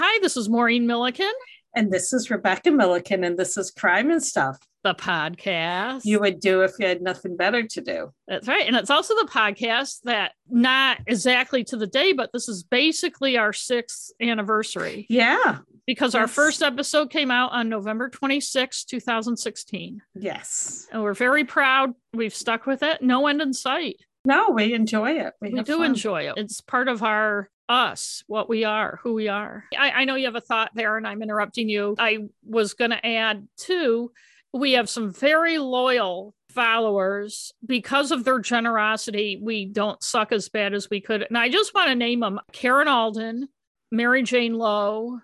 [0.00, 1.32] Hi, this is Maureen Milliken,
[1.74, 4.58] And this is Rebecca Milliken, and this is Crime and Stuff.
[4.84, 6.02] the podcast.
[6.04, 8.12] You would do if you had nothing better to do.
[8.28, 8.64] That's right.
[8.66, 13.36] And it's also the podcast that not exactly to the day, but this is basically
[13.36, 15.58] our sixth anniversary Yeah.
[15.84, 20.00] because our first episode came out on November 26, 2016.
[20.14, 20.86] Yes.
[20.92, 21.90] And we're very proud.
[22.14, 23.02] We've stuck with it.
[23.02, 23.96] No end in sight.
[24.24, 25.34] No, we enjoy it.
[25.40, 25.86] We, we do fun.
[25.86, 26.34] enjoy it.
[26.36, 29.64] It's part of our us, what we are, who we are.
[29.76, 31.94] I, I know you have a thought there, and I'm interrupting you.
[31.98, 34.12] I was going to add too,
[34.52, 39.38] we have some very loyal followers because of their generosity.
[39.42, 41.22] We don't suck as bad as we could.
[41.22, 43.48] And I just want to name them Karen Alden,
[43.92, 45.20] Mary Jane Lowe,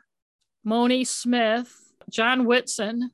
[0.62, 1.72] Moni Smith,
[2.10, 3.10] John Whitson.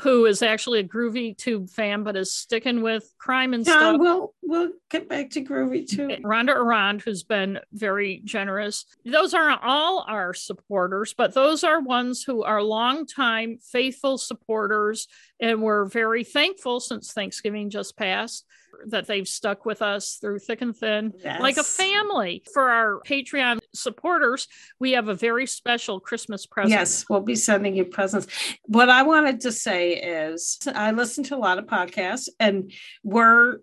[0.00, 3.96] Who is actually a Groovy Tube fan, but is sticking with crime and stuff.
[3.98, 6.08] We'll we'll get back to Groovy too.
[6.24, 8.86] Rhonda Arand, who's been very generous.
[9.04, 15.06] Those aren't all our supporters, but those are ones who are longtime faithful supporters.
[15.38, 18.44] And we're very thankful since Thanksgiving just passed
[18.86, 22.42] that they've stuck with us through thick and thin, like a family.
[22.52, 26.70] For our Patreon supporters, we have a very special Christmas present.
[26.70, 28.26] Yes, we'll be sending you presents.
[28.64, 32.72] What I wanted to say is I listen to a lot of podcasts and
[33.02, 33.58] we're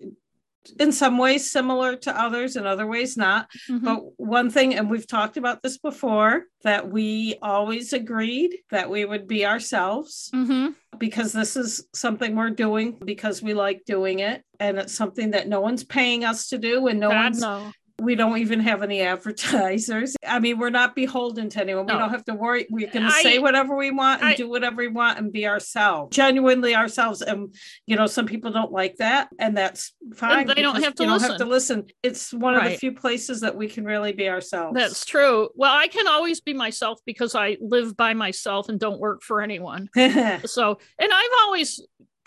[0.80, 3.50] in some ways similar to others, in other ways not.
[3.70, 3.84] Mhm.
[3.84, 9.04] But one thing, and we've talked about this before, that we always agreed that we
[9.06, 10.76] would be ourselves Mhm.
[11.00, 14.44] because this is something we're doing because we like doing it.
[14.60, 17.72] And it's something that no one's paying us to do, and no God, one's no.
[18.02, 20.16] We don't even have any advertisers.
[20.28, 21.86] I mean, we're not beholden to anyone.
[21.86, 22.68] We don't have to worry.
[22.72, 25.48] We can I- say whatever we want and I- do whatever we want and be
[25.48, 27.22] ourselves, genuinely ourselves.
[27.22, 27.54] And
[27.86, 30.48] you know, some people don't like that, and that's fine.
[30.48, 31.86] they don't have to don't have to listen.
[32.04, 34.76] It's one of the few places that we can really be ourselves.
[34.76, 35.50] That's true.
[35.56, 39.42] Well, I can always be myself because I live by myself and don't work for
[39.42, 39.90] anyone.
[40.46, 41.82] So, and I've always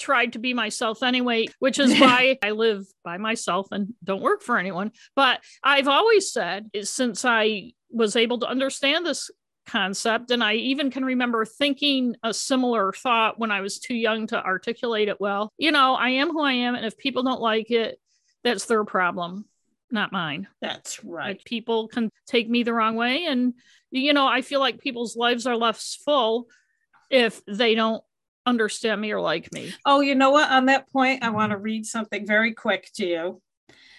[0.05, 4.43] tried to be myself anyway, which is why I live by myself and don't work
[4.43, 4.93] for anyone.
[5.17, 9.31] But I've always said, since I was able to understand this
[9.67, 14.27] concept, and I even can remember thinking a similar thought when I was too young
[14.27, 16.75] to articulate it well, you know, I am who I am.
[16.75, 17.99] And if people don't like it,
[18.43, 19.47] that's their problem,
[19.91, 20.49] not mine.
[20.61, 21.29] that's right.
[21.29, 23.25] Like people can take me the wrong way.
[23.25, 23.55] And,
[23.91, 26.49] you know, I feel like people's lives are left full
[27.11, 28.05] if they don't
[28.47, 29.73] understand me or like me.
[29.85, 30.51] Oh, you know what?
[30.51, 33.43] On that point, I want to read something very quick to you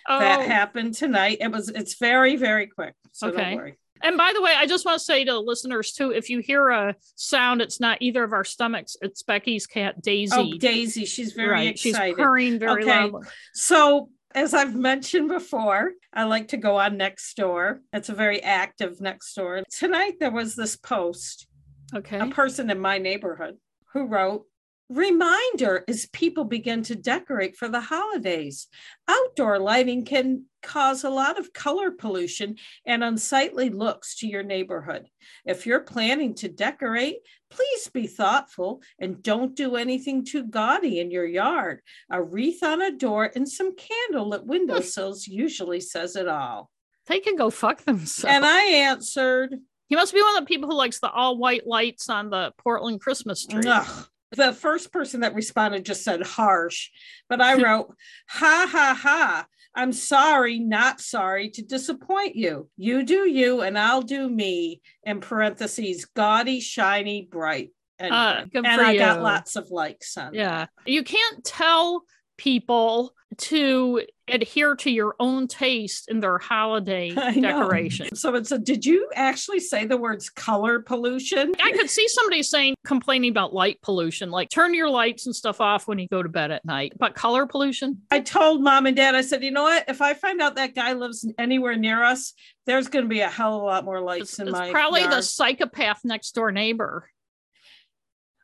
[0.07, 1.37] Oh, that happened tonight.
[1.41, 1.69] It was.
[1.69, 2.93] It's very, very quick.
[3.11, 3.37] So Okay.
[3.37, 3.77] don't worry.
[4.03, 6.69] and by the way, I just want to say to listeners too if you hear
[6.69, 10.35] a sound, it's not either of our stomachs, it's Becky's cat, Daisy.
[10.35, 11.79] Oh, Daisy, she's very right.
[11.79, 12.91] She's purring very Okay.
[12.91, 13.27] loudly.
[13.53, 17.79] So, as I've mentioned before, I like to go on next door.
[17.93, 19.63] It's a very active next door.
[19.71, 21.47] Tonight, there was this post,
[21.95, 22.19] Okay.
[22.19, 23.57] a person in my neighborhood
[23.95, 24.45] who wrote,
[24.87, 28.67] Reminder as people begin to decorate for the holidays.
[29.07, 35.07] Outdoor lighting can cause a lot of color pollution and unsightly looks to your neighborhood.
[35.43, 37.17] If you're planning to decorate,
[37.49, 41.81] please be thoughtful and don't do anything too gaudy in your yard.
[42.11, 45.33] A wreath on a door and some candlelit windowsills hmm.
[45.33, 46.69] usually says it all.
[47.07, 48.35] They can go fuck themselves.
[48.35, 49.55] And I answered,
[49.87, 52.51] he must be one of the people who likes the all white lights on the
[52.57, 53.63] Portland Christmas tree.
[53.65, 54.07] Ugh.
[54.31, 56.89] The first person that responded just said harsh,
[57.29, 57.93] but I wrote,
[58.27, 59.45] ha ha ha.
[59.77, 62.69] I'm sorry, not sorry to disappoint you.
[62.77, 64.81] You do you, and I'll do me.
[65.03, 67.71] In parentheses, gaudy, shiny, bright.
[67.99, 70.37] And, Uh, and I got lots of likes on that.
[70.37, 70.65] Yeah.
[70.85, 72.03] You can't tell
[72.37, 77.09] people to adhere to your own taste in their holiday
[77.39, 78.21] decorations.
[78.21, 81.53] So it's a, did you actually say the words color pollution?
[81.61, 85.59] I could see somebody saying, complaining about light pollution, like turn your lights and stuff
[85.59, 86.93] off when you go to bed at night.
[86.97, 88.01] But color pollution?
[88.09, 89.85] I told mom and dad, I said, you know what?
[89.89, 92.33] If I find out that guy lives anywhere near us,
[92.65, 94.71] there's going to be a hell of a lot more lights It's, in it's my
[94.71, 97.09] probably the psychopath next door neighbor.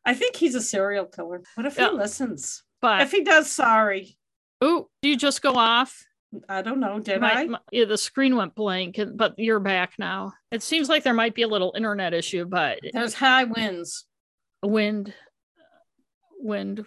[0.05, 1.43] I think he's a serial killer.
[1.55, 1.91] What if Yeah.
[1.91, 2.63] he listens?
[2.81, 4.17] But If he does, sorry.
[4.61, 6.03] oh, you just go off?
[6.47, 6.99] I don't know.
[6.99, 7.45] Did My- I?
[7.47, 10.33] my- yeah, the screen went blank, but you're back now.
[10.51, 14.05] It seems like there might be a little internet issue, but There's high winds.
[14.63, 15.13] wind,
[16.39, 16.85] wind.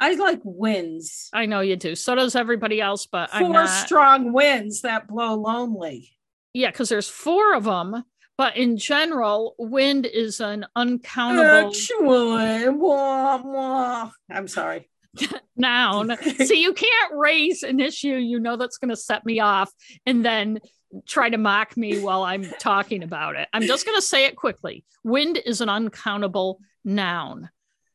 [0.00, 1.28] I like winds.
[1.32, 1.94] I know you do.
[1.94, 3.68] So does everybody else, but I'm Four not.
[3.68, 6.10] strong winds that blow lonely.
[6.54, 8.04] yeah, because there's four of them.
[8.38, 14.10] But in general, wind is an uncountable Actually, wah, wah.
[14.30, 14.88] I'm sorry.
[15.56, 16.16] noun.
[16.44, 19.70] so you can't raise an issue you know that's going to set me off
[20.06, 20.58] and then
[21.06, 23.48] try to mock me while I'm talking about it.
[23.52, 24.84] I'm just going to say it quickly.
[25.04, 27.50] Wind is an uncountable noun.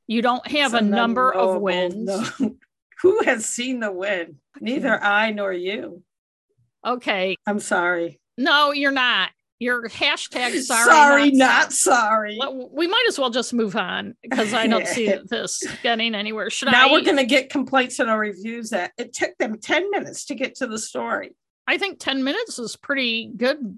[0.08, 2.12] You don't have it's a number of winds.
[2.40, 2.56] No.
[3.04, 4.38] Who has seen the wind?
[4.60, 6.02] Neither I nor you.
[6.84, 7.36] Okay.
[7.46, 8.20] I'm sorry.
[8.40, 9.30] No, you're not.
[9.60, 10.86] You're hashtag sorry.
[10.86, 12.40] Sorry, not, not sorry.
[12.72, 16.50] We might as well just move on because I don't see this getting anywhere.
[16.50, 16.92] Should now I?
[16.92, 20.36] we're going to get complaints in our reviews that it took them 10 minutes to
[20.36, 21.36] get to the story.
[21.66, 23.78] I think 10 minutes is pretty good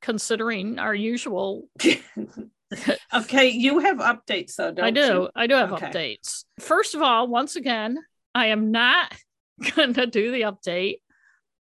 [0.00, 1.68] considering our usual.
[3.14, 5.00] okay, you have updates though, I do.
[5.00, 5.28] You?
[5.34, 5.86] I do have okay.
[5.86, 6.44] updates.
[6.60, 7.98] First of all, once again,
[8.34, 9.14] I am not
[9.74, 10.98] going to do the update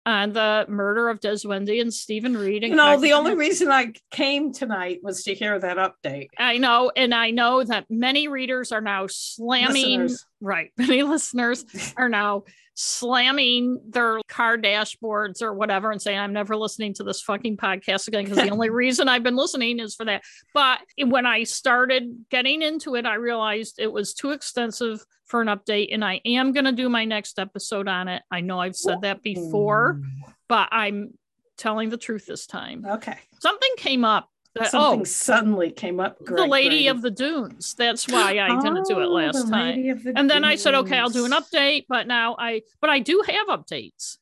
[0.06, 2.64] on the murder of Des Wendy and Stephen Reed.
[2.64, 6.28] you know, the only reason I came tonight was to hear that update.
[6.38, 10.02] I know, and I know that many readers are now slamming.
[10.02, 10.26] Listeners.
[10.42, 11.66] Right, many listeners
[11.98, 12.44] are now
[12.76, 18.08] slamming their car dashboards or whatever and saying, I'm never listening to this fucking podcast
[18.08, 20.24] again because the only reason I've been listening is for that.
[20.54, 25.48] But when I started getting into it, I realized it was too extensive for an
[25.48, 28.22] update and I am going to do my next episode on it.
[28.30, 30.02] I know I've said that before,
[30.48, 31.14] but I'm
[31.58, 32.86] telling the truth this time.
[32.86, 33.18] Okay.
[33.40, 34.64] Something came up Oh.
[34.64, 36.24] Something oh, suddenly came up.
[36.24, 36.96] Greg, the Lady Greg.
[36.96, 37.76] of the Dunes.
[37.78, 39.82] That's why I didn't do it oh, last time.
[39.82, 41.86] The and then I said, okay, I'll do an update.
[41.90, 44.18] But now I, but I do have updates.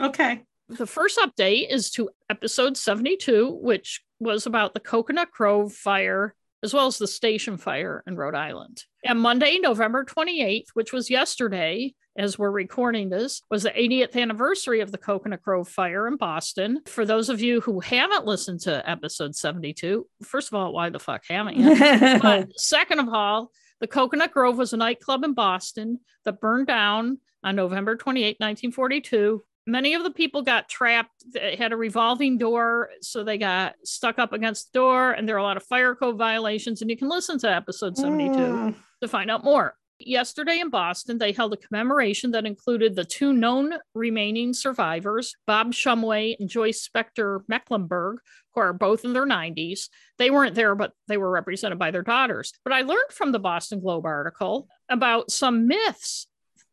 [0.00, 0.42] Okay.
[0.68, 6.74] The first update is to episode 72, which was about the Cocoanut Grove fire as
[6.74, 8.84] well as the station fire in Rhode Island.
[9.04, 14.80] And Monday, November 28th, which was yesterday, as we're recording this, was the 80th anniversary
[14.80, 16.80] of the Cocoanut Grove fire in Boston.
[16.86, 20.98] For those of you who haven't listened to episode 72, first of all, why the
[20.98, 21.78] fuck haven't you?
[22.20, 27.18] but second of all, the Cocoanut Grove was a nightclub in Boston that burned down
[27.44, 29.44] on November 28, 1942.
[29.68, 31.12] Many of the people got trapped.
[31.34, 35.36] It had a revolving door, so they got stuck up against the door, and there
[35.36, 36.80] are a lot of fire code violations.
[36.80, 38.74] And you can listen to episode 72 mm.
[39.02, 39.77] to find out more.
[40.00, 45.72] Yesterday in Boston, they held a commemoration that included the two known remaining survivors, Bob
[45.72, 48.18] Shumway and Joyce Spector Mecklenburg,
[48.54, 49.88] who are both in their 90s.
[50.18, 52.52] They weren't there, but they were represented by their daughters.
[52.62, 56.28] But I learned from the Boston Globe article about some myths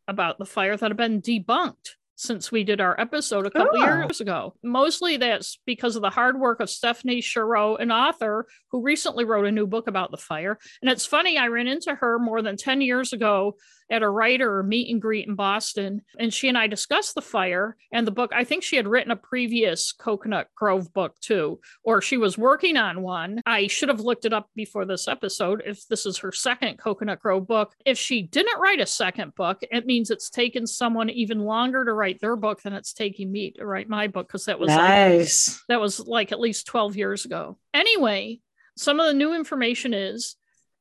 [0.06, 3.84] about the fire that have been debunked since we did our episode a couple oh.
[3.84, 4.54] years ago.
[4.64, 9.46] Mostly that's because of the hard work of Stephanie Schorow, an author who recently wrote
[9.46, 10.58] a new book about the fire.
[10.82, 13.56] And it's funny, I ran into her more than 10 years ago
[13.90, 16.02] at a writer meet and greet in Boston.
[16.18, 18.32] And she and I discussed the fire and the book.
[18.34, 22.76] I think she had written a previous Cocoanut Grove book too, or she was working
[22.76, 23.40] on one.
[23.46, 27.20] I should have looked it up before this episode if this is her second Cocoanut
[27.20, 27.74] Grove book.
[27.84, 31.92] If she didn't write a second book, it means it's taken someone even longer to
[31.92, 35.48] write their book than it's taking me to write my book because that was nice.
[35.48, 37.58] Like, that was like at least 12 years ago.
[37.72, 38.40] Anyway,
[38.76, 40.36] some of the new information is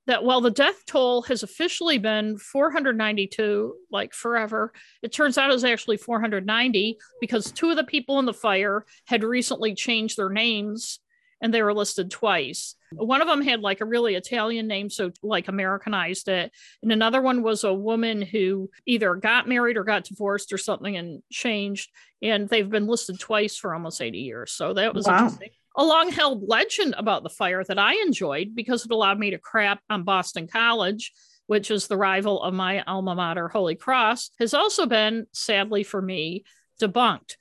[0.08, 4.72] that while the death toll has officially been 492, like forever,
[5.02, 8.86] it turns out it was actually 490 because two of the people in the fire
[9.06, 11.00] had recently changed their names
[11.42, 12.76] and they were listed twice.
[12.94, 16.52] One of them had like a really Italian name, so like Americanized it.
[16.82, 20.96] And another one was a woman who either got married or got divorced or something
[20.96, 21.90] and changed.
[22.22, 24.54] And they've been listed twice for almost 80 years.
[24.54, 25.26] So that was wow.
[25.26, 29.32] interesting a long held legend about the fire that I enjoyed because it allowed me
[29.32, 31.12] to crap on Boston College,
[31.48, 36.02] which is the rival of my alma mater, Holy Cross, has also been, sadly for
[36.02, 36.44] me,
[36.82, 37.36] debunked.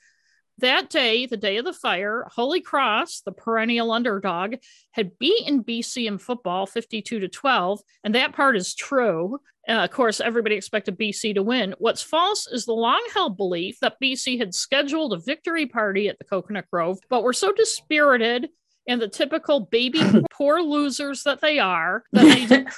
[0.59, 4.57] That day, the day of the fire, Holy Cross, the perennial underdog,
[4.93, 7.81] had beaten BC in football 52 to 12.
[8.05, 9.41] And that part is true.
[9.69, 11.75] Uh, of course, everybody expected BC to win.
[11.79, 16.19] What's false is the long held belief that BC had scheduled a victory party at
[16.19, 18.49] the Cocoanut Grove, but were so dispirited
[18.87, 22.69] and the typical baby poor losers that they are that they, did,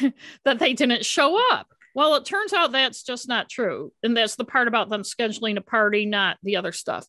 [0.44, 1.68] that they didn't show up.
[1.98, 3.92] Well, it turns out that's just not true.
[4.04, 7.04] And that's the part about them scheduling a party, not the other stuff.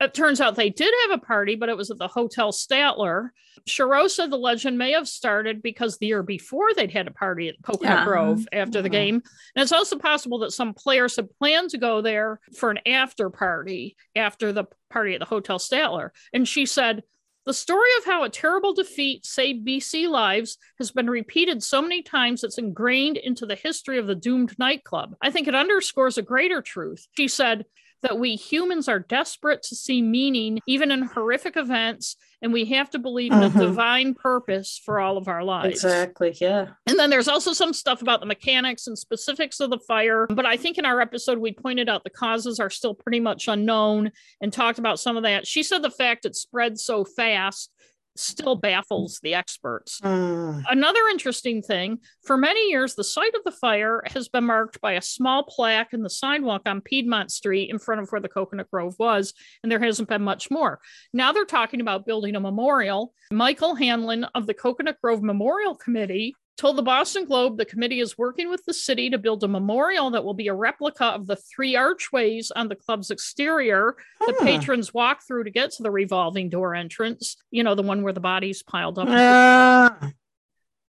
[0.00, 3.28] It turns out they did have a party, but it was at the Hotel Statler.
[3.66, 7.50] Schorow said the legend may have started because the year before they'd had a party
[7.50, 8.04] at Cocoanut yeah.
[8.06, 8.92] Grove after the mm-hmm.
[8.92, 9.14] game.
[9.54, 13.28] And it's also possible that some players had planned to go there for an after
[13.28, 16.08] party after the party at the Hotel Statler.
[16.32, 17.02] And she said,
[17.46, 22.02] the story of how a terrible defeat saved BC lives has been repeated so many
[22.02, 25.14] times it's ingrained into the history of the doomed nightclub.
[25.22, 27.06] I think it underscores a greater truth.
[27.16, 27.64] She said,
[28.06, 32.88] that we humans are desperate to see meaning even in horrific events and we have
[32.90, 33.56] to believe in Mhm.
[33.56, 35.82] a divine purpose for all of our lives.
[35.84, 36.36] Exactly.
[36.40, 36.68] Yeah.
[36.86, 40.26] And then there's also some stuff about the mechanics and specifics of the fire.
[40.28, 43.48] But I think in our episode, we pointed out the causes are still pretty much
[43.48, 45.46] unknown and talked about some of that.
[45.46, 47.72] She said the fact it spread so fast
[48.18, 50.00] still baffles the experts.
[50.00, 50.64] Mm.
[50.68, 54.92] Another interesting thing for many years, the site of the fire has been marked by
[54.92, 58.70] a small plaque in the sidewalk on Piedmont Street in front of where the Cocoanut
[58.70, 60.80] Grove was, and there hasn't been much more.
[61.12, 63.12] Now they're talking about building a memorial.
[63.30, 68.16] Michael Hanlon of the Cocoanut Grove Memorial Committee told the Boston Globe the committee is
[68.16, 71.36] working with the city to build a memorial that will be a replica of the
[71.36, 74.44] three archways on the club's exterior the Huh.
[74.44, 78.12] patrons walk through to get to the revolving door entrance, you know, the one where
[78.14, 79.06] the bodies piled up.
[79.10, 80.10] Ah,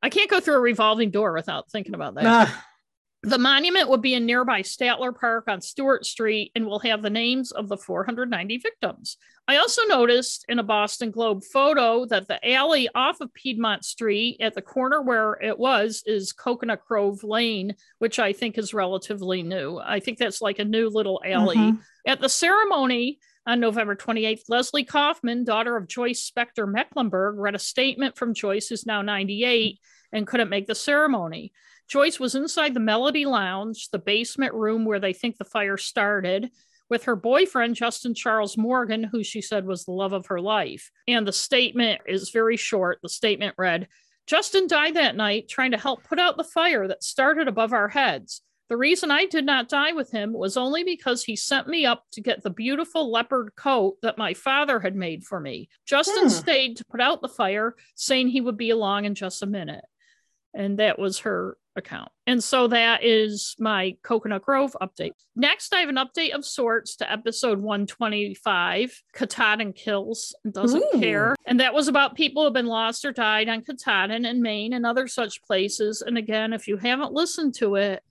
[0.03, 2.25] I can't go through a revolving door without thinking about that.
[2.27, 2.65] ah.
[3.23, 7.11] The monument will be in nearby Statler Park on Stuart Street and will have the
[7.11, 9.19] names of the 490 victims.
[9.51, 14.37] I also noticed in a Boston Globe photo that the alley off of Piedmont Street
[14.39, 19.43] at the corner where it was is Cocoanut Grove Lane, which I think is relatively
[19.43, 19.77] new.
[19.79, 21.57] I think that's like a new little alley.
[21.57, 21.81] Mhm.
[22.07, 27.59] At the ceremony on November 28th, Leslie Kaufman, daughter of Joyce Spector Mecklenburg, read a
[27.59, 29.81] statement from Joyce, who's now 98
[30.13, 31.53] and couldn't make the ceremony.
[31.89, 36.53] Joyce was inside the Melody Lounge, the basement room where they think the fire started,
[36.91, 40.91] with her boyfriend, Justin Charles Morgan, who she said was the love of her life.
[41.09, 42.99] And the statement is very short.
[43.03, 43.89] The statement read
[44.27, 47.89] Justin died that night trying to help put out the fire that started above our
[47.89, 48.43] heads.
[48.69, 52.05] The reason I did not die with him was only because he sent me up
[52.13, 55.69] to get the beautiful leopard coat that my father had made for me.
[55.85, 56.29] Justin Hmm.
[56.29, 59.85] stayed to put out the fire, saying he would be along in just a minute.
[60.55, 62.11] And that was her account.
[62.27, 65.13] And so that is my Cocoanut Grove update.
[65.37, 71.01] Next, I have an update of sorts to episode 125 Katahdin Kills and Doesn't Ooh.
[71.01, 71.37] Care.
[71.47, 74.73] And that was about people who have been lost or died on Katahdin and Maine
[74.73, 76.03] and other such places.
[76.03, 78.03] And again, if you haven't listened to it,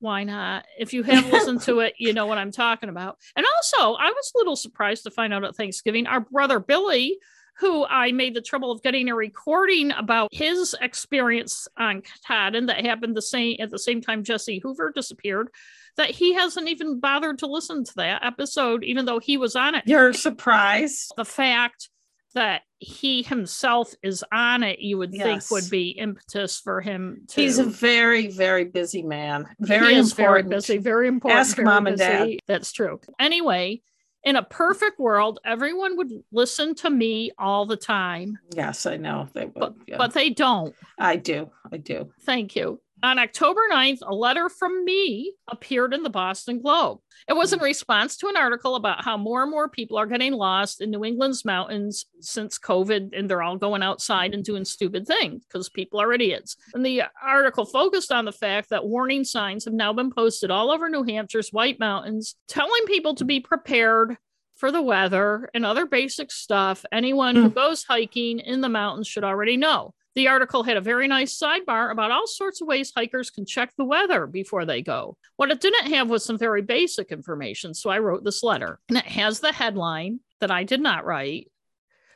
[0.00, 0.64] why not?
[0.78, 3.18] If you have listened to it, you know what I'm talking about.
[3.36, 7.18] And also, I was a little surprised to find out at Thanksgiving, our brother Billy,
[7.60, 12.84] who I made the trouble of getting a recording about his experience on Katahdin that
[12.84, 15.50] happened the same at the same time Jesse Hoover disappeared,
[15.96, 19.74] that he hasn't even bothered to listen to that episode, even though he was on
[19.74, 19.84] it.
[19.86, 21.12] You're surprised.
[21.16, 21.90] The fact
[22.34, 27.40] that he himself is on it, you would think would be impetus for him to
[27.40, 29.46] He's a very, very busy man.
[29.58, 30.50] Very is very important.
[30.50, 31.40] busy, very important.
[31.40, 32.38] Ask very mom and dad.
[32.46, 33.00] That's true.
[33.18, 33.82] Anyway,
[34.24, 39.28] in a perfect world, everyone would listen to me all the time, Yes, I know
[39.32, 39.74] they would.
[39.86, 39.96] yeah.
[39.96, 40.74] but they don't.
[40.98, 41.50] I do.
[41.72, 42.12] I do.
[42.22, 42.80] Thank you.
[43.02, 46.98] On October 9th, a letter from me appeared in the Boston Globe.
[47.28, 50.32] It was in response to an article about how more and more people are getting
[50.34, 55.06] lost in New England's mountains since COVID and they're all going outside and doing stupid
[55.06, 56.56] things because people are idiots.
[56.74, 60.70] And the article focused on the fact that warning signs have now been posted all
[60.70, 64.16] over New Hampshire's White Mountains, telling people to be prepared
[64.56, 67.54] for the weather and other basic stuff anyone who Hmm.
[67.54, 69.94] goes hiking in the mountains should already know.
[70.16, 73.72] The article had a very nice sidebar about all sorts of ways hikers can check
[73.76, 75.16] the weather before they go.
[75.36, 78.80] What it didn't have was some very basic information, so I wrote this letter.
[78.88, 81.50] And it has the headline that I did not write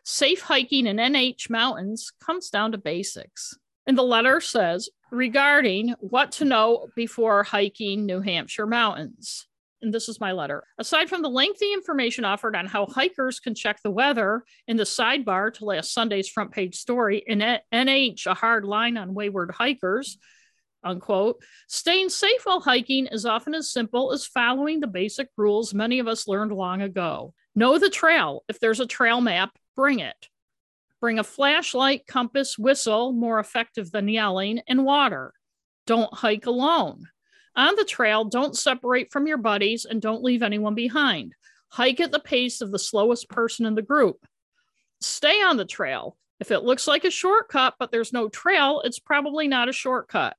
[0.06, 3.56] Safe hiking in NH mountains comes down to basics.
[3.86, 9.46] And the letter says regarding what to know before hiking New Hampshire mountains.
[9.84, 10.64] And this is my letter.
[10.78, 14.84] Aside from the lengthy information offered on how hikers can check the weather in the
[14.84, 17.40] sidebar to last Sunday's front page story in
[17.72, 20.16] NH, a hard line on wayward hikers,
[20.82, 25.98] unquote, staying safe while hiking is often as simple as following the basic rules many
[25.98, 27.34] of us learned long ago.
[27.54, 28.42] Know the trail.
[28.48, 30.28] If there's a trail map, bring it.
[31.02, 35.34] Bring a flashlight, compass, whistle, more effective than yelling, and water.
[35.86, 37.08] Don't hike alone.
[37.56, 41.34] On the trail, don't separate from your buddies and don't leave anyone behind.
[41.68, 44.26] Hike at the pace of the slowest person in the group.
[45.00, 46.16] Stay on the trail.
[46.40, 50.36] If it looks like a shortcut, but there's no trail, it's probably not a shortcut.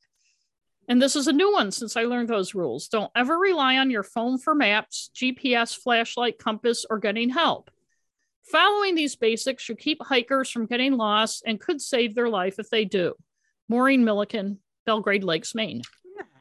[0.87, 2.89] And this is a new one since I learned those rules.
[2.89, 7.71] Don't ever rely on your phone for maps, GPS, flashlight, compass, or getting help.
[8.51, 12.69] Following these basics should keep hikers from getting lost and could save their life if
[12.69, 13.15] they do.
[13.67, 15.81] Maureen Milliken, Belgrade Lakes, Maine.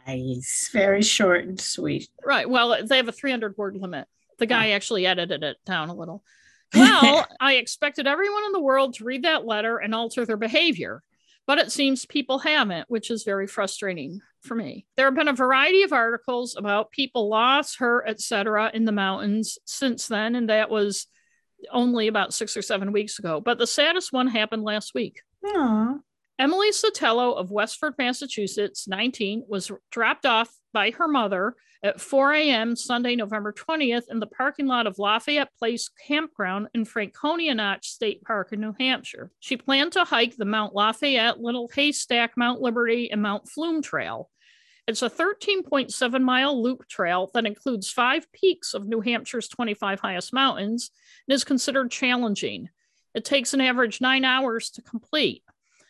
[0.06, 0.70] Nice.
[0.72, 2.08] Very short and sweet.
[2.24, 2.48] Right.
[2.48, 4.06] Well, they have a 300 word limit.
[4.38, 6.22] The guy actually edited it down a little.
[6.74, 11.04] Well, I expected everyone in the world to read that letter and alter their behavior,
[11.46, 14.20] but it seems people haven't, which is very frustrating.
[14.40, 14.84] for me.
[14.96, 18.72] There have been a variety of articles about people lost, hurt, etc.
[18.74, 21.06] in the mountains since then, and that was
[21.70, 23.40] only about six or seven weeks ago.
[23.40, 25.22] But the saddest one happened last week.
[25.44, 26.00] Aww.
[26.38, 32.74] Emily Sotelo of Westford, Massachusetts, 19, was dropped off by her mother at 4 a.m.
[32.74, 38.22] Sunday, November 20th, in the parking lot of Lafayette Place Campground in Franconia Notch State
[38.22, 39.30] Park in New Hampshire.
[39.38, 44.28] She planned to hike the Mount Lafayette, Little Haystack, Mount Liberty, and Mount Flume Trail.
[44.88, 50.32] It's a 13.7 mile loop trail that includes five peaks of New Hampshire's 25 highest
[50.32, 50.90] mountains
[51.28, 52.70] and is considered challenging.
[53.14, 55.43] It takes an average nine hours to complete.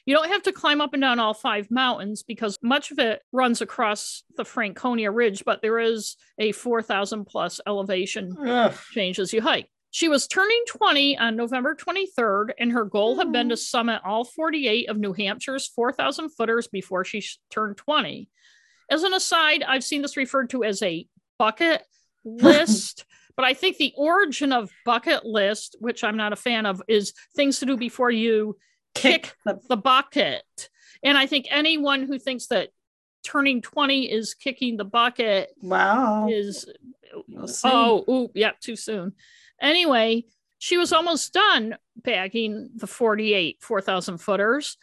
[0.06, 3.22] You don't have to climb up and down all five mountains because much of it
[3.32, 8.76] runs across the Franconia Ridge, but there is a 4,000 plus elevation Ugh.
[8.92, 9.68] change as you hike.
[9.90, 14.24] She was turning 20 on November 23rd, and her goal had been to summit all
[14.24, 18.28] 48 of New Hampshire's 4,000 footers before she turned 20.
[18.90, 21.06] As an aside, I've seen this referred to as a
[21.38, 21.82] bucket
[22.24, 23.04] list.
[23.36, 27.12] but I think the origin of bucket list, which I'm not a fan of, is
[27.36, 28.56] things to do before you
[28.94, 30.70] kick the, the bucket.
[31.02, 32.70] And I think anyone who thinks that
[33.24, 36.28] turning 20 is kicking the bucket wow.
[36.30, 36.66] is
[37.26, 39.12] we'll oh ooh, yeah too soon.
[39.60, 40.24] Anyway
[40.58, 44.76] she was almost done bagging the 48 4000 footers.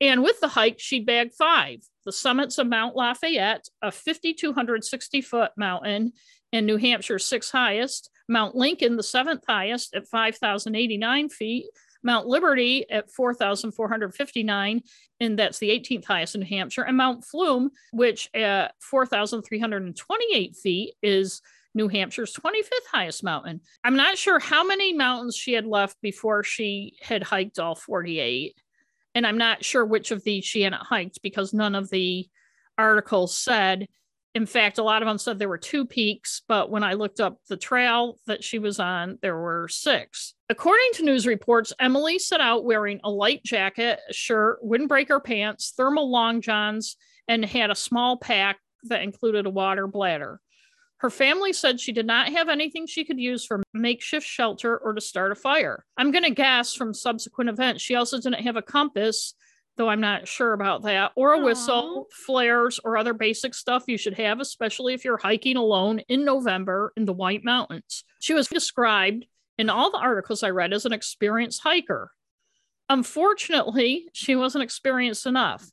[0.00, 5.52] And with the hike she bagged five the summits of mount lafayette a 5260 foot
[5.56, 6.12] mountain
[6.52, 11.66] in new hampshire's sixth highest mount lincoln the seventh highest at 5089 feet
[12.02, 14.82] Mount Liberty at 4,459,
[15.20, 20.94] and that's the 18th highest in New Hampshire, and Mount Flume, which at 4,328 feet
[21.02, 21.42] is
[21.74, 23.60] New Hampshire's 25th highest mountain.
[23.82, 28.54] I'm not sure how many mountains she had left before she had hiked all 48.
[29.14, 32.28] And I'm not sure which of these she hadn't hiked because none of the
[32.78, 33.86] articles said
[34.34, 37.20] in fact, a lot of them said there were two peaks, but when I looked
[37.20, 40.34] up the trail that she was on, there were six.
[40.48, 46.10] According to news reports, Emily set out wearing a light jacket, shirt, windbreaker pants, thermal
[46.10, 46.96] long johns,
[47.28, 50.40] and had a small pack that included a water bladder.
[50.96, 54.94] Her family said she did not have anything she could use for makeshift shelter or
[54.94, 55.84] to start a fire.
[55.96, 59.34] I'm going to guess from subsequent events, she also didn't have a compass
[59.76, 61.44] though I'm not sure about that, or a Aww.
[61.44, 66.24] whistle, flares, or other basic stuff you should have, especially if you're hiking alone in
[66.24, 68.04] November in the White Mountains.
[68.20, 69.26] She was described
[69.58, 72.10] in all the articles I read as an experienced hiker.
[72.88, 75.64] Unfortunately, she wasn't experienced enough.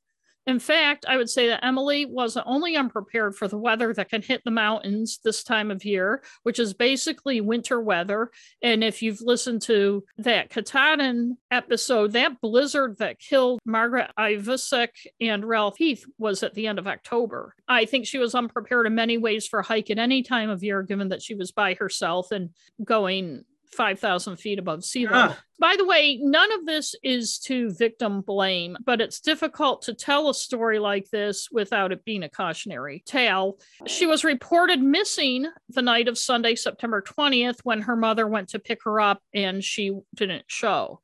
[0.49, 4.23] In fact, I would say that Emily wasn't only unprepared for the weather that can
[4.23, 8.31] hit the mountains this time of year, which is basically winter weather.
[8.63, 14.89] And if you've listened to that Katahdin episode, that blizzard that killed Margaret Ivusic
[15.21, 17.53] and Ralph Heath was at the end of October.
[17.67, 20.63] I think she was unprepared in many ways for a hike at any time of
[20.63, 22.49] year, given that she was by herself and
[22.83, 25.11] going 5,000 feet above sea ah.
[25.11, 25.35] level.
[25.59, 30.29] By the way, none of this is to victim blame, but it's difficult to tell
[30.29, 33.59] a story like this without it being a cautionary tale.
[33.85, 38.59] She was reported missing the night of Sunday, September 20th, when her mother went to
[38.59, 41.01] pick her up and she didn't show.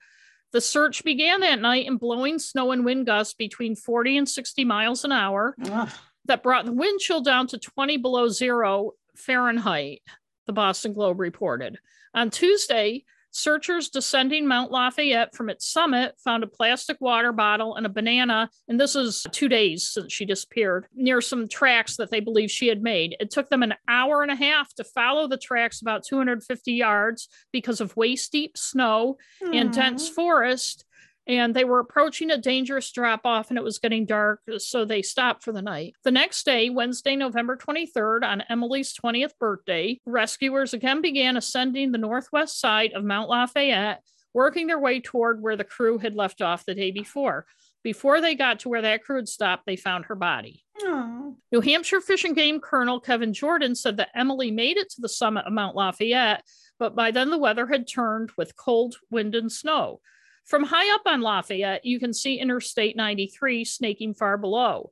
[0.53, 4.63] The search began that night in blowing snow and wind gusts between 40 and 60
[4.63, 5.89] miles an hour Ugh.
[6.25, 10.01] that brought the wind chill down to 20 below zero Fahrenheit,
[10.45, 11.77] the Boston Globe reported.
[12.15, 17.85] On Tuesday, searchers descending Mount Lafayette from its summit found a plastic water bottle and
[17.85, 22.21] a banana, and this is two days since she disappeared, near some tracks that they
[22.21, 23.17] believe she had made.
[23.19, 27.27] It took them an hour and a half to follow the tracks about 250 yards
[27.51, 29.53] because of waist deep snow Aww.
[29.53, 30.84] and dense forest
[31.27, 35.01] and they were approaching a dangerous drop off and it was getting dark, so they
[35.01, 35.95] stopped for the night.
[36.03, 41.97] The next day, Wednesday, November 23rd, on Emily's 20th birthday, rescuers again began ascending the
[41.97, 46.65] northwest side of Mount Lafayette, working their way toward where the crew had left off
[46.65, 47.45] the day before.
[47.83, 50.63] Before they got to where that crew had stopped, they found her body.
[50.81, 51.35] Aww.
[51.51, 55.09] New Hampshire Fish and Game Colonel Kevin Jordan said that Emily made it to the
[55.09, 56.43] summit of Mount Lafayette,
[56.79, 60.01] but by then the weather had turned with cold wind and snow.
[60.45, 64.91] From high up on Lafayette, you can see Interstate 93 snaking far below.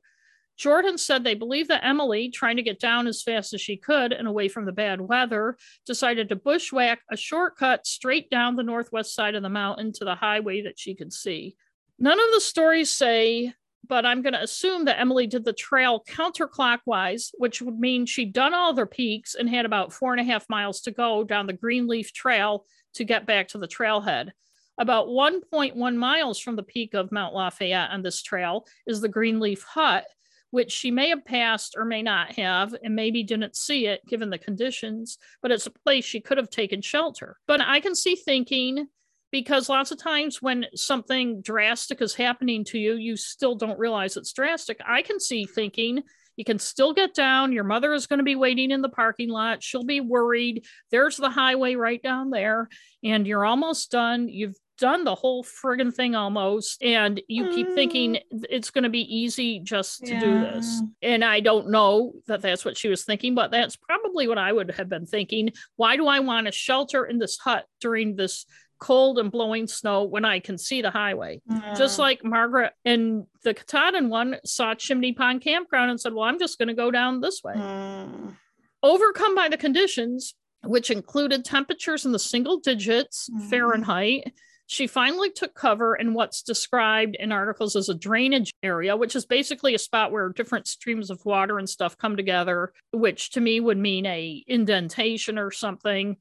[0.56, 4.12] Jordan said they believe that Emily, trying to get down as fast as she could
[4.12, 9.14] and away from the bad weather, decided to bushwhack a shortcut straight down the northwest
[9.14, 11.56] side of the mountain to the highway that she could see.
[11.98, 13.52] None of the stories say,
[13.86, 18.32] but I'm going to assume that Emily did the trail counterclockwise, which would mean she'd
[18.32, 21.46] done all their peaks and had about four and a half miles to go down
[21.46, 22.64] the Greenleaf Trail
[22.94, 24.30] to get back to the trailhead.
[24.78, 29.62] About 1.1 miles from the peak of Mount Lafayette on this trail is the Greenleaf
[29.62, 30.04] Hut,
[30.50, 34.30] which she may have passed or may not have, and maybe didn't see it given
[34.30, 37.36] the conditions, but it's a place she could have taken shelter.
[37.46, 38.86] But I can see thinking,
[39.30, 44.16] because lots of times when something drastic is happening to you, you still don't realize
[44.16, 44.80] it's drastic.
[44.86, 46.02] I can see thinking,
[46.36, 47.52] you can still get down.
[47.52, 49.62] Your mother is going to be waiting in the parking lot.
[49.62, 50.64] She'll be worried.
[50.90, 52.68] There's the highway right down there,
[53.02, 54.28] and you're almost done.
[54.28, 57.54] You've done the whole friggin' thing almost, and you mm.
[57.54, 58.44] keep thinking mm.
[58.50, 60.20] it's going to be easy just to yeah.
[60.20, 60.82] do this.
[61.02, 64.52] And I don't know that that's what she was thinking, but that's probably what I
[64.52, 65.52] would have been thinking.
[65.76, 68.46] Why do I want to shelter in this hut during this
[68.84, 71.40] cold and blowing snow when I can see the highway.
[71.50, 71.78] Mm.
[71.78, 76.38] Just like Margaret and the Katahdin one saw Chimney Pond Campground and said, Well, I'm
[76.38, 77.54] just going to go down this way.
[77.54, 78.36] Mm.
[78.82, 83.48] Overcome by the conditions, which included temperatures in the single digits mm.
[83.48, 84.34] Fahrenheit,
[84.66, 89.26] she finally took cover in what's described in articles as a drainage area, which is
[89.26, 93.60] basically a spot where different streams of water and stuff come together, which to me
[93.60, 96.16] would mean a indentation or something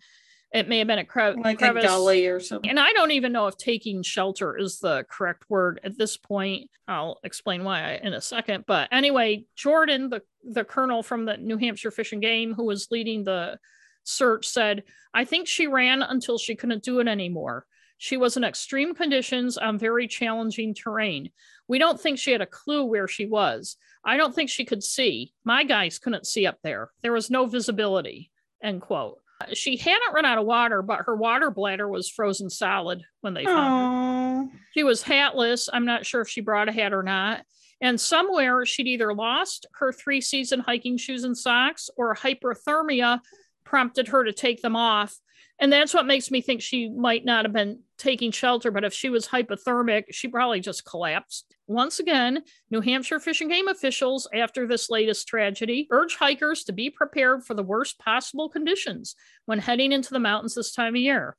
[0.54, 1.84] it may have been a cre- like crevice.
[1.84, 2.70] a gully or something.
[2.70, 6.70] And I don't even know if taking shelter is the correct word at this point.
[6.88, 8.66] I'll explain why in a second.
[8.68, 12.90] But anyway, Jordan, the, the colonel from the New Hampshire Fish and Game who was
[12.92, 13.58] leading the
[14.04, 17.66] search, said, I think she ran until she couldn't do it anymore.
[18.04, 21.30] She was in extreme conditions on very challenging terrain.
[21.70, 23.78] We don't think she had a clue where she was.
[24.04, 25.32] I don't think she could see.
[25.46, 26.90] My guys couldn't see up there.
[27.02, 28.30] There was no visibility.
[28.62, 29.20] End quote
[29.54, 33.46] she hadn't run out of water, but her water bladder was frozen solid when they
[33.46, 34.58] found her.
[34.74, 35.70] She was hatless.
[35.72, 37.46] I'm not sure if she brought a hat or not.
[37.80, 43.22] And somewhere she'd either lost her three season hiking shoes and socks or hypothermia
[43.64, 45.18] prompted her to take them off
[45.60, 48.94] and that's what makes me think she might not have been taking shelter, but if
[48.94, 51.56] she was hypothermic, she probably just collapsed.
[51.68, 56.74] Once again, New Hampshire Fish and Game officials, after this latest tragedy, urge hikers to
[56.74, 61.02] be prepared for the worst possible conditions when heading into the mountains this time of
[61.02, 61.38] year.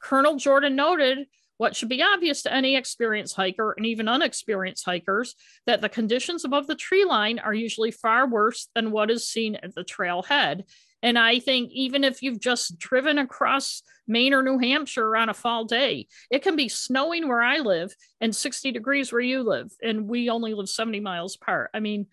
[0.00, 1.26] Colonel Jordan noted
[1.58, 5.34] what should be obvious to any experienced hiker and even unexperienced hikers
[5.66, 9.56] that the conditions above the tree line are usually far worse than what is seen
[9.56, 10.64] at the trailhead
[11.02, 15.34] and I think even if you've just driven across Maine or New Hampshire on a
[15.34, 19.72] fall day, it can be snowing where I live and 60 degrees where you live.
[19.82, 21.70] And we only live 70 miles apart.
[21.74, 22.06] I mean,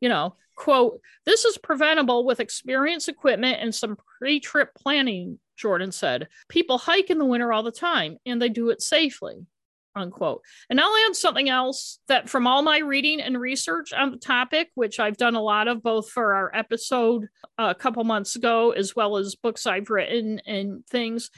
[0.00, 5.90] you know, quote, this is preventable with experienced equipment and some pre trip planning, Jordan
[5.90, 6.28] said.
[6.48, 9.46] People hike in the winter all the time and they do it safely
[9.94, 10.42] unquote.
[10.70, 14.70] And I'll add something else that from all my reading and research on the topic,
[14.74, 18.94] which I've done a lot of both for our episode a couple months ago, as
[18.94, 21.30] well as books I've written and things,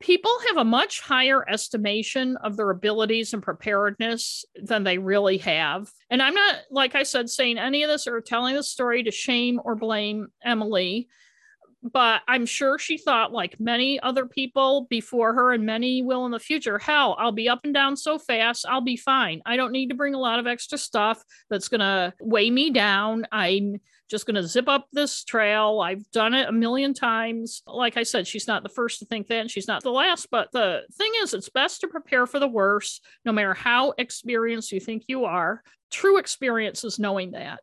[0.00, 5.90] people have a much higher estimation of their abilities and preparedness than they really have.
[6.08, 9.10] And I'm not, like I said, saying any of this or telling the story to
[9.10, 11.08] shame or blame Emily
[11.82, 16.32] but I'm sure she thought, like many other people before her and many will in
[16.32, 19.40] the future, hell, I'll be up and down so fast, I'll be fine.
[19.46, 22.70] I don't need to bring a lot of extra stuff that's going to weigh me
[22.70, 23.26] down.
[23.32, 25.80] I'm just going to zip up this trail.
[25.80, 27.62] I've done it a million times.
[27.66, 30.28] Like I said, she's not the first to think that, and she's not the last.
[30.30, 34.72] But the thing is, it's best to prepare for the worst, no matter how experienced
[34.72, 35.62] you think you are.
[35.90, 37.60] True experience is knowing that.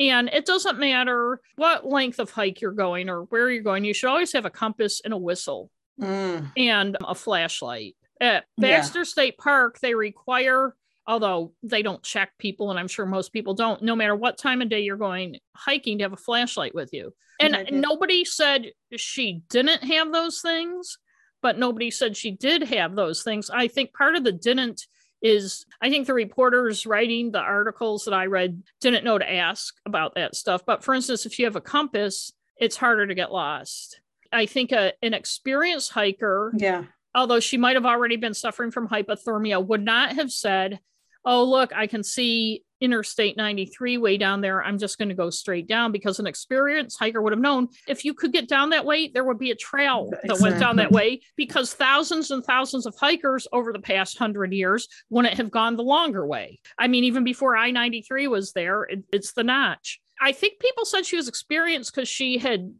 [0.00, 3.92] And it doesn't matter what length of hike you're going or where you're going, you
[3.92, 6.50] should always have a compass and a whistle mm.
[6.56, 7.96] and a flashlight.
[8.18, 9.04] At Baxter yeah.
[9.04, 10.74] State Park, they require,
[11.06, 14.62] although they don't check people, and I'm sure most people don't, no matter what time
[14.62, 17.12] of day you're going hiking, to have a flashlight with you.
[17.38, 20.98] And nobody said she didn't have those things,
[21.40, 23.48] but nobody said she did have those things.
[23.48, 24.86] I think part of the didn't
[25.22, 29.74] is I think the reporters writing the articles that I read didn't know to ask
[29.86, 30.64] about that stuff.
[30.64, 34.00] But for instance, if you have a compass, it's harder to get lost.
[34.32, 38.88] I think a, an experienced hiker, yeah, although she might have already been suffering from
[38.88, 40.80] hypothermia, would not have said,
[41.24, 44.62] Oh, look, I can see Interstate 93 way down there.
[44.62, 48.04] I'm just going to go straight down because an experienced hiker would have known if
[48.04, 50.50] you could get down that way, there would be a trail that exactly.
[50.50, 54.88] went down that way because thousands and thousands of hikers over the past hundred years
[55.10, 56.60] wouldn't have gone the longer way.
[56.78, 60.00] I mean, even before I 93 was there, it, it's the notch.
[60.20, 62.72] I think people said she was experienced because she had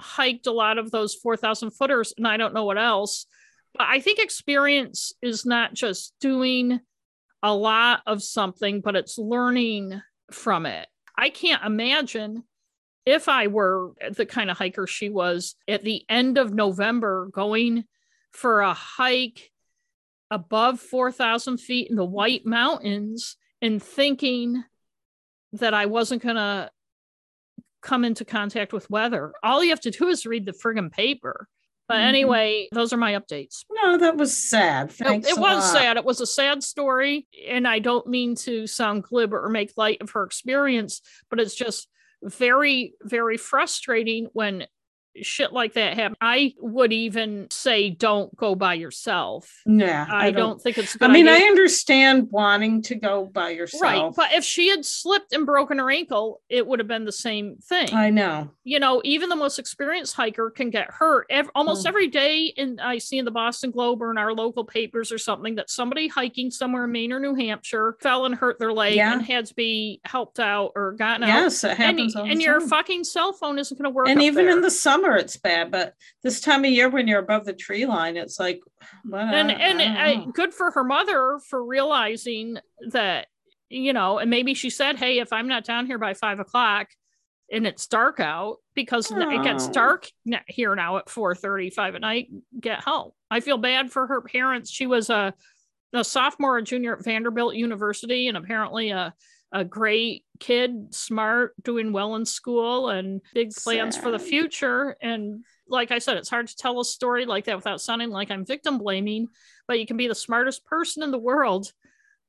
[0.00, 3.26] hiked a lot of those 4,000 footers, and I don't know what else.
[3.74, 6.80] But I think experience is not just doing
[7.42, 10.00] a lot of something, but it's learning
[10.30, 10.86] from it.
[11.16, 12.44] I can't imagine
[13.06, 17.84] if I were the kind of hiker she was at the end of November going
[18.30, 19.50] for a hike
[20.30, 24.62] above 4,000 feet in the White Mountains and thinking
[25.54, 26.70] that I wasn't going to
[27.82, 29.32] come into contact with weather.
[29.42, 31.48] All you have to do is read the friggin' paper.
[31.90, 32.08] But mm-hmm.
[32.08, 33.64] anyway, those are my updates.
[33.68, 34.92] No, that was sad.
[34.92, 35.72] Thanks it, it was lot.
[35.72, 35.96] sad.
[35.96, 37.26] It was a sad story.
[37.48, 41.00] And I don't mean to sound glib or make light of her experience,
[41.30, 41.88] but it's just
[42.22, 44.68] very, very frustrating when
[45.22, 46.16] shit like that happen.
[46.20, 49.62] I would even say don't go by yourself.
[49.66, 50.06] Yeah.
[50.08, 51.46] I, I don't, don't, think it's I mean, idea.
[51.46, 53.82] I understand wanting to go by yourself.
[53.82, 54.12] Right.
[54.14, 57.56] But if she had slipped and broken her ankle, it would have been the same
[57.62, 57.92] thing.
[57.94, 58.50] I know.
[58.64, 61.26] You know, even the most experienced hiker can get hurt.
[61.30, 61.88] Every, almost oh.
[61.88, 65.18] every day in I see in the Boston Globe or in our local papers or
[65.18, 68.94] something that somebody hiking somewhere in Maine or New Hampshire fell and hurt their leg
[68.94, 69.12] yeah.
[69.12, 71.42] and had to be helped out or gotten yes, out.
[71.42, 72.14] Yes, it happens.
[72.14, 74.08] And, and your fucking cell phone isn't going to work.
[74.08, 74.56] And even there.
[74.56, 77.52] in the summer summer it's bad, but this time of year when you're above the
[77.52, 78.60] tree line, it's like,
[79.04, 82.58] well, and and I, good for her mother for realizing
[82.90, 83.26] that
[83.68, 86.88] you know, and maybe she said, "Hey, if I'm not down here by five o'clock."
[87.52, 89.28] And it's dark out because oh.
[89.28, 89.72] it gets oh.
[89.72, 90.06] dark
[90.46, 92.28] here now at 4 35 at night.
[92.60, 93.16] Get help.
[93.28, 94.70] I feel bad for her parents.
[94.70, 95.34] She was a,
[95.92, 99.12] a sophomore and junior at Vanderbilt University, and apparently a
[99.52, 104.04] a great kid, smart, doing well in school, and big plans Sad.
[104.04, 104.96] for the future.
[105.00, 108.30] And like I said, it's hard to tell a story like that without sounding like
[108.30, 109.28] I'm victim blaming,
[109.66, 111.72] but you can be the smartest person in the world.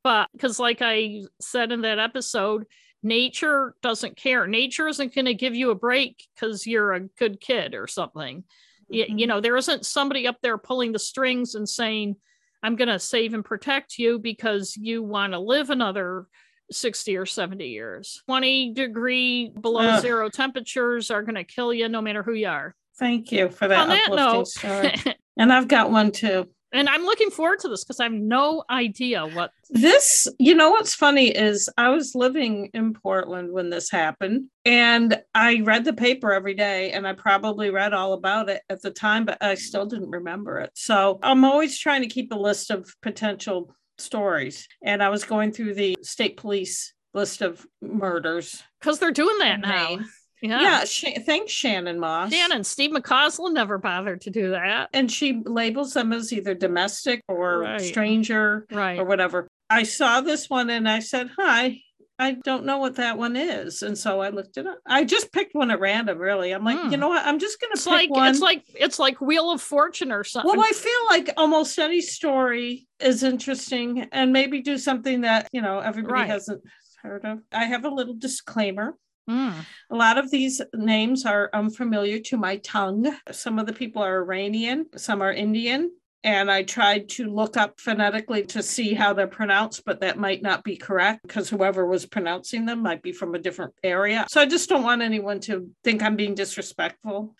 [0.03, 2.65] But because, like I said in that episode,
[3.03, 4.47] nature doesn't care.
[4.47, 8.39] Nature isn't going to give you a break because you're a good kid or something.
[8.39, 8.93] Mm-hmm.
[8.93, 12.15] You, you know, there isn't somebody up there pulling the strings and saying,
[12.63, 16.27] I'm going to save and protect you because you want to live another
[16.71, 18.21] 60 or 70 years.
[18.25, 20.01] 20 degree below Ugh.
[20.01, 22.75] zero temperatures are going to kill you no matter who you are.
[22.97, 23.79] Thank you for that.
[23.79, 26.47] On that note, and I've got one too.
[26.73, 30.71] And I'm looking forward to this because I have no idea what this, you know,
[30.71, 35.93] what's funny is I was living in Portland when this happened, and I read the
[35.93, 39.55] paper every day, and I probably read all about it at the time, but I
[39.55, 40.71] still didn't remember it.
[40.75, 44.67] So I'm always trying to keep a list of potential stories.
[44.83, 48.63] And I was going through the state police list of murders.
[48.79, 49.99] Because they're doing that now.
[50.41, 50.83] Yeah.
[51.03, 51.19] Yeah.
[51.19, 52.33] Thanks, Shannon Moss.
[52.33, 54.89] Shannon, Steve McCausland never bothered to do that.
[54.91, 57.81] And she labels them as either domestic or right.
[57.81, 58.97] stranger right.
[58.97, 59.47] or whatever.
[59.69, 61.81] I saw this one and I said, Hi,
[62.21, 63.81] I don't know what that one is.
[63.81, 64.77] And so I looked it up.
[64.85, 66.51] I just picked one at random, really.
[66.51, 66.99] I'm like, you hmm.
[66.99, 67.25] know what?
[67.25, 68.29] I'm just gonna it's pick like one.
[68.29, 70.55] It's like it's like Wheel of Fortune or something.
[70.55, 75.63] Well, I feel like almost any story is interesting and maybe do something that you
[75.63, 76.29] know everybody right.
[76.29, 76.61] hasn't
[77.01, 77.39] heard of.
[77.51, 78.95] I have a little disclaimer.
[79.27, 79.53] Mm.
[79.89, 83.11] A lot of these names are unfamiliar to my tongue.
[83.31, 85.91] Some of the people are Iranian, some are Indian,
[86.23, 90.41] and I tried to look up phonetically to see how they're pronounced, but that might
[90.41, 94.25] not be correct because whoever was pronouncing them might be from a different area.
[94.29, 97.35] So I just don't want anyone to think I'm being disrespectful.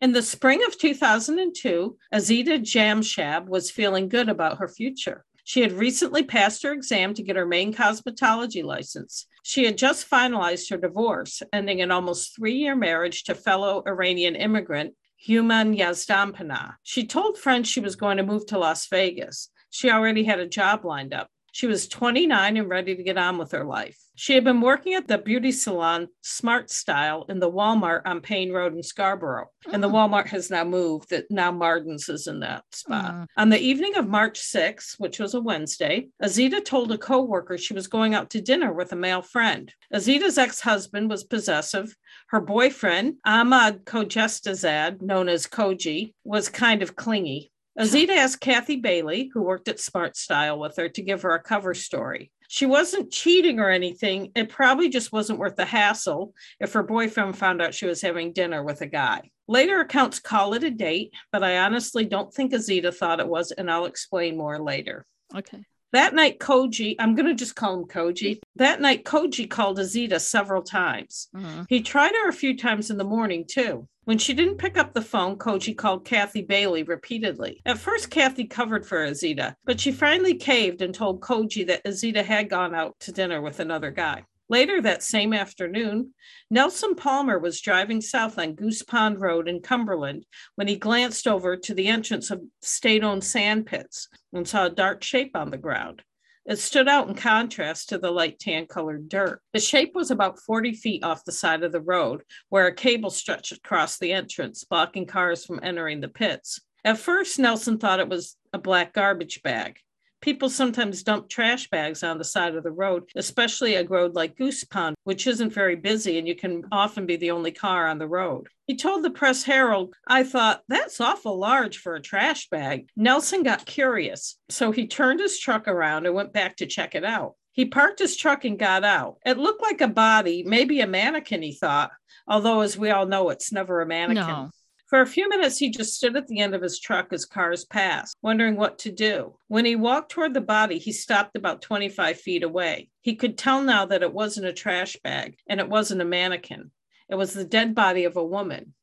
[0.00, 5.24] In the spring of 2002, Azita Jamshab was feeling good about her future.
[5.44, 9.26] She had recently passed her exam to get her main cosmetology license.
[9.44, 14.34] She had just finalized her divorce, ending an almost three year marriage to fellow Iranian
[14.34, 14.94] immigrant
[15.24, 16.74] Human Yazdanpana.
[16.82, 19.48] She told friends she was going to move to Las Vegas.
[19.70, 21.30] She already had a job lined up.
[21.54, 23.96] She was 29 and ready to get on with her life.
[24.16, 28.50] She had been working at the beauty salon Smart Style in the Walmart on Payne
[28.50, 29.50] Road in Scarborough.
[29.72, 29.92] And the mm.
[29.92, 33.14] Walmart has now moved, that now Martin's is in that spot.
[33.14, 33.26] Mm.
[33.36, 37.72] On the evening of March 6th, which was a Wednesday, Azita told a coworker she
[37.72, 39.72] was going out to dinner with a male friend.
[39.92, 41.94] Azita's ex-husband was possessive
[42.28, 47.52] her boyfriend, Ahmad Kojestazad, known as Koji, was kind of clingy.
[47.78, 51.42] Azita asked Kathy Bailey, who worked at Smart Style with her, to give her a
[51.42, 52.30] cover story.
[52.48, 54.30] She wasn't cheating or anything.
[54.36, 58.32] It probably just wasn't worth the hassle if her boyfriend found out she was having
[58.32, 59.30] dinner with a guy.
[59.48, 63.50] Later accounts call it a date, but I honestly don't think Azita thought it was,
[63.50, 65.04] and I'll explain more later.
[65.34, 65.64] Okay.
[65.94, 68.40] That night, Koji, I'm going to just call him Koji.
[68.56, 71.28] That night, Koji called Azita several times.
[71.36, 71.62] Mm-hmm.
[71.68, 73.86] He tried her a few times in the morning, too.
[74.02, 77.62] When she didn't pick up the phone, Koji called Kathy Bailey repeatedly.
[77.64, 82.24] At first, Kathy covered for Azita, but she finally caved and told Koji that Azita
[82.24, 84.24] had gone out to dinner with another guy.
[84.48, 86.12] Later that same afternoon,
[86.50, 90.26] Nelson Palmer was driving south on Goose Pond Road in Cumberland
[90.56, 94.70] when he glanced over to the entrance of state owned sand pits and saw a
[94.70, 96.02] dark shape on the ground.
[96.46, 99.40] It stood out in contrast to the light tan colored dirt.
[99.54, 103.10] The shape was about 40 feet off the side of the road, where a cable
[103.10, 106.60] stretched across the entrance, blocking cars from entering the pits.
[106.84, 109.78] At first, Nelson thought it was a black garbage bag.
[110.24, 114.38] People sometimes dump trash bags on the side of the road, especially a road like
[114.38, 117.98] Goose Pond, which isn't very busy and you can often be the only car on
[117.98, 118.48] the road.
[118.66, 122.88] He told the Press Herald, I thought, that's awful large for a trash bag.
[122.96, 127.04] Nelson got curious, so he turned his truck around and went back to check it
[127.04, 127.34] out.
[127.52, 129.16] He parked his truck and got out.
[129.26, 131.90] It looked like a body, maybe a mannequin, he thought,
[132.26, 134.26] although, as we all know, it's never a mannequin.
[134.26, 134.50] No.
[134.94, 137.64] For a few minutes, he just stood at the end of his truck as cars
[137.64, 139.36] passed, wondering what to do.
[139.48, 142.90] When he walked toward the body, he stopped about 25 feet away.
[143.00, 146.70] He could tell now that it wasn't a trash bag and it wasn't a mannequin.
[147.08, 148.74] It was the dead body of a woman.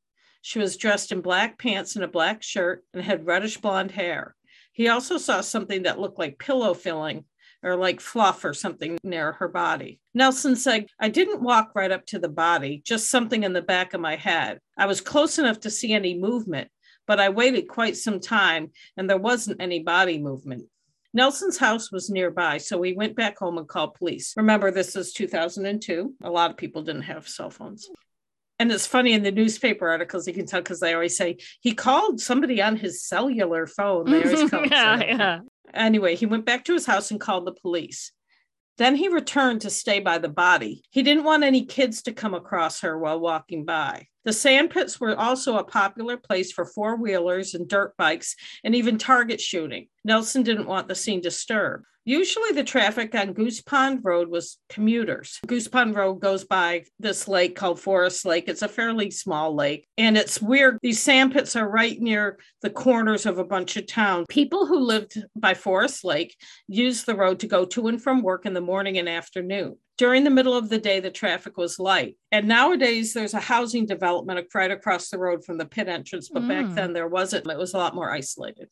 [0.41, 4.35] She was dressed in black pants and a black shirt and had reddish blonde hair.
[4.73, 7.23] He also saw something that looked like pillow filling
[7.63, 9.99] or like fluff or something near her body.
[10.13, 13.93] Nelson said, I didn't walk right up to the body, just something in the back
[13.93, 14.59] of my head.
[14.77, 16.69] I was close enough to see any movement,
[17.07, 20.65] but I waited quite some time and there wasn't any body movement.
[21.13, 24.33] Nelson's house was nearby, so we went back home and called police.
[24.37, 26.13] Remember, this is 2002.
[26.23, 27.89] A lot of people didn't have cell phones.
[28.59, 31.73] And it's funny in the newspaper articles, you can tell because they always say he
[31.73, 34.09] called somebody on his cellular phone.
[34.09, 35.39] They always call yeah, yeah.
[35.73, 38.11] Anyway, he went back to his house and called the police.
[38.77, 40.83] Then he returned to stay by the body.
[40.89, 44.07] He didn't want any kids to come across her while walking by.
[44.23, 48.97] The sandpits were also a popular place for four wheelers and dirt bikes and even
[48.97, 49.87] target shooting.
[50.03, 51.85] Nelson didn't want the scene disturbed.
[52.03, 55.39] Usually, the traffic on Goose Pond Road was commuters.
[55.45, 58.45] Goose Pond Road goes by this lake called Forest Lake.
[58.47, 60.79] It's a fairly small lake, and it's weird.
[60.81, 64.25] These sand pits are right near the corners of a bunch of towns.
[64.29, 66.35] People who lived by Forest Lake
[66.67, 69.77] used the road to go to and from work in the morning and afternoon.
[70.01, 72.17] During the middle of the day, the traffic was light.
[72.31, 76.41] And nowadays, there's a housing development right across the road from the pit entrance, but
[76.41, 76.47] mm.
[76.47, 77.45] back then there wasn't.
[77.45, 78.67] It was a lot more isolated.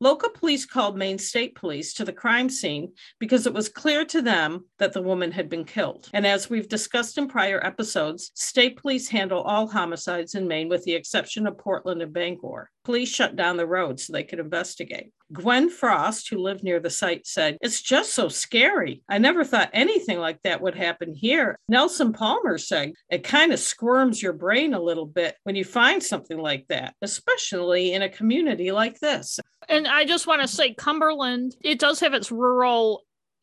[0.00, 4.20] Local police called Maine State Police to the crime scene because it was clear to
[4.20, 6.10] them that the woman had been killed.
[6.12, 10.82] And as we've discussed in prior episodes, state police handle all homicides in Maine with
[10.82, 12.72] the exception of Portland and Bangor.
[12.84, 15.12] Police shut down the road so they could investigate.
[15.32, 19.02] Gwen Frost, who lived near the site, said, It's just so scary.
[19.08, 21.58] I never thought anything like that would happen here.
[21.68, 26.02] Nelson Palmer said, It kind of squirms your brain a little bit when you find
[26.02, 29.40] something like that, especially in a community like this.
[29.68, 33.02] And I just want to say, Cumberland, it does have its rural,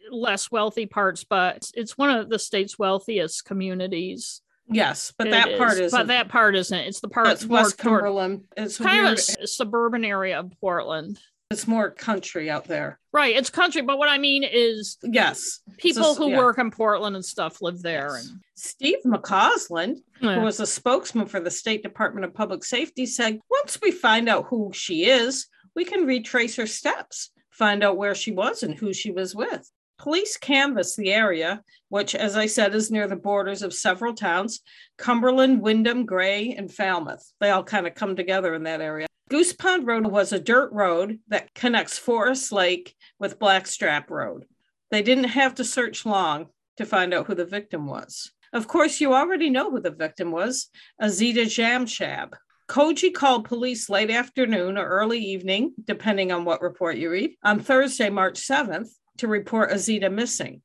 [0.10, 4.42] less wealthy parts, but it's one of the state's wealthiest communities.
[4.70, 5.58] Yes, but it that is.
[5.58, 6.00] part isn't.
[6.00, 6.80] but that part isn't.
[6.80, 8.46] It's the part that's West Cumberland.
[8.56, 9.20] It's kind weird.
[9.20, 11.20] of a suburban area of Portland.
[11.54, 13.00] It's more country out there.
[13.14, 16.38] Right, it's country, but what I mean is yes, people who yeah.
[16.40, 18.10] work in Portland and stuff live there.
[18.16, 18.28] Yes.
[18.28, 20.36] And Steve McCausland, yeah.
[20.36, 24.28] who was a spokesman for the State Department of Public Safety, said once we find
[24.28, 28.74] out who she is, we can retrace her steps, find out where she was and
[28.74, 29.70] who she was with.
[30.00, 34.62] Police canvassed the area, which, as I said, is near the borders of several towns
[34.98, 37.32] Cumberland, Windham, Gray, and Falmouth.
[37.40, 39.08] They all kind of come together in that area.
[39.30, 44.46] Goose Pond Road was a dirt road that connects Forest Lake with Blackstrap Road.
[44.92, 48.32] They didn't have to search long to find out who the victim was.
[48.52, 50.70] Of course, you already know who the victim was
[51.02, 52.34] Azita Jamshab.
[52.70, 57.60] Koji called police late afternoon or early evening, depending on what report you read, on
[57.60, 60.62] Thursday, March 7th to report Azita missing.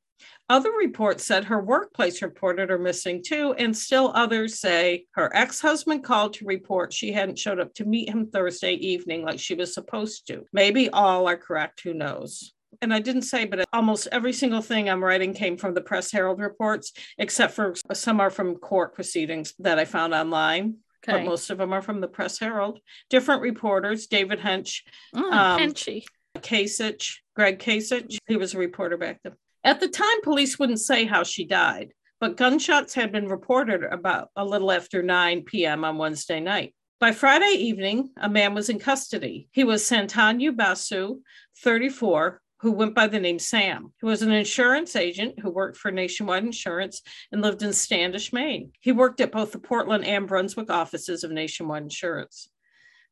[0.49, 5.61] Other reports said her workplace reported her missing too, and still others say her ex
[5.61, 9.53] husband called to report she hadn't showed up to meet him Thursday evening like she
[9.53, 10.45] was supposed to.
[10.51, 12.53] Maybe all are correct, who knows?
[12.81, 16.11] and I didn't say, but almost every single thing I'm writing came from the Press
[16.11, 20.77] Herald reports, except for some are from court proceedings that I found online.
[21.03, 21.17] Okay.
[21.17, 22.79] But most of them are from the Press Herald.
[23.09, 24.81] Different reporters, David Hench,
[25.15, 26.03] mm, um, Henchy.
[26.37, 28.17] Kesich, Greg Kesich.
[28.27, 29.33] He was a reporter back then.
[29.63, 34.29] At the time, police wouldn't say how she died, but gunshots had been reported about
[34.35, 35.83] a little after 9 p.m.
[35.83, 36.73] on Wednesday night.
[36.99, 39.47] By Friday evening, a man was in custody.
[39.51, 41.19] He was Santanu Basu,
[41.63, 43.93] 34, who went by the name Sam.
[43.99, 48.71] He was an insurance agent who worked for Nationwide Insurance and lived in Standish, Maine.
[48.79, 52.49] He worked at both the Portland and Brunswick offices of Nationwide Insurance.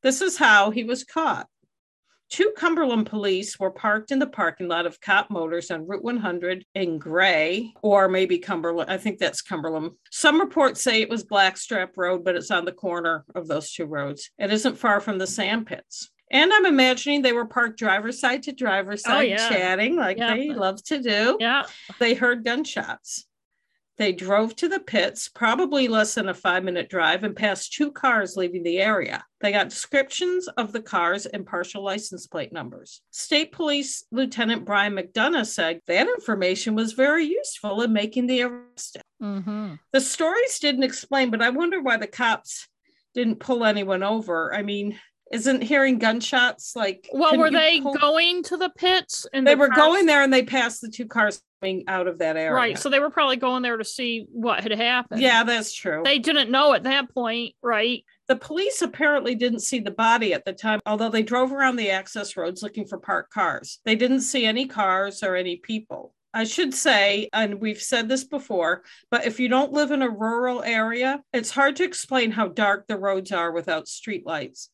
[0.04, 1.48] This is how he was caught.
[2.30, 6.66] Two Cumberland police were parked in the parking lot of Cop Motors on Route 100
[6.76, 8.90] in Gray, or maybe Cumberland.
[8.90, 9.92] I think that's Cumberland.
[10.12, 13.86] Some reports say it was Blackstrap Road, but it's on the corner of those two
[13.86, 14.30] roads.
[14.38, 16.10] It isn't far from the sand pits.
[16.30, 19.50] And I'm imagining they were parked driver's side to driver's oh, side, oh, yeah.
[19.50, 20.36] chatting like yeah.
[20.36, 21.38] they love to do.
[21.40, 21.64] Yeah.
[22.00, 23.27] They heard gunshots.
[23.98, 27.92] They drove to the pits, probably less than a five minute drive, and passed two
[27.92, 29.26] cars leaving the area.
[29.42, 33.02] They got descriptions of the cars and partial license plate numbers.
[33.10, 38.98] State Police Lieutenant Brian McDonough said that information was very useful in making the arrest.
[39.22, 39.74] Mm-hmm.
[39.92, 42.68] The stories didn't explain, but I wonder why the cops
[43.16, 44.54] didn't pull anyone over.
[44.54, 45.00] I mean,
[45.32, 47.94] isn't hearing gunshots like well were they pull...
[47.96, 49.78] going to the pits and they the were cars...
[49.78, 52.54] going there and they passed the two cars coming out of that area.
[52.54, 55.22] Right so they were probably going there to see what had happened.
[55.22, 56.02] Yeah that's true.
[56.04, 58.04] They didn't know at that point right?
[58.28, 61.92] The police apparently didn't see the body at the time although they drove around the
[61.92, 63.80] access roads looking for parked cars.
[63.86, 66.14] They didn't see any cars or any people.
[66.34, 70.10] I should say, and we've said this before, but if you don't live in a
[70.10, 74.68] rural area, it's hard to explain how dark the roads are without streetlights.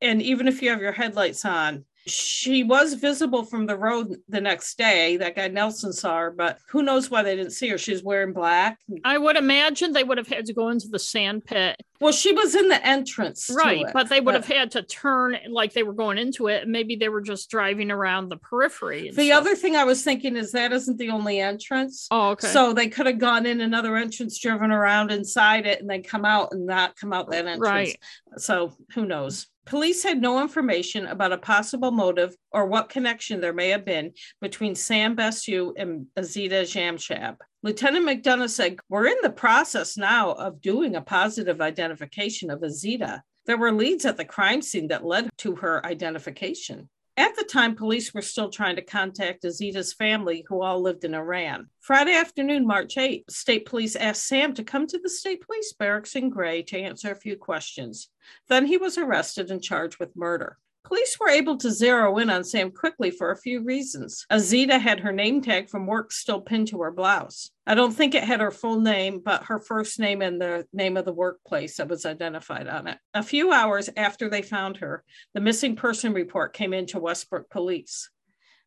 [0.00, 4.40] And even if you have your headlights on, she was visible from the road the
[4.40, 5.16] next day.
[5.16, 7.78] That guy Nelson saw her, but who knows why they didn't see her?
[7.78, 8.78] She's wearing black.
[9.04, 11.76] I would imagine they would have had to go into the sand pit.
[12.00, 13.50] Well, she was in the entrance.
[13.52, 13.84] Right.
[13.92, 14.44] But they would but...
[14.44, 16.68] have had to turn like they were going into it.
[16.68, 19.10] Maybe they were just driving around the periphery.
[19.10, 19.38] The stuff.
[19.38, 22.06] other thing I was thinking is that isn't the only entrance.
[22.10, 22.46] Oh, okay.
[22.48, 26.24] So they could have gone in another entrance, driven around inside it, and then come
[26.24, 27.60] out and not come out that entrance.
[27.60, 27.98] Right.
[28.36, 29.48] So who knows?
[29.68, 34.12] Police had no information about a possible motive or what connection there may have been
[34.40, 37.36] between Sam Basu and Azita Jamshab.
[37.62, 43.20] Lieutenant McDonough said, We're in the process now of doing a positive identification of Azita.
[43.44, 46.88] There were leads at the crime scene that led to her identification.
[47.18, 51.16] At the time, police were still trying to contact Azita's family, who all lived in
[51.16, 51.68] Iran.
[51.80, 56.14] Friday afternoon, March 8, state police asked Sam to come to the state police barracks
[56.14, 58.08] in Gray to answer a few questions.
[58.48, 60.58] Then he was arrested and charged with murder.
[60.88, 64.24] Police were able to zero in on Sam quickly for a few reasons.
[64.32, 67.50] Azita had her name tag from work still pinned to her blouse.
[67.66, 70.96] I don't think it had her full name, but her first name and the name
[70.96, 72.96] of the workplace that was identified on it.
[73.12, 78.08] A few hours after they found her, the missing person report came into Westbrook Police.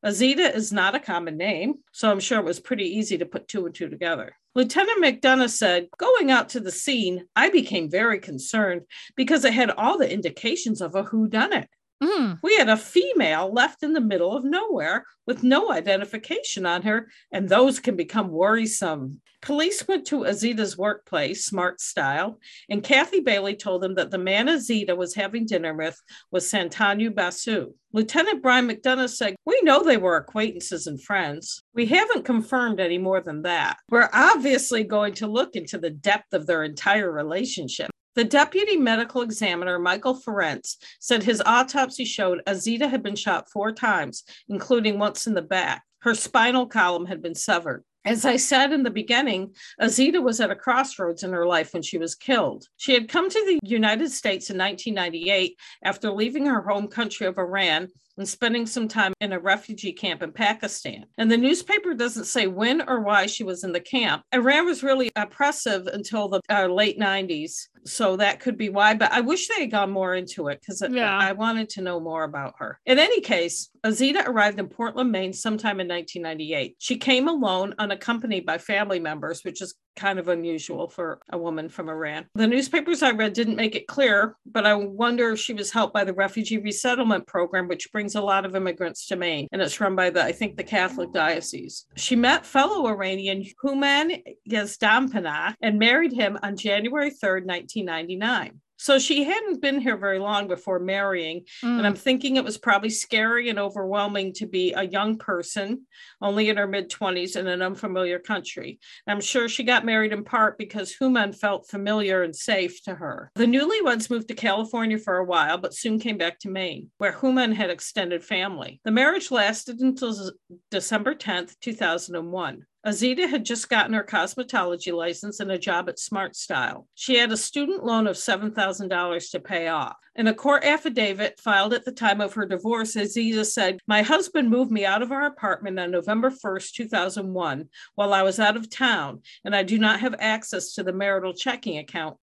[0.06, 3.48] Azita is not a common name, so I'm sure it was pretty easy to put
[3.48, 4.36] two and two together.
[4.54, 8.82] Lieutenant McDonough said, Going out to the scene, I became very concerned
[9.16, 11.66] because it had all the indications of a whodunit.
[12.02, 12.39] Mm.
[12.41, 17.10] We had a female left in the middle of nowhere with no identification on her,
[17.32, 19.22] and those can become worrisome.
[19.41, 22.39] Police went to Azita's workplace, Smart Style,
[22.70, 25.99] and Kathy Bailey told them that the man Azita was having dinner with
[26.32, 27.74] was Santanu Basu.
[27.93, 31.62] Lieutenant Brian McDonough said, We know they were acquaintances and friends.
[31.74, 33.78] We haven't confirmed any more than that.
[33.89, 37.91] We're obviously going to look into the depth of their entire relationship.
[38.16, 43.72] The deputy medical examiner, Michael Ferenc, said his autopsy showed Azita had been shot four
[43.72, 45.84] times, including once in the back.
[45.99, 47.86] Her spinal column had been severed.
[48.03, 51.84] As I said in the beginning, Azita was at a crossroads in her life when
[51.84, 52.66] she was killed.
[52.78, 57.38] She had come to the United States in 1998 after leaving her home country of
[57.38, 61.05] Iran and spending some time in a refugee camp in Pakistan.
[61.18, 64.24] And the newspaper doesn't say when or why she was in the camp.
[64.34, 67.68] Iran was really oppressive until the uh, late 90s.
[67.86, 70.84] So that could be why, but I wish they had gone more into it because
[70.91, 71.18] yeah.
[71.18, 72.80] I wanted to know more about her.
[72.86, 76.76] In any case, Azita arrived in Portland, Maine sometime in 1998.
[76.78, 81.70] She came alone, unaccompanied by family members, which is kind of unusual for a woman
[81.70, 82.26] from Iran.
[82.36, 85.94] The newspapers I read didn't make it clear, but I wonder if she was helped
[85.94, 89.48] by the refugee resettlement program, which brings a lot of immigrants to Maine.
[89.52, 91.14] And it's run by the, I think, the Catholic mm.
[91.14, 91.86] Diocese.
[91.96, 98.60] She met fellow Iranian Houman Yazdanpanah and married him on January 3rd, 1999.
[98.82, 101.46] So she hadn't been here very long before marrying.
[101.64, 101.78] Mm.
[101.78, 105.86] And I'm thinking it was probably scary and overwhelming to be a young person,
[106.20, 108.80] only in her mid 20s, in an unfamiliar country.
[109.06, 113.30] I'm sure she got married in part because Houman felt familiar and safe to her.
[113.36, 117.14] The newlyweds moved to California for a while, but soon came back to Maine, where
[117.14, 118.82] Houman had extended family.
[118.84, 120.32] The marriage lasted until
[120.72, 122.66] December 10th, 2001.
[122.84, 126.88] Azita had just gotten her cosmetology license and a job at Smart Style.
[126.96, 129.98] She had a student loan of $7,000 to pay off.
[130.16, 134.50] In a court affidavit filed at the time of her divorce, Azita said, My husband
[134.50, 138.68] moved me out of our apartment on November 1st, 2001, while I was out of
[138.68, 142.18] town, and I do not have access to the marital checking account.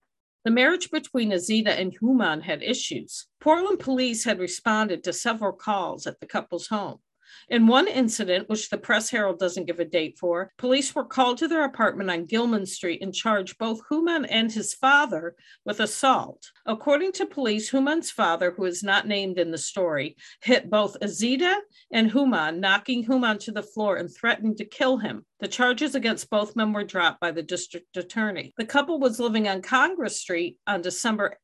[0.43, 3.27] The marriage between Azita and Houman had issues.
[3.39, 6.97] Portland police had responded to several calls at the couple's home.
[7.49, 11.37] In one incident, which the Press Herald doesn't give a date for, police were called
[11.37, 15.33] to their apartment on Gilman Street and charged both Houman and his father
[15.63, 16.51] with assault.
[16.65, 21.55] According to police, Houman's father, who is not named in the story, hit both Azita
[21.89, 25.25] and Houman, knocking Houman to the floor and threatened to kill him.
[25.39, 28.53] The charges against both men were dropped by the district attorney.
[28.57, 31.37] The couple was living on Congress Street on December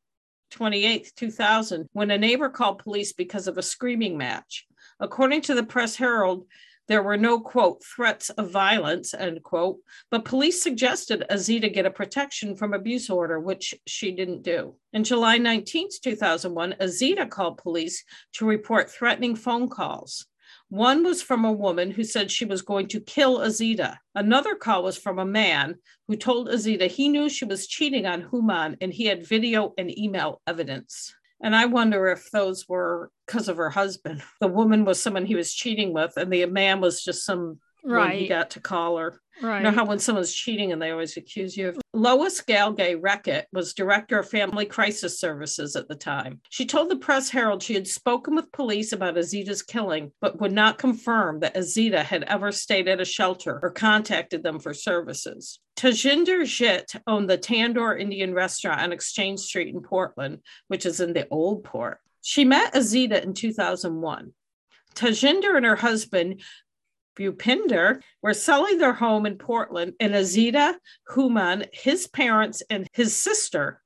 [0.51, 4.67] 28, 2000, when a neighbor called police because of a screaming match.
[4.99, 6.45] According to the Press Herald,
[6.87, 9.79] there were no, quote, threats of violence, end quote,
[10.11, 14.75] but police suggested Azita get a protection from abuse order, which she didn't do.
[14.91, 20.25] In July 19, 2001, Azita called police to report threatening phone calls.
[20.69, 23.97] One was from a woman who said she was going to kill Azita.
[24.15, 25.75] Another call was from a man
[26.07, 29.95] who told Azita he knew she was cheating on Houman and he had video and
[29.97, 31.13] email evidence.
[31.43, 34.23] And I wonder if those were because of her husband.
[34.39, 38.19] The woman was someone he was cheating with, and the man was just some right.
[38.19, 39.19] he got to call her.
[39.41, 39.57] Right.
[39.57, 43.45] You know how when someone's cheating and they always accuse you of Lois Galgay Reckitt
[43.51, 46.39] was director of family crisis services at the time.
[46.49, 50.51] She told the Press Herald she had spoken with police about Azita's killing, but would
[50.51, 55.59] not confirm that Azita had ever stayed at a shelter or contacted them for services.
[55.75, 61.13] Tajinder Jit owned the Tandoor Indian restaurant on Exchange Street in Portland, which is in
[61.13, 61.99] the old port.
[62.21, 64.33] She met Azita in 2001.
[64.95, 66.41] Tajinder and her husband
[67.17, 70.75] Bhupinder were selling their home in Portland, and Azita
[71.09, 73.81] Houman, his parents, and his sister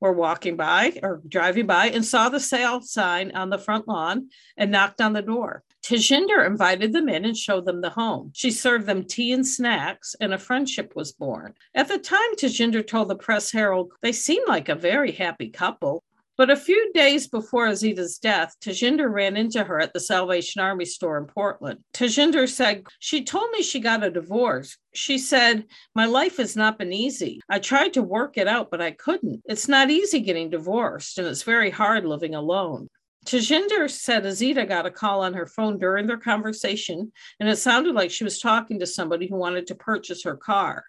[0.00, 4.28] were walking by or driving by and saw the sale sign on the front lawn
[4.56, 5.62] and knocked on the door.
[5.84, 8.32] Tajinder invited them in and showed them the home.
[8.34, 11.54] She served them tea and snacks, and a friendship was born.
[11.74, 16.02] At the time, Tajinder told the Press Herald they seemed like a very happy couple.
[16.38, 20.86] But a few days before Azita's death, Tajinder ran into her at the Salvation Army
[20.86, 21.80] store in Portland.
[21.92, 24.78] Tajinder said, She told me she got a divorce.
[24.94, 27.40] She said, My life has not been easy.
[27.50, 29.42] I tried to work it out, but I couldn't.
[29.44, 32.88] It's not easy getting divorced, and it's very hard living alone.
[33.26, 37.94] Tajinder said Azita got a call on her phone during their conversation, and it sounded
[37.94, 40.84] like she was talking to somebody who wanted to purchase her car.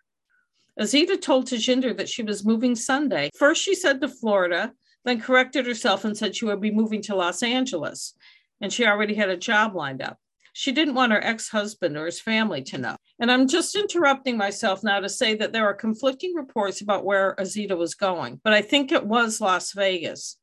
[0.79, 3.29] Azita told Tajinder that she was moving Sunday.
[3.37, 4.71] First, she said to Florida,
[5.05, 8.13] then corrected herself and said she would be moving to Los Angeles
[8.61, 10.17] and she already had a job lined up.
[10.53, 12.95] She didn't want her ex husband or his family to know.
[13.19, 17.35] And I'm just interrupting myself now to say that there are conflicting reports about where
[17.35, 20.37] Azita was going, but I think it was Las Vegas.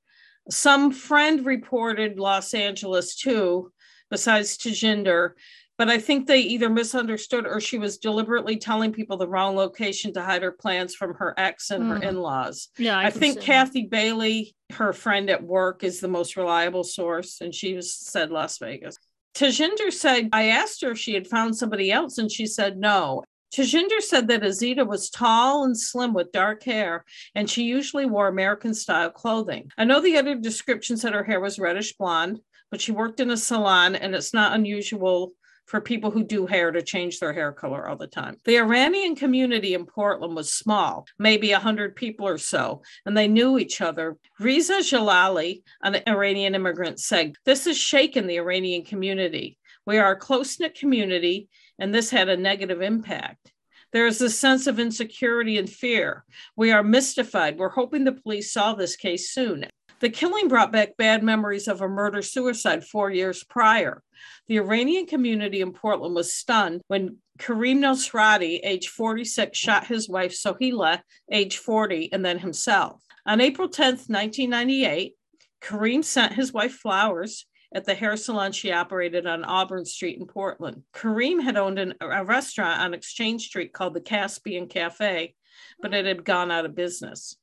[0.50, 3.72] Some friend reported Los Angeles too,
[4.10, 5.32] besides Tajinder,
[5.80, 10.12] but I think they either misunderstood or she was deliberately telling people the wrong location
[10.12, 11.88] to hide her plans from her ex and mm.
[11.88, 12.02] her hmm.
[12.02, 12.68] in-laws.
[12.76, 13.90] Yeah, I, I think Kathy that.
[13.90, 18.58] Bailey, her friend at work, is the most reliable source, and she was, said Las
[18.58, 18.98] Vegas.
[19.34, 23.24] Tajinder said, I asked her if she had found somebody else, and she said no.
[23.56, 28.28] Tajinder said that Azita was tall and slim with dark hair, and she usually wore
[28.28, 29.70] American style clothing.
[29.78, 33.30] I know the other description said her hair was reddish blonde, but she worked in
[33.30, 35.32] a salon, and it's not unusual
[35.70, 38.36] for people who do hair to change their hair color all the time.
[38.44, 43.56] The Iranian community in Portland was small, maybe 100 people or so, and they knew
[43.56, 44.16] each other.
[44.40, 49.58] Reza Jalali, an Iranian immigrant, said, This has shaken the Iranian community.
[49.86, 51.48] We are a close knit community,
[51.78, 53.52] and this had a negative impact.
[53.92, 56.24] There is a sense of insecurity and fear.
[56.56, 57.58] We are mystified.
[57.58, 59.66] We're hoping the police solve this case soon.
[60.00, 64.02] The killing brought back bad memories of a murder suicide four years prior.
[64.48, 70.32] The Iranian community in Portland was stunned when Kareem Nosrati, age 46, shot his wife
[70.32, 73.02] Sohila, age 40, and then himself.
[73.26, 75.14] On April 10, 1998,
[75.60, 80.26] Kareem sent his wife flowers at the hair salon she operated on Auburn Street in
[80.26, 80.82] Portland.
[80.94, 85.34] Kareem had owned an, a restaurant on Exchange Street called the Caspian Cafe,
[85.80, 87.36] but it had gone out of business.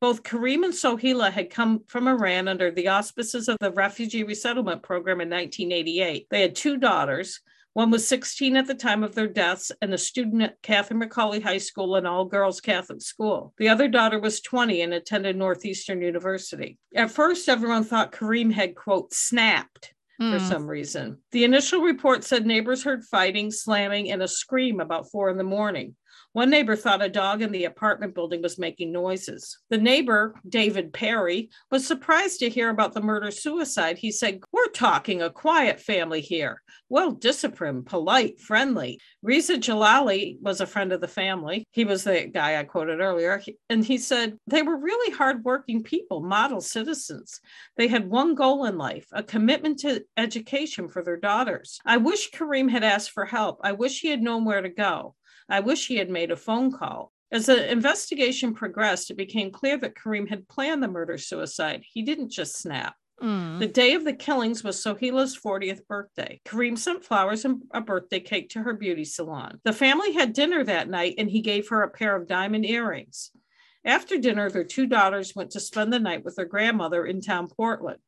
[0.00, 4.82] Both Kareem and Sohila had come from Iran under the auspices of the Refugee Resettlement
[4.82, 6.26] Program in 1988.
[6.30, 7.40] They had two daughters.
[7.74, 11.42] One was 16 at the time of their deaths and a student at Catherine McAuley
[11.42, 13.54] High School, an all girls Catholic school.
[13.56, 16.78] The other daughter was 20 and attended Northeastern University.
[16.94, 20.46] At first, everyone thought Kareem had, quote, snapped for hmm.
[20.46, 21.18] some reason.
[21.32, 25.44] The initial report said neighbors heard fighting, slamming, and a scream about four in the
[25.44, 25.96] morning.
[26.34, 29.58] One neighbor thought a dog in the apartment building was making noises.
[29.68, 33.98] The neighbor, David Perry, was surprised to hear about the murder suicide.
[33.98, 36.62] He said, We're talking a quiet family here.
[36.88, 38.98] Well disciplined, polite, friendly.
[39.20, 41.66] Reza Jalali was a friend of the family.
[41.70, 43.42] He was the guy I quoted earlier.
[43.68, 47.40] And he said, They were really hardworking people, model citizens.
[47.76, 51.78] They had one goal in life a commitment to education for their daughters.
[51.84, 53.60] I wish Kareem had asked for help.
[53.62, 55.14] I wish he had known where to go.
[55.52, 57.12] I wish he had made a phone call.
[57.30, 61.84] As the investigation progressed, it became clear that Kareem had planned the murder suicide.
[61.86, 62.94] He didn't just snap.
[63.22, 63.58] Mm.
[63.58, 66.40] The day of the killings was Sohila's 40th birthday.
[66.46, 69.60] Kareem sent flowers and a birthday cake to her beauty salon.
[69.62, 73.30] The family had dinner that night and he gave her a pair of diamond earrings.
[73.84, 77.48] After dinner, their two daughters went to spend the night with their grandmother in town
[77.48, 77.98] Portland.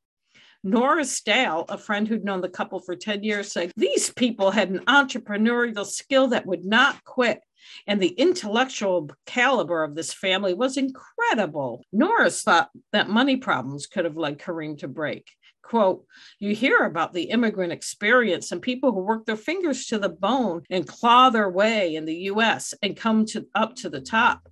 [0.67, 4.71] Nora Stahl, a friend who'd known the couple for 10 years, said these people had
[4.71, 7.41] an entrepreneurial skill that would not quit.
[7.87, 11.85] And the intellectual caliber of this family was incredible.
[11.93, 15.31] Norris thought that money problems could have led Kareem to break.
[15.63, 16.07] Quote,
[16.39, 20.63] you hear about the immigrant experience and people who work their fingers to the bone
[20.71, 24.49] and claw their way in the US and come to up to the top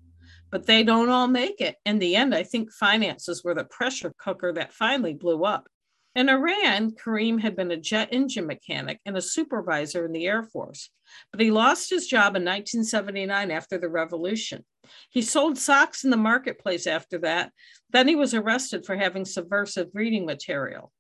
[0.51, 1.77] but they don't all make it.
[1.87, 5.67] In the end, I think finances were the pressure cooker that finally blew up.
[6.15, 10.43] In Iran, Kareem had been a jet engine mechanic and a supervisor in the Air
[10.43, 10.91] Force,
[11.31, 14.63] but he lost his job in 1979 after the revolution.
[15.09, 17.51] He sold socks in the marketplace after that.
[17.91, 20.93] Then he was arrested for having subversive reading material.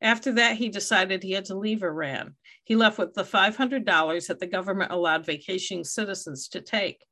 [0.00, 2.36] After that, he decided he had to leave Iran.
[2.62, 7.04] He left with the $500 that the government allowed vacationing citizens to take.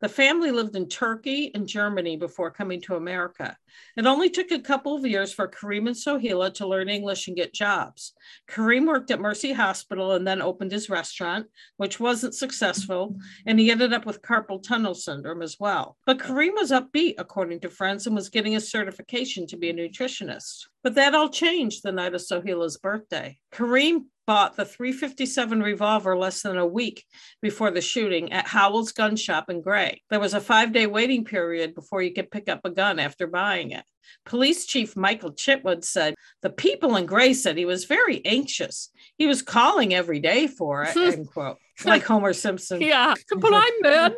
[0.00, 3.56] The family lived in Turkey and Germany before coming to America.
[3.96, 7.36] It only took a couple of years for Kareem and Sohila to learn English and
[7.36, 8.12] get jobs.
[8.46, 11.46] Kareem worked at Mercy Hospital and then opened his restaurant,
[11.78, 13.16] which wasn't successful,
[13.46, 15.96] and he ended up with carpal tunnel syndrome as well.
[16.04, 19.74] But Kareem was upbeat, according to friends, and was getting a certification to be a
[19.74, 20.66] nutritionist.
[20.82, 23.38] But that all changed the night of Sohila's birthday.
[23.50, 27.04] Kareem bought the 357 revolver less than a week
[27.40, 30.02] before the shooting at Howell's gun shop in Gray.
[30.10, 33.26] There was a five day waiting period before you could pick up a gun after
[33.26, 33.84] buying it.
[34.24, 38.90] Police Chief Michael Chitwood said the people in Gray said he was very anxious.
[39.18, 41.58] He was calling every day for it, end quote.
[41.84, 42.80] Like Homer Simpson.
[42.80, 44.14] yeah, but I'm mad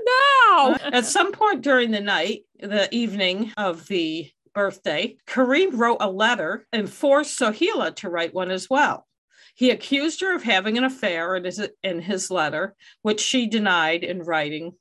[0.51, 0.77] now.
[0.93, 6.67] At some point during the night, the evening of the birthday, Kareem wrote a letter
[6.73, 9.08] and forced Sohila to write one as well.
[9.59, 14.75] He accused her of having an affair in his, letter, which she denied in writing.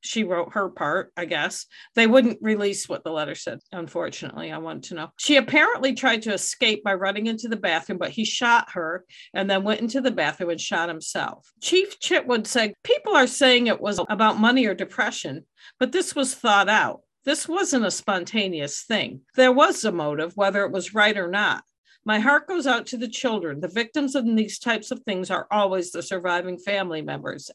[0.00, 1.66] She wrote her part, I guess.
[1.96, 4.50] They wouldn't release what the letter said, unfortunately.
[4.50, 5.08] I want to know.
[5.18, 9.04] She apparently tried to escape by running into the bathroom, but he shot her
[9.34, 11.52] and then went into the bathroom and shot himself.
[11.60, 15.44] Chief Chitwood said people are saying it was about money or depression,
[15.78, 17.02] but this was thought out.
[17.26, 19.20] This wasn't a spontaneous thing.
[19.36, 21.64] There was a motive, whether it was right or not.
[22.04, 23.60] My heart goes out to the children.
[23.60, 27.50] The victims of these types of things are always the surviving family members.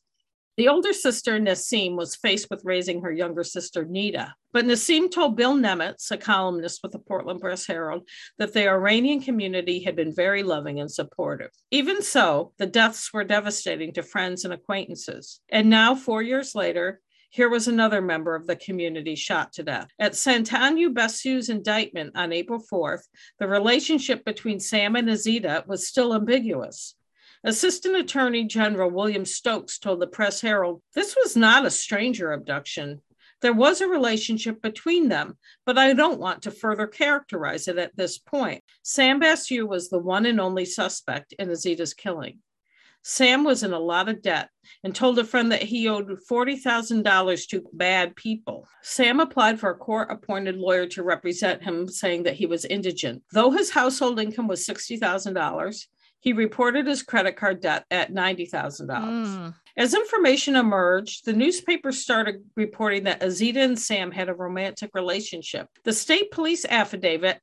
[0.58, 4.34] The older sister, Nassim, was faced with raising her younger sister, Nita.
[4.52, 9.22] But Nassim told Bill Nemitz, a columnist with the Portland Press Herald, that the Iranian
[9.22, 11.52] community had been very loving and supportive.
[11.70, 15.42] Even so, the deaths were devastating to friends and acquaintances.
[15.50, 19.90] And now, four years later, here was another member of the community shot to death.
[20.00, 23.04] At Santanu Basu's indictment on April 4th,
[23.40, 26.96] the relationship between Sam and Azita was still ambiguous.
[27.44, 33.02] Assistant Attorney General William Stokes told the Press Herald this was not a stranger abduction.
[33.42, 37.96] There was a relationship between them, but I don't want to further characterize it at
[37.96, 38.64] this point.
[38.82, 42.40] Sam Basu was the one and only suspect in Azita's killing.
[43.10, 44.50] Sam was in a lot of debt
[44.84, 48.68] and told a friend that he owed $40,000 to bad people.
[48.82, 53.24] Sam applied for a court appointed lawyer to represent him, saying that he was indigent.
[53.32, 55.86] Though his household income was $60,000,
[56.20, 58.88] he reported his credit card debt at $90,000.
[58.90, 59.56] Mm.
[59.78, 65.70] As information emerged, the newspaper started reporting that Azita and Sam had a romantic relationship.
[65.86, 67.40] The state police affidavit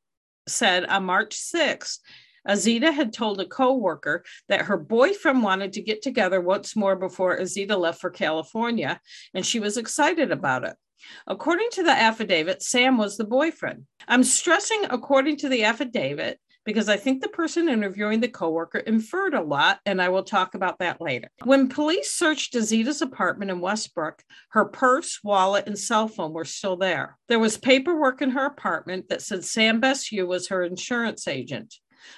[0.47, 2.01] said on March 6
[2.49, 7.39] Azita had told a coworker that her boyfriend wanted to get together once more before
[7.39, 9.01] Azita left for California,
[9.33, 10.77] and she was excited about it.
[11.27, 13.87] According to the affidavit, Sam was the boyfriend.
[14.09, 19.35] I'm stressing according to the affidavit because I think the person interviewing the coworker inferred
[19.35, 21.29] a lot, and I will talk about that later.
[21.45, 26.77] When police searched Azita's apartment in Westbrook, her purse, wallet, and cell phone were still
[26.77, 27.19] there.
[27.29, 31.75] There was paperwork in her apartment that said Sam Basu was her insurance agent.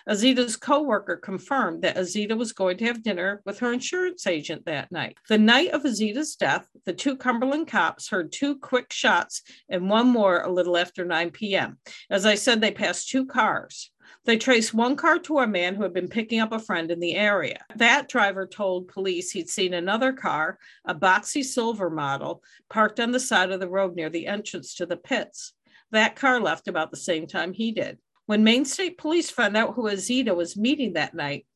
[0.09, 4.91] Azita's coworker confirmed that Azita was going to have dinner with her insurance agent that
[4.93, 5.18] night.
[5.28, 10.09] The night of Azita's death, the two Cumberland cops heard two quick shots and one
[10.09, 11.78] more a little after 9 p.m.
[12.11, 13.91] As I said, they passed two cars.
[14.24, 17.01] They traced one car to a man who had been picking up a friend in
[17.01, 17.64] the area.
[17.76, 23.20] That driver told police he'd seen another car, a boxy silver model, parked on the
[23.20, 25.53] side of the road near the entrance to the pits.
[25.93, 27.99] That car left about the same time he did.
[28.27, 31.47] When Maine State Police found out who Azita was meeting that night,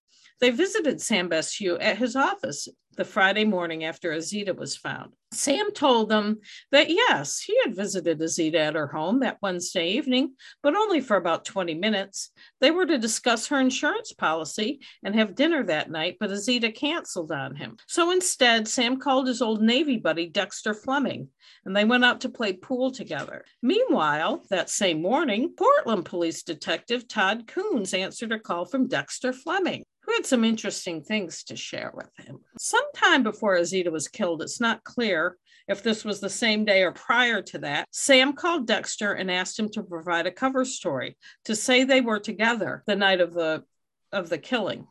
[0.41, 5.12] They visited Sam Basu at his office the Friday morning after Azita was found.
[5.32, 6.41] Sam told them
[6.72, 11.16] that yes, he had visited Azita at her home that Wednesday evening, but only for
[11.16, 12.30] about 20 minutes.
[12.61, 17.32] They were to discuss her insurance policy and have dinner that night, but Azita canceled
[17.32, 17.76] on him.
[17.86, 21.28] So instead, Sam called his old Navy buddy, Dexter Fleming,
[21.64, 23.45] and they went out to play pool together.
[23.62, 29.84] Meanwhile, that same morning, Portland Police Detective Todd Coons answered a call from Dexter Fleming
[30.11, 32.41] who had some interesting things to share with him.
[32.59, 35.37] Sometime before Azita was killed, it's not clear
[35.69, 39.57] if this was the same day or prior to that, Sam called Dexter and asked
[39.57, 43.63] him to provide a cover story to say they were together the night of the
[44.11, 44.89] of the killing.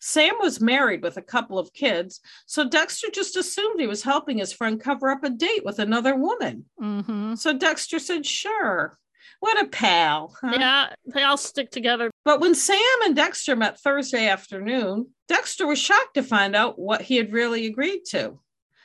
[0.00, 4.38] Sam was married with a couple of kids, so Dexter just assumed he was helping
[4.38, 6.64] his friend cover up a date with another woman.
[6.80, 7.36] Mm-hmm.
[7.36, 8.98] So Dexter said, "Sure."
[9.40, 10.34] What a pal.
[10.40, 10.56] Huh?
[10.58, 12.10] Yeah, they all stick together.
[12.24, 17.02] But when Sam and Dexter met Thursday afternoon, Dexter was shocked to find out what
[17.02, 18.38] he had really agreed to.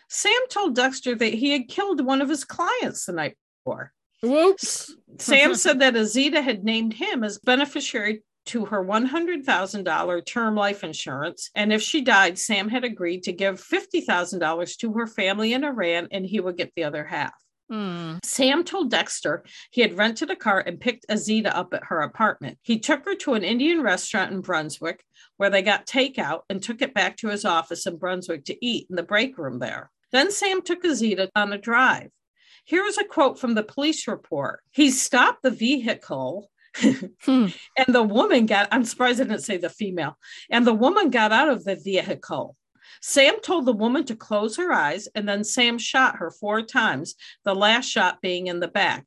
[0.10, 3.94] Sam told Dexter that he had killed one of his clients the night before.
[4.22, 4.96] Whoops.
[5.18, 11.50] Sam said that Azita had named him as beneficiary to her $100,000 term life insurance.
[11.56, 16.08] And if she died, Sam had agreed to give $50,000 to her family in Iran
[16.12, 17.34] and he would get the other half.
[17.70, 18.18] Hmm.
[18.24, 22.58] Sam told Dexter he had rented a car and picked Azita up at her apartment.
[22.62, 25.04] He took her to an Indian restaurant in Brunswick
[25.38, 28.88] where they got takeout and took it back to his office in Brunswick to eat
[28.90, 29.90] in the break room there.
[30.12, 32.10] Then Sam took Azita on a drive.
[32.66, 34.62] Here is a quote from the police report.
[34.72, 36.50] He stopped the vehicle
[36.82, 37.48] Hmm.
[37.78, 40.18] and the woman got, I'm surprised I didn't say the female,
[40.50, 42.56] and the woman got out of the vehicle.
[43.06, 47.16] Sam told the woman to close her eyes, and then Sam shot her four times,
[47.44, 49.06] the last shot being in the back.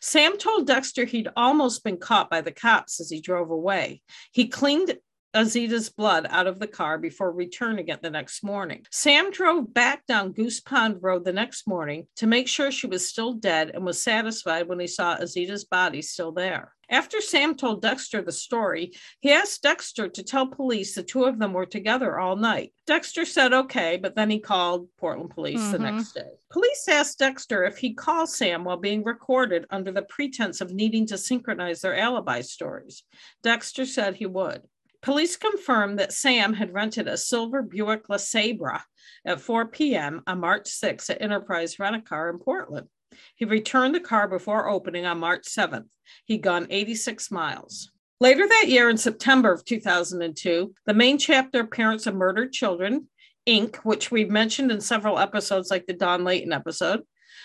[0.00, 4.02] Sam told Dexter he'd almost been caught by the cops as he drove away.
[4.30, 4.98] He cleaned
[5.34, 8.84] Azita's blood out of the car before returning it the next morning.
[8.90, 13.08] Sam drove back down Goose Pond Road the next morning to make sure she was
[13.08, 16.72] still dead and was satisfied when he saw Azita's body still there.
[16.88, 21.38] After Sam told Dexter the story, he asked Dexter to tell police the two of
[21.38, 22.72] them were together all night.
[22.86, 25.72] Dexter said okay, but then he called Portland police mm-hmm.
[25.72, 26.30] the next day.
[26.50, 31.06] Police asked Dexter if he'd call Sam while being recorded under the pretense of needing
[31.06, 33.02] to synchronize their alibi stories.
[33.42, 34.62] Dexter said he would.
[35.02, 38.80] Police confirmed that Sam had rented a silver Buick LeSabre
[39.24, 40.22] at 4 p.m.
[40.26, 42.88] on March 6 at Enterprise Rent a Car in Portland.
[43.36, 45.88] He returned the car before opening on March 7th.
[46.24, 47.90] He'd gone 86 miles.
[48.20, 53.08] Later that year, in September of 2002, the Maine chapter, Parents of Murdered Children,
[53.46, 57.02] Inc., which we've mentioned in several episodes, like the Don Layton episode,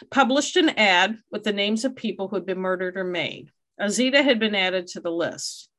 [0.09, 3.51] published an ad with the names of people who had been murdered or made.
[3.79, 5.69] Azita had been added to the list.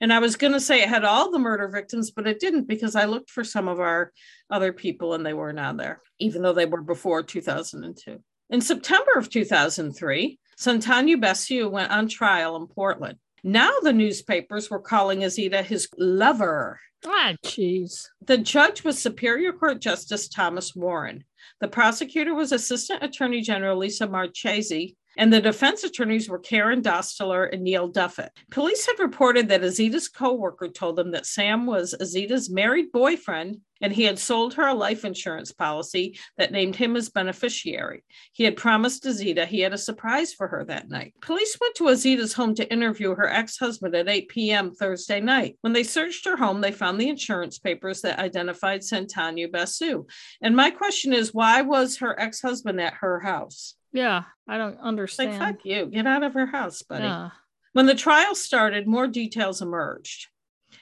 [0.00, 2.68] And I was going to say it had all the murder victims, but it didn't
[2.68, 4.12] because I looked for some of our
[4.50, 8.22] other people and they weren't on there, even though they were before 2002.
[8.50, 13.18] In September of 2003, Santanu Basu went on trial in Portland.
[13.44, 16.80] Now the newspapers were calling Azita his lover.
[17.06, 18.08] Ah, jeez.
[18.24, 21.24] The judge was Superior Court Justice Thomas Warren.
[21.60, 27.52] The prosecutor was Assistant Attorney General Lisa Marchese, and the defense attorneys were Karen Dostler
[27.52, 28.28] and Neil Duffett.
[28.50, 33.92] Police had reported that Azita's co-worker told them that Sam was Azita's married boyfriend and
[33.92, 38.02] he had sold her a life insurance policy that named him as beneficiary.
[38.32, 41.14] He had promised Azita he had a surprise for her that night.
[41.20, 44.74] Police went to Azita's home to interview her ex-husband at 8 p.m.
[44.74, 45.56] Thursday night.
[45.60, 50.06] When they searched her home, they found the insurance papers that identified Santanu Basu.
[50.42, 53.76] And my question is, why was her ex-husband at her house?
[53.92, 55.38] Yeah, I don't understand.
[55.38, 55.86] Like, fuck you.
[55.86, 57.04] Get out of her house, buddy.
[57.04, 57.30] Yeah.
[57.74, 60.26] When the trial started, more details emerged.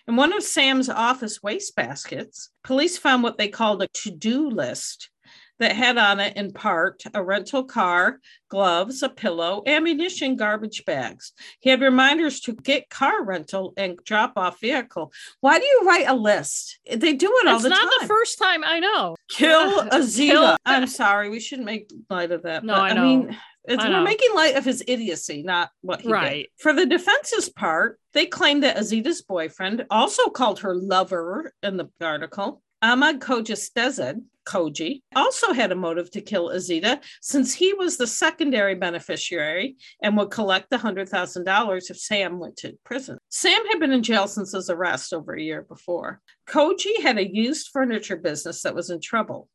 [0.09, 5.11] In one of Sam's office wastebaskets, police found what they called a to do list
[5.59, 11.33] that had on it, in part, a rental car, gloves, a pillow, ammunition, garbage bags.
[11.61, 15.13] He had reminders to get car rental and drop off vehicle.
[15.41, 16.79] Why do you write a list?
[16.91, 17.79] They do it all it's the time.
[17.83, 19.17] It's not the first time I know.
[19.29, 20.31] Kill Azita.
[20.31, 22.65] Kill- I'm sorry, we shouldn't make light of that.
[22.65, 23.03] No, I, know.
[23.03, 23.37] I mean,
[23.69, 26.45] it's, we're making light of his idiocy, not what he right.
[26.45, 26.47] did.
[26.59, 31.89] For the defense's part, they claim that Azita's boyfriend, also called her lover in the
[32.01, 38.07] article, Ahmad Kojastezed, Koji, also had a motive to kill Azita since he was the
[38.07, 43.19] secondary beneficiary and would collect the $100,000 if Sam went to prison.
[43.29, 46.21] Sam had been in jail since his arrest over a year before.
[46.49, 49.49] Koji had a used furniture business that was in trouble.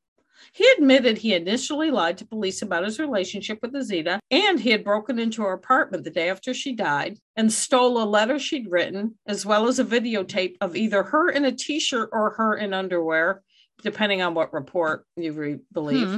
[0.53, 4.83] He admitted he initially lied to police about his relationship with Azita, and he had
[4.83, 9.15] broken into her apartment the day after she died and stole a letter she'd written,
[9.27, 12.73] as well as a videotape of either her in a t shirt or her in
[12.73, 13.43] underwear
[13.81, 16.07] depending on what report you re- believe.
[16.07, 16.17] Hmm.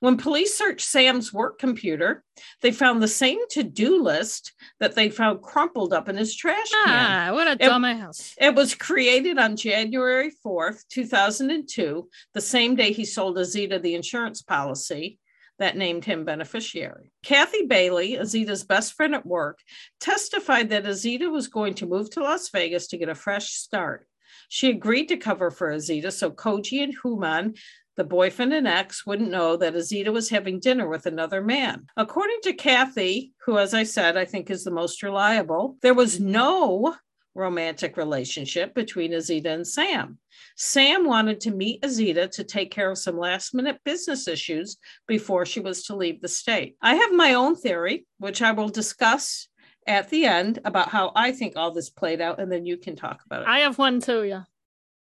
[0.00, 2.24] When police searched Sam's work computer,
[2.62, 6.70] they found the same to do list that they found crumpled up in his trash
[6.84, 7.30] can.
[7.30, 8.34] Ah, what a dumbass.
[8.38, 13.94] It, it was created on January 4th, 2002, the same day he sold Azita the
[13.94, 15.18] insurance policy
[15.60, 17.12] that named him beneficiary.
[17.22, 19.58] Kathy Bailey, Azita's best friend at work,
[20.00, 24.06] testified that Azita was going to move to Las Vegas to get a fresh start.
[24.52, 27.56] She agreed to cover for Azita so Koji and Houman,
[27.96, 31.86] the boyfriend and ex, wouldn't know that Azita was having dinner with another man.
[31.96, 36.18] According to Kathy, who, as I said, I think is the most reliable, there was
[36.18, 36.96] no
[37.36, 40.18] romantic relationship between Azita and Sam.
[40.56, 45.46] Sam wanted to meet Azita to take care of some last minute business issues before
[45.46, 46.74] she was to leave the state.
[46.82, 49.46] I have my own theory, which I will discuss
[49.86, 52.96] at the end about how I think all this played out, and then you can
[52.96, 53.48] talk about it.
[53.48, 54.44] I have one too, yeah.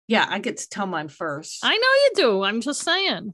[0.07, 1.63] Yeah, I get to tell mine first.
[1.63, 2.43] I know you do.
[2.43, 3.33] I'm just saying.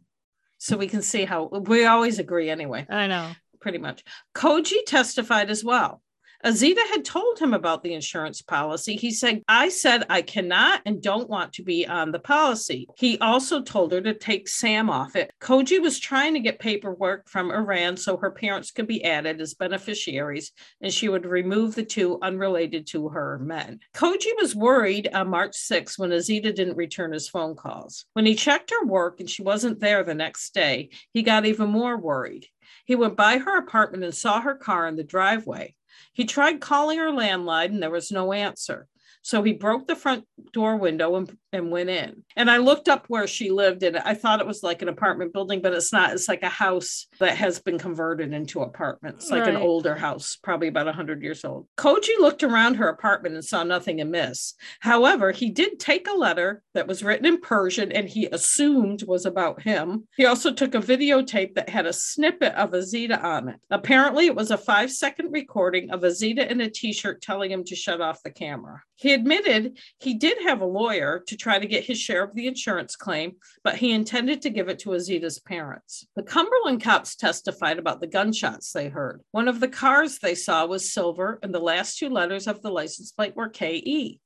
[0.59, 2.85] So we can see how we always agree anyway.
[2.89, 3.31] I know.
[3.59, 4.03] Pretty much.
[4.35, 6.01] Koji testified as well.
[6.45, 8.95] Azita had told him about the insurance policy.
[8.95, 12.87] He said, I said I cannot and don't want to be on the policy.
[12.97, 15.31] He also told her to take Sam off it.
[15.41, 19.55] Koji was trying to get paperwork from Iran so her parents could be added as
[19.55, 23.79] beneficiaries and she would remove the two unrelated to her men.
[23.95, 28.05] Koji was worried on March 6 when Azita didn't return his phone calls.
[28.13, 31.69] When he checked her work and she wasn't there the next day, he got even
[31.69, 32.45] more worried.
[32.85, 35.75] He went by her apartment and saw her car in the driveway.
[36.13, 38.87] He tried calling her landline and there was no answer.
[39.21, 42.23] So he broke the front door window and, and went in.
[42.35, 45.33] And I looked up where she lived and I thought it was like an apartment
[45.33, 46.11] building, but it's not.
[46.11, 49.55] It's like a house that has been converted into apartments, like right.
[49.55, 51.67] an older house, probably about 100 years old.
[51.77, 54.55] Koji looked around her apartment and saw nothing amiss.
[54.81, 59.25] However, he did take a letter that was written in Persian and he assumed was
[59.25, 60.07] about him.
[60.17, 63.59] He also took a videotape that had a snippet of Azita on it.
[63.69, 67.63] Apparently, it was a five second recording of Azita in a t shirt telling him
[67.65, 68.81] to shut off the camera.
[68.95, 72.45] He admitted he did have a lawyer to try to get his share of the
[72.45, 73.31] insurance claim,
[73.63, 76.05] but he intended to give it to Azita's parents.
[76.17, 79.21] The Cumberland cops testified about the gunshots they heard.
[79.31, 82.69] One of the cars they saw was silver, and the last two letters of the
[82.69, 84.19] license plate were KE.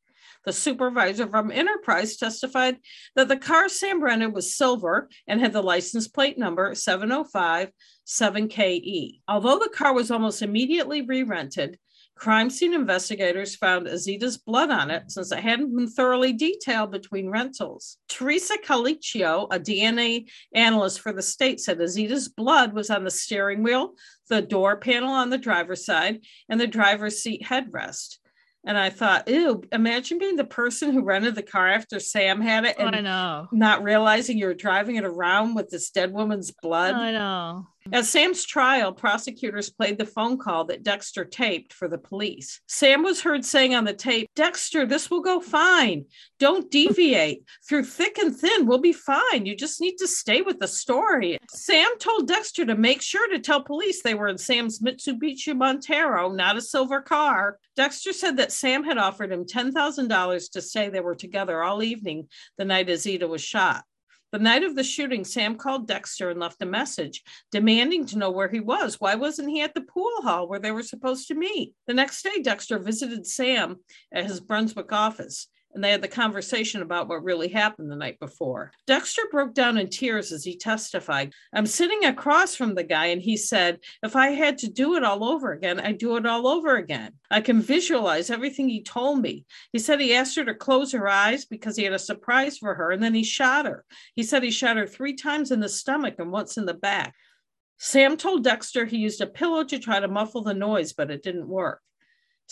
[0.48, 2.78] The supervisor from Enterprise testified
[3.16, 7.70] that the car Sam rented was silver and had the license plate number 705
[8.08, 9.20] 7KE.
[9.28, 11.78] Although the car was almost immediately re rented,
[12.22, 17.32] Crime scene investigators found Azita's blood on it since it hadn't been thoroughly detailed between
[17.32, 17.98] rentals.
[18.10, 23.64] Teresa Calicchio, a DNA analyst for the state, said Azita's blood was on the steering
[23.64, 23.94] wheel,
[24.30, 28.18] the door panel on the driver's side, and the driver's seat headrest.
[28.68, 32.66] And I thought, ew, imagine being the person who rented the car after Sam had
[32.66, 33.48] it and know.
[33.52, 36.94] not realizing you were driving it around with this dead woman's blood.
[36.94, 37.66] I know.
[37.92, 42.62] At Sam's trial, prosecutors played the phone call that Dexter taped for the police.
[42.68, 46.06] Sam was heard saying on the tape, Dexter, this will go fine.
[46.40, 47.44] Don't deviate.
[47.68, 49.46] Through thick and thin, we'll be fine.
[49.46, 51.40] You just need to stay with the story.
[51.50, 56.32] Sam told Dexter to make sure to tell police they were in Sam's Mitsubishi Montero,
[56.32, 57.58] not a silver car.
[57.76, 62.28] Dexter said that Sam had offered him $10,000 to say they were together all evening
[62.58, 63.84] the night Azita was shot.
[64.32, 67.22] The night of the shooting, Sam called Dexter and left a message
[67.52, 68.96] demanding to know where he was.
[69.00, 71.74] Why wasn't he at the pool hall where they were supposed to meet?
[71.86, 73.82] The next day, Dexter visited Sam
[74.14, 78.20] at his Brunswick office and they had the conversation about what really happened the night
[78.20, 78.72] before.
[78.88, 81.34] Dexter broke down in tears as he testified.
[81.54, 85.04] I'm sitting across from the guy, and he said, If I had to do it
[85.04, 87.14] all over again, I'd do it all over again.
[87.30, 89.46] I can visualize everything he told me.
[89.72, 92.76] He said he asked her to close her eyes because he had a surprise for
[92.76, 93.86] her, and then he shot her.
[94.16, 97.16] He said he shot her three times in the stomach and once in the back.
[97.78, 101.24] Sam told Dexter he used a pillow to try to muffle the noise, but it
[101.24, 101.82] didn't work.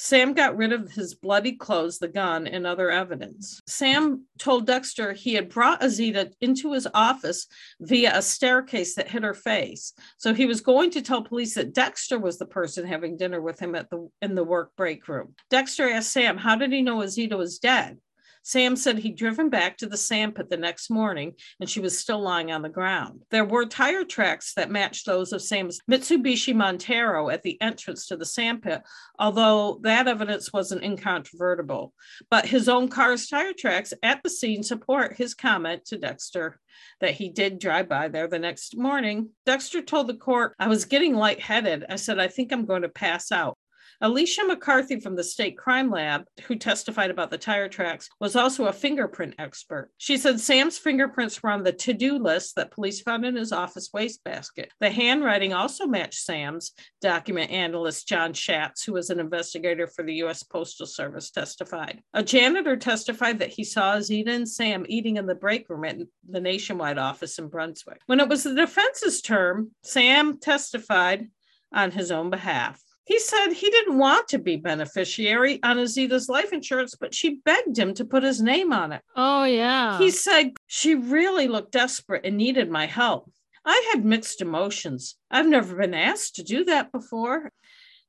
[0.01, 3.59] Sam got rid of his bloody clothes, the gun, and other evidence.
[3.67, 7.47] Sam told Dexter he had brought Azita into his office
[7.81, 9.91] via a staircase that hit her face.
[10.17, 13.59] So he was going to tell police that Dexter was the person having dinner with
[13.59, 15.35] him at the in the work break room.
[15.49, 17.97] Dexter asked Sam, "How did he know Azita was dead?"
[18.43, 22.19] Sam said he'd driven back to the sandpit the next morning and she was still
[22.19, 23.21] lying on the ground.
[23.31, 28.17] There were tire tracks that matched those of Sam's Mitsubishi Montero at the entrance to
[28.17, 28.81] the sandpit,
[29.17, 31.93] although that evidence wasn't incontrovertible.
[32.29, 36.59] But his own car's tire tracks at the scene support his comment to Dexter
[37.01, 39.29] that he did drive by there the next morning.
[39.45, 41.85] Dexter told the court, I was getting lightheaded.
[41.89, 43.57] I said, I think I'm going to pass out.
[44.01, 48.67] Alicia McCarthy from the State Crime Lab, who testified about the tire tracks, was also
[48.67, 49.91] a fingerprint expert.
[49.97, 53.51] She said Sam's fingerprints were on the to do list that police found in his
[53.51, 54.71] office wastebasket.
[54.79, 56.71] The handwriting also matched Sam's,
[57.01, 60.43] document analyst John Schatz, who was an investigator for the U.S.
[60.43, 62.01] Postal Service, testified.
[62.13, 65.97] A janitor testified that he saw Zita and Sam eating in the break room at
[66.29, 67.99] the nationwide office in Brunswick.
[68.05, 71.27] When it was the defense's term, Sam testified
[71.73, 72.81] on his own behalf.
[73.09, 77.75] He said he didn't want to be beneficiary on Azita's life insurance, but she begged
[77.75, 79.01] him to put his name on it.
[79.15, 79.97] Oh, yeah.
[79.97, 83.31] He said she really looked desperate and needed my help.
[83.65, 85.15] I had mixed emotions.
[85.31, 87.51] I've never been asked to do that before.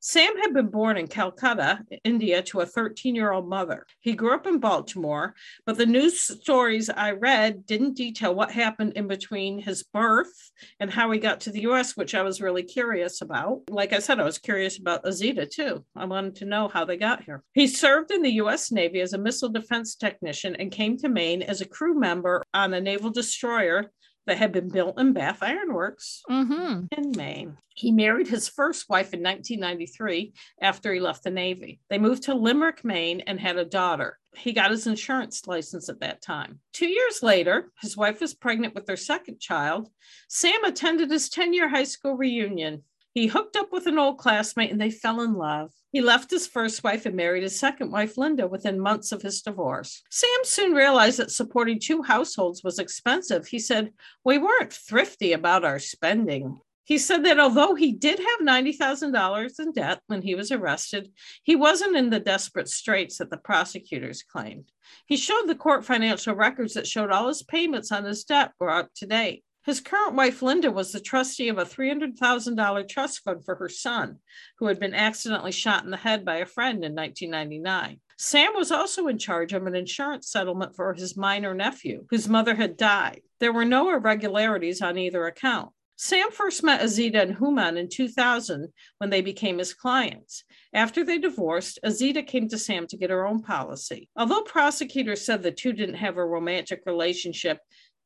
[0.02, 3.84] Sam had been born in Calcutta, India, to a 13 year old mother.
[4.00, 5.34] He grew up in Baltimore,
[5.66, 10.32] but the news stories I read didn't detail what happened in between his birth
[10.80, 13.60] and how he got to the US, which I was really curious about.
[13.68, 15.84] Like I said, I was curious about Azita too.
[15.94, 17.44] I wanted to know how they got here.
[17.52, 21.42] He served in the US Navy as a missile defense technician and came to Maine
[21.42, 23.90] as a crew member on a naval destroyer
[24.26, 26.86] that had been built in Bath Iron Works mm-hmm.
[26.96, 27.56] in Maine.
[27.74, 31.80] He married his first wife in 1993 after he left the Navy.
[31.88, 34.18] They moved to Limerick, Maine, and had a daughter.
[34.36, 36.60] He got his insurance license at that time.
[36.72, 39.88] Two years later, his wife was pregnant with their second child.
[40.28, 42.84] Sam attended his 10 year high school reunion.
[43.12, 45.72] He hooked up with an old classmate and they fell in love.
[45.92, 49.42] He left his first wife and married his second wife, Linda, within months of his
[49.42, 50.02] divorce.
[50.10, 53.48] Sam soon realized that supporting two households was expensive.
[53.48, 53.92] He said,
[54.24, 56.60] We weren't thrifty about our spending.
[56.84, 61.12] He said that although he did have $90,000 in debt when he was arrested,
[61.44, 64.64] he wasn't in the desperate straits that the prosecutors claimed.
[65.06, 68.70] He showed the court financial records that showed all his payments on his debt were
[68.70, 69.44] up to date.
[69.66, 74.18] His current wife, Linda, was the trustee of a $300,000 trust fund for her son,
[74.58, 78.00] who had been accidentally shot in the head by a friend in 1999.
[78.18, 82.54] Sam was also in charge of an insurance settlement for his minor nephew, whose mother
[82.54, 83.22] had died.
[83.38, 85.72] There were no irregularities on either account.
[85.96, 90.44] Sam first met Azita and Houman in 2000 when they became his clients.
[90.72, 94.08] After they divorced, Azita came to Sam to get her own policy.
[94.16, 97.58] Although prosecutors said the two didn't have a romantic relationship,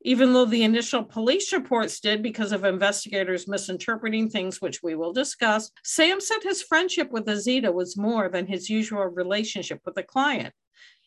[0.05, 5.11] even though the initial police reports did because of investigators misinterpreting things, which we will
[5.11, 10.03] discuss, Sam said his friendship with Azita was more than his usual relationship with a
[10.03, 10.53] client.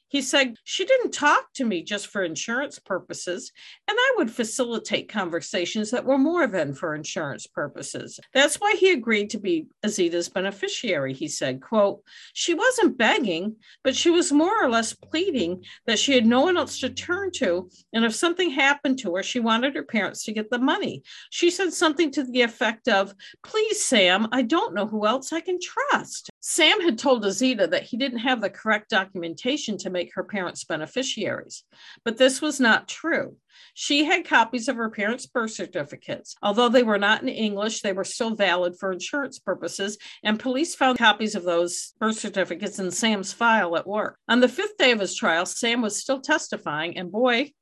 [0.08, 3.52] He said, She didn't talk to me just for insurance purposes,
[3.86, 8.18] and I would facilitate conversations that were more than for insurance purposes.
[8.32, 12.02] That's why he agreed to be Azita's beneficiary, he said, quote,
[12.32, 16.56] She wasn't begging, but she was more or less pleading that she had no one
[16.56, 20.32] else to turn to, and if something happened to her, she wanted her parents to
[20.32, 21.02] get the money.
[21.30, 25.40] She said something to the effect of, Please, Sam, I don't know who else I
[25.40, 26.30] can trust.
[26.40, 30.64] Sam had told Azita that he didn't have the correct documentation to make her parents
[30.64, 31.64] beneficiaries,
[32.04, 33.36] but this was not true.
[33.74, 36.36] She had copies of her parents' birth certificates.
[36.42, 40.74] Although they were not in English, they were still valid for insurance purposes, and police
[40.74, 44.18] found copies of those birth certificates in Sam's file at work.
[44.28, 47.52] On the fifth day of his trial, Sam was still testifying, and boy,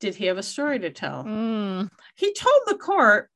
[0.00, 1.22] did he have a story to tell.
[1.22, 1.88] Mm.
[2.16, 3.30] He told the court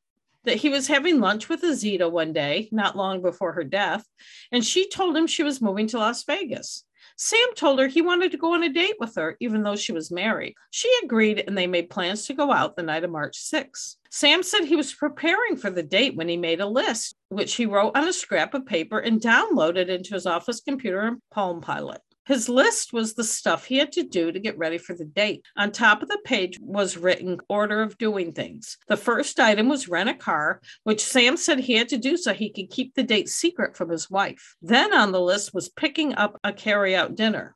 [0.46, 4.04] that he was having lunch with Azita one day, not long before her death,
[4.50, 6.84] and she told him she was moving to Las Vegas.
[7.18, 9.92] Sam told her he wanted to go on a date with her, even though she
[9.92, 10.54] was married.
[10.70, 13.96] She agreed, and they made plans to go out the night of March 6.
[14.10, 17.66] Sam said he was preparing for the date when he made a list, which he
[17.66, 22.00] wrote on a scrap of paper and downloaded into his office computer in Palm Pilot.
[22.26, 25.44] His list was the stuff he had to do to get ready for the date.
[25.56, 28.78] On top of the page was written order of doing things.
[28.88, 32.34] The first item was rent a car, which Sam said he had to do so
[32.34, 34.56] he could keep the date secret from his wife.
[34.60, 37.54] Then on the list was picking up a carry out dinner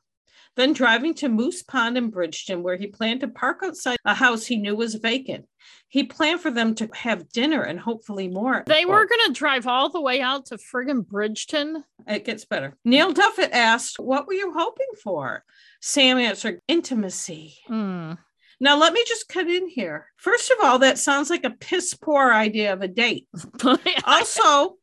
[0.55, 4.45] then driving to Moose Pond in Bridgton, where he planned to park outside a house
[4.45, 5.45] he knew was vacant.
[5.87, 8.63] He planned for them to have dinner and hopefully more.
[8.65, 11.83] They were going to drive all the way out to friggin' Bridgton.
[12.07, 12.77] It gets better.
[12.85, 15.43] Neil Duffett asked, What were you hoping for?
[15.81, 17.57] Sam answered, Intimacy.
[17.69, 18.17] Mm.
[18.59, 20.07] Now, let me just cut in here.
[20.17, 23.27] First of all, that sounds like a piss poor idea of a date.
[24.05, 24.75] also,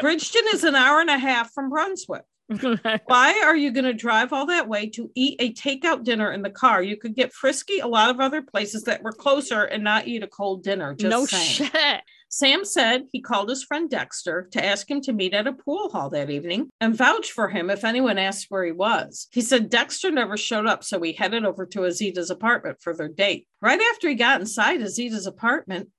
[0.00, 2.24] Bridgton is an hour and a half from Brunswick.
[3.06, 6.42] Why are you going to drive all that way to eat a takeout dinner in
[6.42, 6.82] the car?
[6.82, 10.22] You could get frisky a lot of other places that were closer and not eat
[10.22, 10.94] a cold dinner.
[10.94, 11.70] Just no saying.
[11.70, 12.00] shit.
[12.28, 15.90] Sam said he called his friend Dexter to ask him to meet at a pool
[15.90, 19.28] hall that evening and vouch for him if anyone asked where he was.
[19.32, 23.08] He said Dexter never showed up, so he headed over to Azita's apartment for their
[23.08, 23.46] date.
[23.60, 25.90] Right after he got inside Azita's apartment,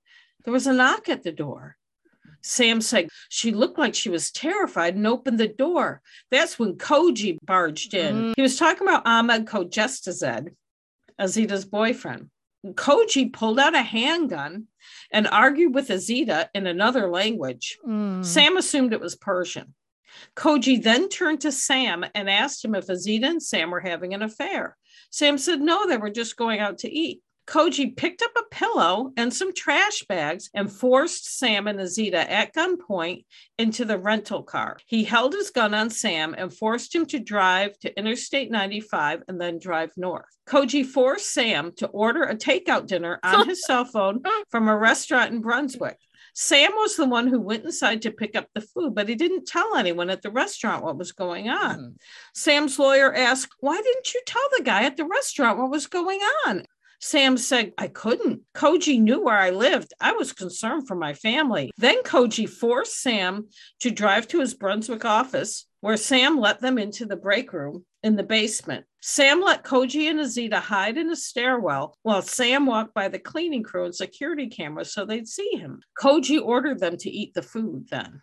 [0.44, 1.78] there was a knock at the door.
[2.44, 6.02] Sam said she looked like she was terrified and opened the door.
[6.30, 8.16] That's when Koji barged in.
[8.16, 8.34] Mm.
[8.36, 10.50] He was talking about Ahmed Kojestazed,
[11.20, 12.30] Azita's boyfriend.
[12.66, 14.68] Koji pulled out a handgun
[15.12, 17.78] and argued with Azita in another language.
[17.86, 18.24] Mm.
[18.24, 19.74] Sam assumed it was Persian.
[20.36, 24.22] Koji then turned to Sam and asked him if Azita and Sam were having an
[24.22, 24.78] affair.
[25.10, 27.22] Sam said no, they were just going out to eat.
[27.48, 32.54] Koji picked up a pillow and some trash bags and forced Sam and Azita at
[32.54, 33.26] gunpoint
[33.58, 34.78] into the rental car.
[34.86, 39.40] He held his gun on Sam and forced him to drive to Interstate 95 and
[39.40, 40.26] then drive north.
[40.48, 45.32] Koji forced Sam to order a takeout dinner on his cell phone from a restaurant
[45.32, 45.98] in Brunswick.
[46.36, 49.46] Sam was the one who went inside to pick up the food, but he didn't
[49.46, 51.78] tell anyone at the restaurant what was going on.
[51.78, 51.96] Mm.
[52.34, 56.20] Sam's lawyer asked, Why didn't you tell the guy at the restaurant what was going
[56.48, 56.64] on?
[57.04, 58.44] Sam said, I couldn't.
[58.56, 59.94] Koji knew where I lived.
[60.00, 61.70] I was concerned for my family.
[61.78, 63.50] Then Koji forced Sam
[63.82, 68.16] to drive to his Brunswick office, where Sam let them into the break room in
[68.16, 68.86] the basement.
[69.02, 73.64] Sam let Koji and Azita hide in a stairwell while Sam walked by the cleaning
[73.64, 75.82] crew and security cameras so they'd see him.
[76.00, 78.22] Koji ordered them to eat the food then.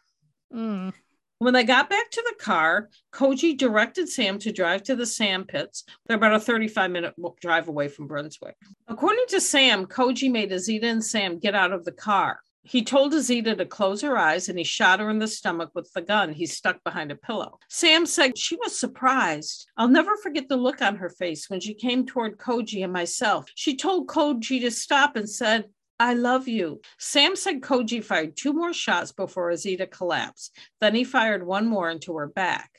[0.55, 0.95] Mm.
[1.41, 5.49] When they got back to the car, Koji directed Sam to drive to the sand
[5.49, 5.85] pits.
[6.05, 8.57] They're about a 35 minute drive away from Brunswick.
[8.89, 12.41] According to Sam, Koji made Azita and Sam get out of the car.
[12.63, 15.91] He told Azita to close her eyes and he shot her in the stomach with
[15.95, 17.59] the gun he stuck behind a pillow.
[17.71, 19.67] Sam said she was surprised.
[19.79, 23.47] I'll never forget the look on her face when she came toward Koji and myself.
[23.55, 25.71] She told Koji to stop and said,
[26.01, 26.81] I love you.
[26.99, 30.57] Sam said Koji fired two more shots before Azita collapsed.
[30.81, 32.71] Then he fired one more into her back.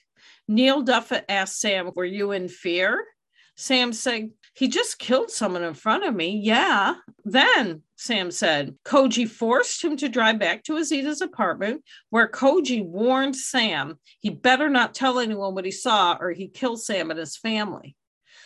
[0.48, 3.06] Neil Duffett asked Sam, Were you in fear?
[3.56, 6.42] Sam said, He just killed someone in front of me.
[6.44, 6.96] Yeah.
[7.24, 13.36] Then, Sam said, Koji forced him to drive back to Azita's apartment, where Koji warned
[13.36, 17.38] Sam he better not tell anyone what he saw or he'd kill Sam and his
[17.38, 17.96] family.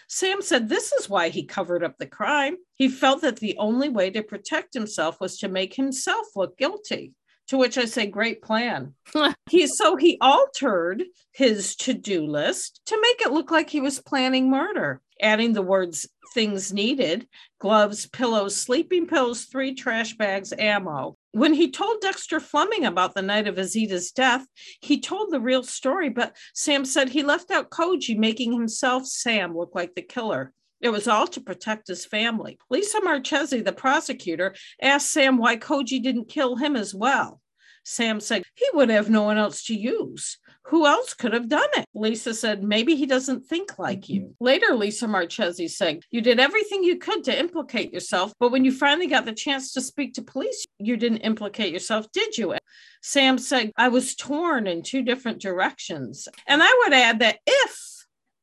[0.07, 2.57] Sam said this is why he covered up the crime.
[2.73, 7.13] He felt that the only way to protect himself was to make himself look guilty.
[7.49, 8.95] To which I say, great plan.
[9.49, 14.49] he so he altered his to-do list to make it look like he was planning
[14.49, 17.27] murder, adding the words things needed,
[17.59, 21.15] gloves, pillows, sleeping pills, three trash bags, ammo.
[21.31, 24.45] When he told Dexter Fleming about the night of Azita's death,
[24.81, 29.57] he told the real story, but Sam said he left out Koji, making himself, Sam,
[29.57, 30.51] look like the killer.
[30.81, 32.59] It was all to protect his family.
[32.69, 37.41] Lisa Marchese, the prosecutor, asked Sam why Koji didn't kill him as well.
[37.85, 40.37] Sam said he would have no one else to use.
[40.67, 41.85] Who else could have done it?
[41.93, 44.13] Lisa said, maybe he doesn't think like mm-hmm.
[44.13, 44.35] you.
[44.39, 48.71] Later, Lisa Marchese said, You did everything you could to implicate yourself, but when you
[48.71, 52.55] finally got the chance to speak to police, you didn't implicate yourself, did you?
[53.01, 56.27] Sam said, I was torn in two different directions.
[56.47, 57.95] And I would add that if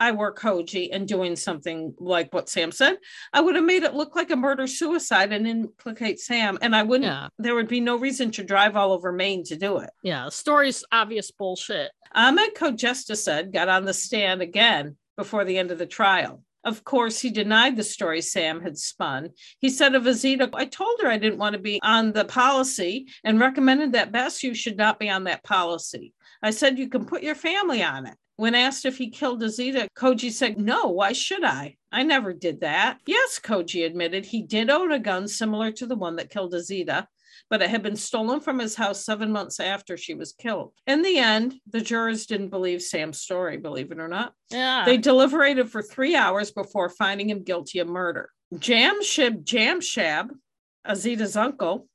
[0.03, 2.99] I were Koji and doing something like what Sam said,
[3.33, 6.59] I would have made it look like a murder suicide and implicate Sam.
[6.61, 7.29] And I wouldn't, Yeah.
[7.39, 9.91] there would be no reason to drive all over Maine to do it.
[10.03, 10.29] Yeah.
[10.29, 11.93] Story's obvious bullshit.
[12.15, 16.43] Ahmed Kojesta said got on the stand again before the end of the trial.
[16.65, 19.31] Of course, he denied the story Sam had spun.
[19.59, 23.09] He said of Azita, I told her I didn't want to be on the policy
[23.25, 26.15] and recommended that you should not be on that policy.
[26.41, 28.15] I said you can put your family on it.
[28.37, 31.77] When asked if he killed Azita, Koji said, No, why should I?
[31.91, 32.99] I never did that.
[33.07, 37.07] Yes, Koji admitted he did own a gun similar to the one that killed Azita,
[37.53, 40.73] but it had been stolen from his house seven months after she was killed.
[40.87, 44.33] In the end, the jurors didn't believe Sam's story, believe it or not.
[44.49, 44.87] Yeah.
[44.87, 48.31] They deliberated for three hours before finding him guilty of murder.
[48.55, 50.31] Jamshid Jamshab,
[50.87, 51.89] Azita's uncle,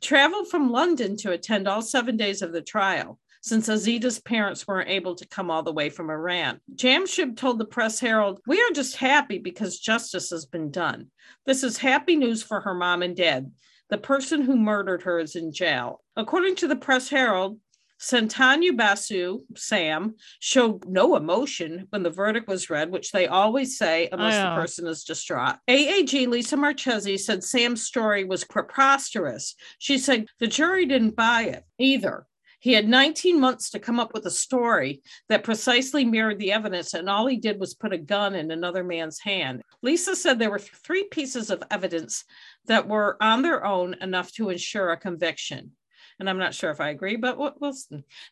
[0.00, 3.20] traveled from London to attend all seven days of the trial.
[3.42, 7.66] Since Azita's parents weren't able to come all the way from Iran, Jamshid told the
[7.66, 11.10] Press Herald, We are just happy because justice has been done.
[11.44, 13.52] This is happy news for her mom and dad.
[13.90, 16.00] The person who murdered her is in jail.
[16.16, 17.58] According to the Press Herald,
[18.00, 24.08] Santanu Basu, Sam, showed no emotion when the verdict was read, which they always say
[24.12, 25.56] unless the person is distraught.
[25.68, 29.54] AAG Lisa Marchese said Sam's story was preposterous.
[29.78, 32.26] She said the jury didn't buy it either.
[32.64, 36.94] He had 19 months to come up with a story that precisely mirrored the evidence,
[36.94, 39.60] and all he did was put a gun in another man's hand.
[39.82, 42.24] Lisa said there were three pieces of evidence
[42.64, 45.72] that were on their own enough to ensure a conviction.
[46.18, 47.74] And I'm not sure if I agree, but we'll, we'll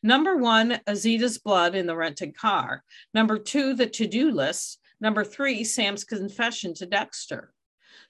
[0.02, 2.84] number one, Azita's blood in the rented car.
[3.12, 4.80] Number two, the to do list.
[4.98, 7.52] Number three, Sam's confession to Dexter.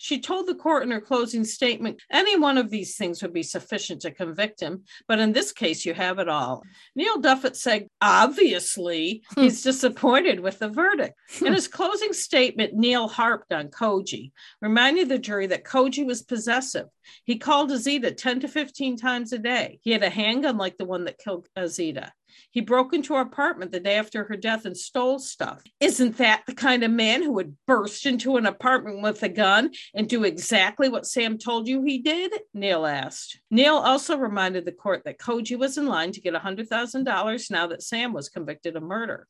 [0.02, 3.44] She told the court in her closing statement any one of these things would be
[3.44, 6.64] sufficient to convict him, but in this case, you have it all.
[6.96, 9.42] Neil Duffett said, obviously, hmm.
[9.42, 11.14] he's disappointed with the verdict.
[11.46, 16.88] In his closing statement, Neil harped on Koji, reminding the jury that Koji was possessive.
[17.24, 19.78] He called Azita 10 to 15 times a day.
[19.82, 22.10] He had a handgun like the one that killed Azita.
[22.52, 25.64] He broke into her apartment the day after her death and stole stuff.
[25.80, 29.70] Isn't that the kind of man who would burst into an apartment with a gun
[29.94, 32.32] and do exactly what Sam told you he did?
[32.52, 33.40] Neil asked.
[33.50, 37.82] Neil also reminded the court that Koji was in line to get $100,000 now that
[37.82, 39.26] Sam was convicted of murder.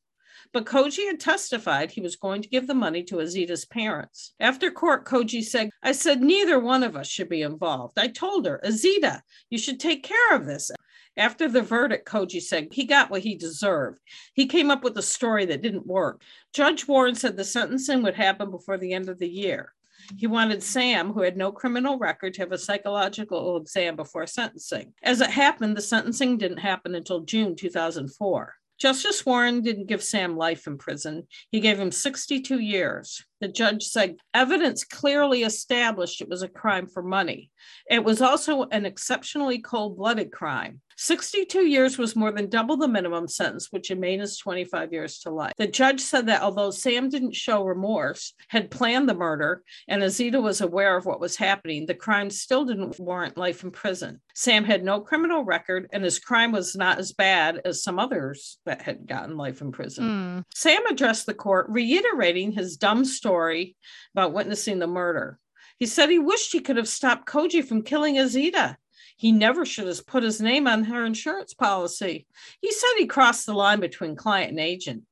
[0.53, 4.35] But Koji had testified he was going to give the money to Azita's parents.
[4.41, 7.99] After court, Koji said, I said neither one of us should be involved.
[7.99, 9.21] I told her, Azita,
[9.51, 10.71] you should take care of this.
[11.17, 14.01] After the verdict, Koji said he got what he deserved.
[14.33, 16.23] He came up with a story that didn't work.
[16.55, 19.75] Judge Warren said the sentencing would happen before the end of the year.
[20.17, 24.95] He wanted Sam, who had no criminal record, to have a psychological exam before sentencing.
[25.03, 28.55] As it happened, the sentencing didn't happen until June 2004.
[28.79, 31.29] Justice Warren didn't give Sam life in prison.
[31.53, 33.25] He gave him 62 years.
[33.41, 37.53] The judge said evidence clearly established it was a crime for money.
[37.89, 40.81] It was also an exceptionally cold blooded crime.
[41.03, 45.19] 62 years was more than double the minimum sentence, which in Maine is 25 years
[45.19, 45.53] to life.
[45.59, 50.41] The judge said that although Sam didn't show remorse, had planned the murder, and Azita
[50.41, 54.21] was aware of what was happening, the crime still didn't warrant life in prison.
[54.37, 58.59] Sam had no criminal record, and his crime was not as bad as some others
[58.65, 60.05] that had gotten life in prison.
[60.05, 60.45] Mm.
[60.55, 63.75] Sam addressed the court, reiterating his dumb story
[64.15, 65.41] about witnessing the murder.
[65.81, 68.77] He said he wished he could have stopped Koji from killing Azita.
[69.23, 72.27] He never should have put his name on her insurance policy.
[72.61, 75.05] He said he crossed the line between client and agent.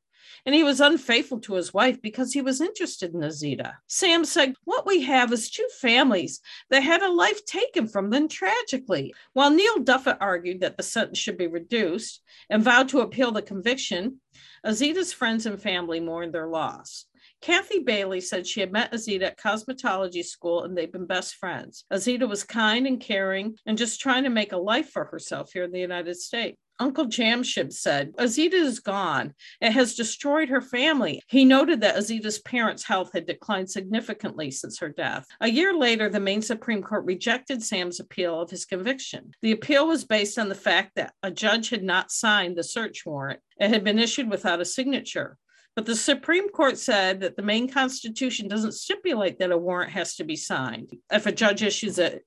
[0.45, 3.75] And he was unfaithful to his wife because he was interested in Azita.
[3.87, 8.27] Sam said, What we have is two families that had a life taken from them
[8.27, 9.15] tragically.
[9.33, 13.43] While Neil Duffett argued that the sentence should be reduced and vowed to appeal the
[13.43, 14.21] conviction,
[14.67, 17.07] Azita's friends and family mourned their loss.
[17.41, 21.85] Kathy Bailey said she had met Azita at cosmetology school and they've been best friends.
[21.93, 25.65] Azita was kind and caring and just trying to make a life for herself here
[25.65, 26.59] in the United States.
[26.81, 29.35] Uncle Jamshid said, Azita is gone.
[29.61, 31.21] It has destroyed her family.
[31.29, 35.27] He noted that Azita's parents' health had declined significantly since her death.
[35.43, 39.33] A year later, the Maine Supreme Court rejected Sam's appeal of his conviction.
[39.43, 43.05] The appeal was based on the fact that a judge had not signed the search
[43.05, 43.41] warrant.
[43.59, 45.37] It had been issued without a signature.
[45.77, 50.17] But the Supreme Court said that the Maine Constitution doesn't stipulate that a warrant has
[50.17, 50.93] to be signed.
[51.11, 52.25] If a judge issues it,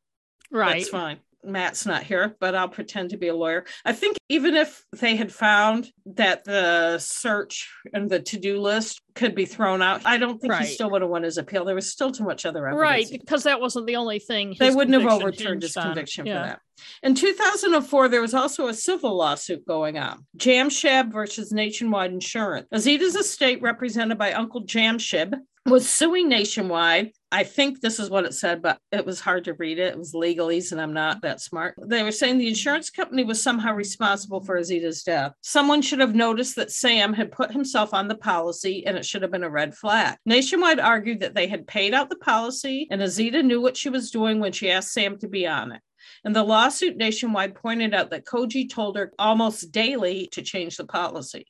[0.51, 0.79] right.
[0.79, 1.19] that's fine.
[1.43, 3.65] Matt's not here, but I'll pretend to be a lawyer.
[3.85, 9.01] I think even if they had found that the search and the to do list
[9.15, 10.65] could be thrown out, I don't think right.
[10.65, 11.65] he still would have won his appeal.
[11.65, 12.81] There was still too much other evidence.
[12.81, 14.55] Right, because that wasn't the only thing.
[14.59, 16.41] They wouldn't have overturned his conviction yeah.
[16.41, 16.59] for that.
[17.01, 22.67] In 2004, there was also a civil lawsuit going on Jamshid versus Nationwide Insurance.
[22.73, 27.11] Azita's estate, represented by Uncle Jamshid, was suing Nationwide.
[27.31, 29.93] I think this is what it said, but it was hard to read it.
[29.93, 31.75] It was legalese, and I'm not that smart.
[31.81, 35.33] They were saying the insurance company was somehow responsible for Azita's death.
[35.41, 39.23] Someone should have noticed that Sam had put himself on the policy, and it should
[39.23, 40.17] have been a red flag.
[40.25, 44.11] Nationwide argued that they had paid out the policy, and Azita knew what she was
[44.11, 45.81] doing when she asked Sam to be on it.
[46.23, 50.85] And the lawsuit nationwide pointed out that Koji told her almost daily to change the
[50.85, 51.47] policy.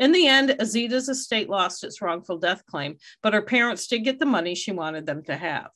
[0.00, 4.18] In the end, Azita's estate lost its wrongful death claim, but her parents did get
[4.18, 5.68] the money she wanted them to have.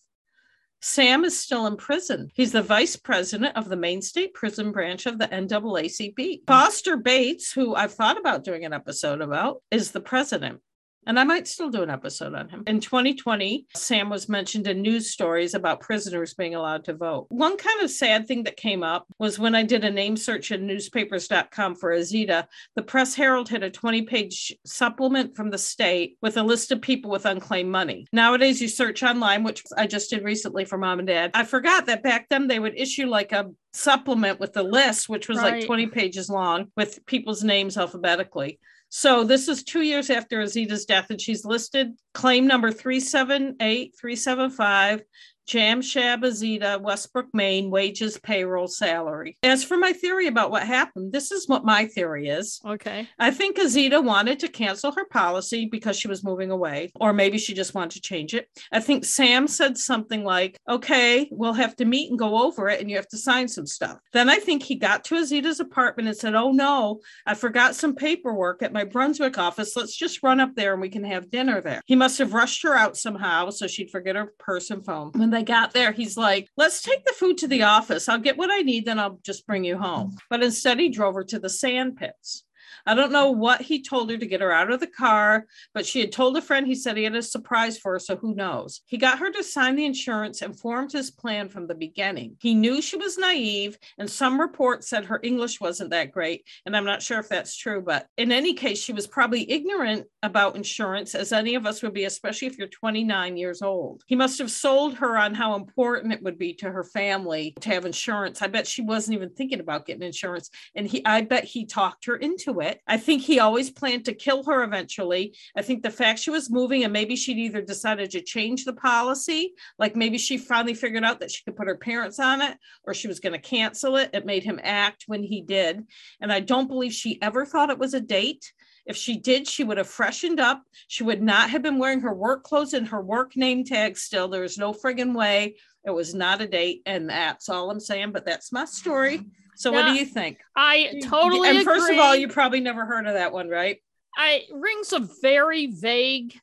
[0.80, 2.30] Sam is still in prison.
[2.34, 6.40] He's the vice president of the Maine State Prison Branch of the NAACP.
[6.46, 10.60] Foster Bates, who I've thought about doing an episode about, is the president.
[11.06, 12.62] And I might still do an episode on him.
[12.66, 17.26] In 2020, Sam was mentioned in news stories about prisoners being allowed to vote.
[17.28, 20.50] One kind of sad thing that came up was when I did a name search
[20.50, 26.16] in newspapers.com for Azita, the Press Herald had a 20 page supplement from the state
[26.22, 28.06] with a list of people with unclaimed money.
[28.12, 31.30] Nowadays, you search online, which I just did recently for mom and dad.
[31.34, 35.28] I forgot that back then they would issue like a supplement with the list, which
[35.28, 35.54] was right.
[35.54, 38.58] like 20 pages long with people's names alphabetically.
[38.96, 45.02] So this is two years after Azita's death, and she's listed claim number 378, 375,
[45.48, 49.36] Jamshab Azita, Westbrook, Maine, wages, payroll, salary.
[49.42, 52.60] As for my theory about what happened, this is what my theory is.
[52.64, 53.08] Okay.
[53.18, 57.38] I think Azita wanted to cancel her policy because she was moving away, or maybe
[57.38, 58.48] she just wanted to change it.
[58.72, 62.80] I think Sam said something like, okay, we'll have to meet and go over it,
[62.80, 63.98] and you have to sign some stuff.
[64.12, 67.94] Then I think he got to Azita's apartment and said, oh no, I forgot some
[67.94, 69.76] paperwork at my Brunswick office.
[69.76, 71.82] Let's just run up there and we can have dinner there.
[71.86, 75.12] He must have rushed her out somehow so she'd forget her purse and phone.
[75.12, 78.08] When they got there, he's like, let's take the food to the office.
[78.08, 80.16] I'll get what I need, then I'll just bring you home.
[80.30, 82.44] But instead, he drove her to the sand pits.
[82.86, 85.86] I don't know what he told her to get her out of the car, but
[85.86, 88.34] she had told a friend he said he had a surprise for her, so who
[88.34, 88.82] knows?
[88.86, 92.36] He got her to sign the insurance and formed his plan from the beginning.
[92.40, 96.46] He knew she was naive, and some reports said her English wasn't that great.
[96.66, 100.06] And I'm not sure if that's true, but in any case, she was probably ignorant
[100.22, 104.02] about insurance, as any of us would be, especially if you're 29 years old.
[104.06, 107.68] He must have sold her on how important it would be to her family to
[107.70, 108.42] have insurance.
[108.42, 110.50] I bet she wasn't even thinking about getting insurance.
[110.74, 112.73] And he, I bet he talked her into it.
[112.86, 115.36] I think he always planned to kill her eventually.
[115.56, 118.72] I think the fact she was moving and maybe she'd either decided to change the
[118.72, 122.56] policy, like maybe she finally figured out that she could put her parents on it
[122.84, 124.10] or she was going to cancel it.
[124.12, 125.86] It made him act when he did.
[126.20, 128.52] And I don't believe she ever thought it was a date.
[128.86, 130.62] If she did, she would have freshened up.
[130.88, 134.28] She would not have been wearing her work clothes and her work name tag still.
[134.28, 135.56] There's no friggin' way.
[135.86, 136.82] It was not a date.
[136.84, 138.12] And that's all I'm saying.
[138.12, 139.22] But that's my story.
[139.56, 140.38] So yeah, what do you think?
[140.56, 141.64] I totally And agree.
[141.64, 143.78] first of all, you probably never heard of that one, right?
[144.16, 146.38] I rings a very vague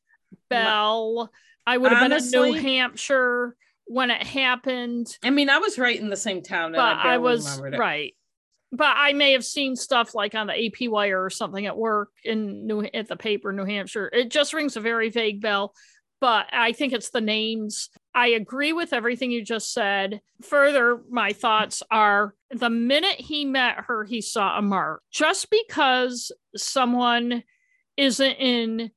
[0.50, 1.32] bell.
[1.66, 3.56] I would have Honestly, been in New Hampshire
[3.86, 5.18] when it happened.
[5.24, 8.14] I mean, I was right in the same town, but I, I was right.
[8.74, 12.10] But I may have seen stuff like on the AP wire or something at work
[12.24, 14.10] in New at the paper, New Hampshire.
[14.12, 15.74] It just rings a very vague bell.
[16.22, 20.22] But I think it's the names I agree with everything you just said.
[20.44, 25.02] Further, my thoughts are the minute he met her, he saw a mark.
[25.12, 27.44] Just because someone
[27.98, 28.92] isn't in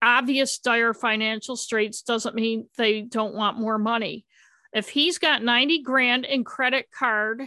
[0.00, 4.24] obvious dire financial straits doesn't mean they don't want more money.
[4.72, 7.42] If he's got 90 grand in credit card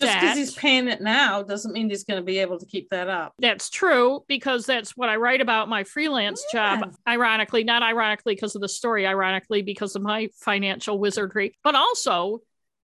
[0.00, 2.90] just because he's paying it now doesn't mean he's going to be able to keep
[2.90, 3.34] that up.
[3.38, 6.80] That's true because that's what I write about my freelance yeah.
[6.80, 6.94] job.
[7.06, 12.40] Ironically, not ironically because of the story, ironically because of my financial wizardry, but also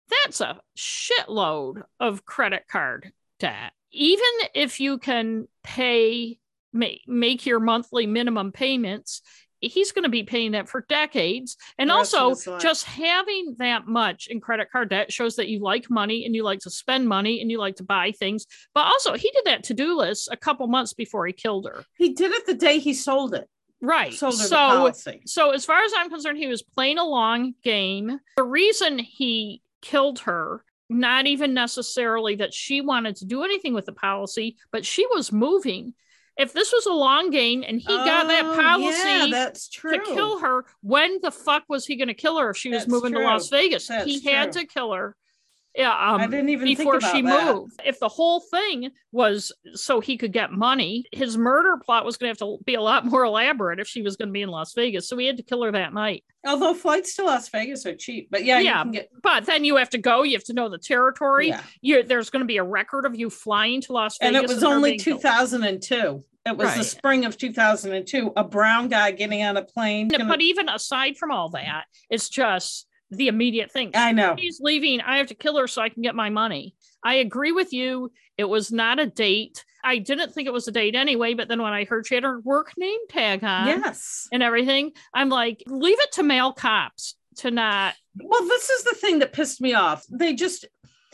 [0.09, 3.73] that's a shitload of credit card debt.
[3.91, 4.23] Even
[4.53, 6.37] if you can pay,
[6.73, 9.21] make, make your monthly minimum payments,
[9.67, 11.57] he's going to be paying that for decades.
[11.77, 16.25] And also, just having that much in credit card debt shows that you like money
[16.25, 18.45] and you like to spend money and you like to buy things.
[18.73, 21.83] But also, he did that to do list a couple months before he killed her.
[21.97, 23.49] He did it the day he sold it.
[23.81, 24.13] Right.
[24.31, 24.31] so,
[25.25, 28.19] so as far as I'm concerned, he was playing a long game.
[28.37, 33.85] The reason he killed her not even necessarily that she wanted to do anything with
[33.85, 35.93] the policy, but she was moving
[36.37, 39.69] if this was a long game and he oh, got that oh, policy yeah, that's
[39.69, 39.91] true.
[39.91, 42.87] to kill her, when the fuck was he going to kill her if she was
[42.87, 43.21] moving true.
[43.21, 43.87] to Las Vegas?
[43.87, 45.15] That's he had to kill her.
[45.75, 47.53] Yeah, um, I didn't even think before she that.
[47.53, 47.81] moved.
[47.83, 52.33] If the whole thing was so he could get money, his murder plot was going
[52.33, 54.49] to have to be a lot more elaborate if she was going to be in
[54.49, 55.09] Las Vegas.
[55.09, 56.23] So he had to kill her that night.
[56.45, 58.85] Although flights to Las Vegas are cheap, but yeah, yeah.
[58.85, 59.09] Get...
[59.21, 60.23] But then you have to go.
[60.23, 61.49] You have to know the territory.
[61.49, 61.61] Yeah.
[61.81, 64.47] You, there's going to be a record of you flying to Las Vegas, and it
[64.47, 66.23] was and only 2002.
[66.45, 66.77] It was right.
[66.77, 68.33] the spring of 2002.
[68.37, 70.07] A brown guy getting on a plane.
[70.07, 72.85] But even aside from all that, it's just
[73.15, 73.91] the immediate thing.
[73.93, 74.35] I know.
[74.37, 75.01] She's leaving.
[75.01, 76.75] I have to kill her so I can get my money.
[77.03, 78.11] I agree with you.
[78.37, 79.63] It was not a date.
[79.83, 82.23] I didn't think it was a date anyway, but then when I heard she had
[82.23, 84.27] her work name tag on yes.
[84.31, 87.93] and everything, I'm like, leave it to male cops to not.
[88.19, 90.03] Well, this is the thing that pissed me off.
[90.09, 90.65] They just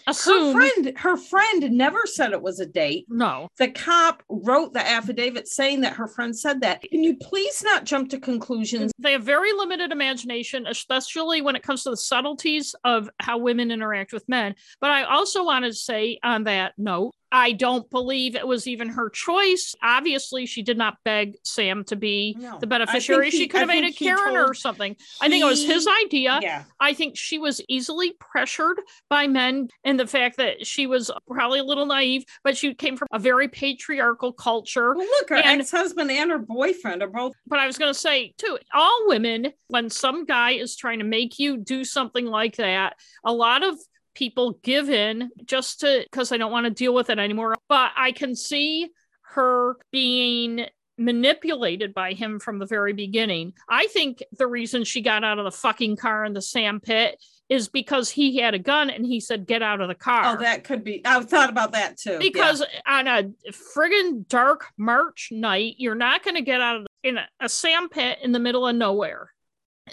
[0.07, 0.55] Assumed.
[0.55, 3.05] Her friend, her friend never said it was a date.
[3.09, 3.47] No.
[3.57, 6.81] The cop wrote the affidavit saying that her friend said that.
[6.81, 8.91] Can you please not jump to conclusions?
[8.97, 13.71] They have very limited imagination, especially when it comes to the subtleties of how women
[13.71, 14.55] interact with men.
[14.79, 18.89] But I also want to say on that note I don't believe it was even
[18.89, 19.73] her choice.
[19.81, 23.29] Obviously, she did not beg Sam to be no, the beneficiary.
[23.29, 24.95] He, she could have made it Karen or something.
[24.97, 26.39] He, I think it was his idea.
[26.41, 26.63] Yeah.
[26.79, 28.79] I think she was easily pressured
[29.09, 32.97] by men and the fact that she was probably a little naive, but she came
[32.97, 34.93] from a very patriarchal culture.
[34.95, 37.33] Well, look, her and, ex-husband and her boyfriend are both.
[37.47, 41.05] But I was going to say too, all women, when some guy is trying to
[41.05, 43.77] make you do something like that, a lot of
[44.13, 47.55] people give in just to because I don't want to deal with it anymore.
[47.67, 48.89] But I can see
[49.33, 50.65] her being
[50.97, 53.53] manipulated by him from the very beginning.
[53.67, 57.21] I think the reason she got out of the fucking car in the sand pit
[57.49, 60.37] is because he had a gun and he said, Get out of the car.
[60.37, 61.01] Oh, that could be.
[61.05, 62.17] I've thought about that too.
[62.19, 62.99] Because yeah.
[62.99, 67.17] on a friggin' dark March night, you're not going to get out of the, in
[67.17, 69.33] a, a sand pit in the middle of nowhere.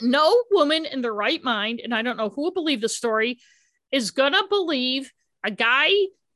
[0.01, 3.39] No woman in the right mind, and I don't know who will believe the story,
[3.93, 5.13] is going to believe
[5.45, 5.91] a guy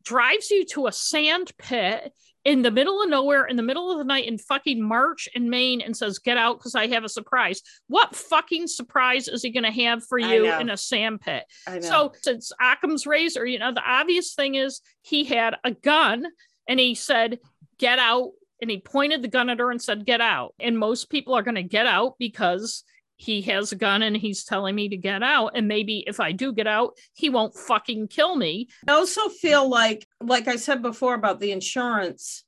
[0.04, 2.12] drives you to a sand pit
[2.44, 5.48] in the middle of nowhere in the middle of the night in fucking March in
[5.48, 7.62] Maine and says, Get out because I have a surprise.
[7.86, 11.44] What fucking surprise is he going to have for you in a sand pit?
[11.82, 16.26] So, since Occam's razor, you know, the obvious thing is he had a gun
[16.68, 17.38] and he said,
[17.78, 18.32] Get out.
[18.60, 20.54] And he pointed the gun at her and said, Get out.
[20.58, 22.82] And most people are going to get out because
[23.22, 25.52] he has a gun and he's telling me to get out.
[25.54, 28.68] And maybe if i do get out he won't fucking kill me.
[28.88, 32.44] I also feel like like i said before about the insurance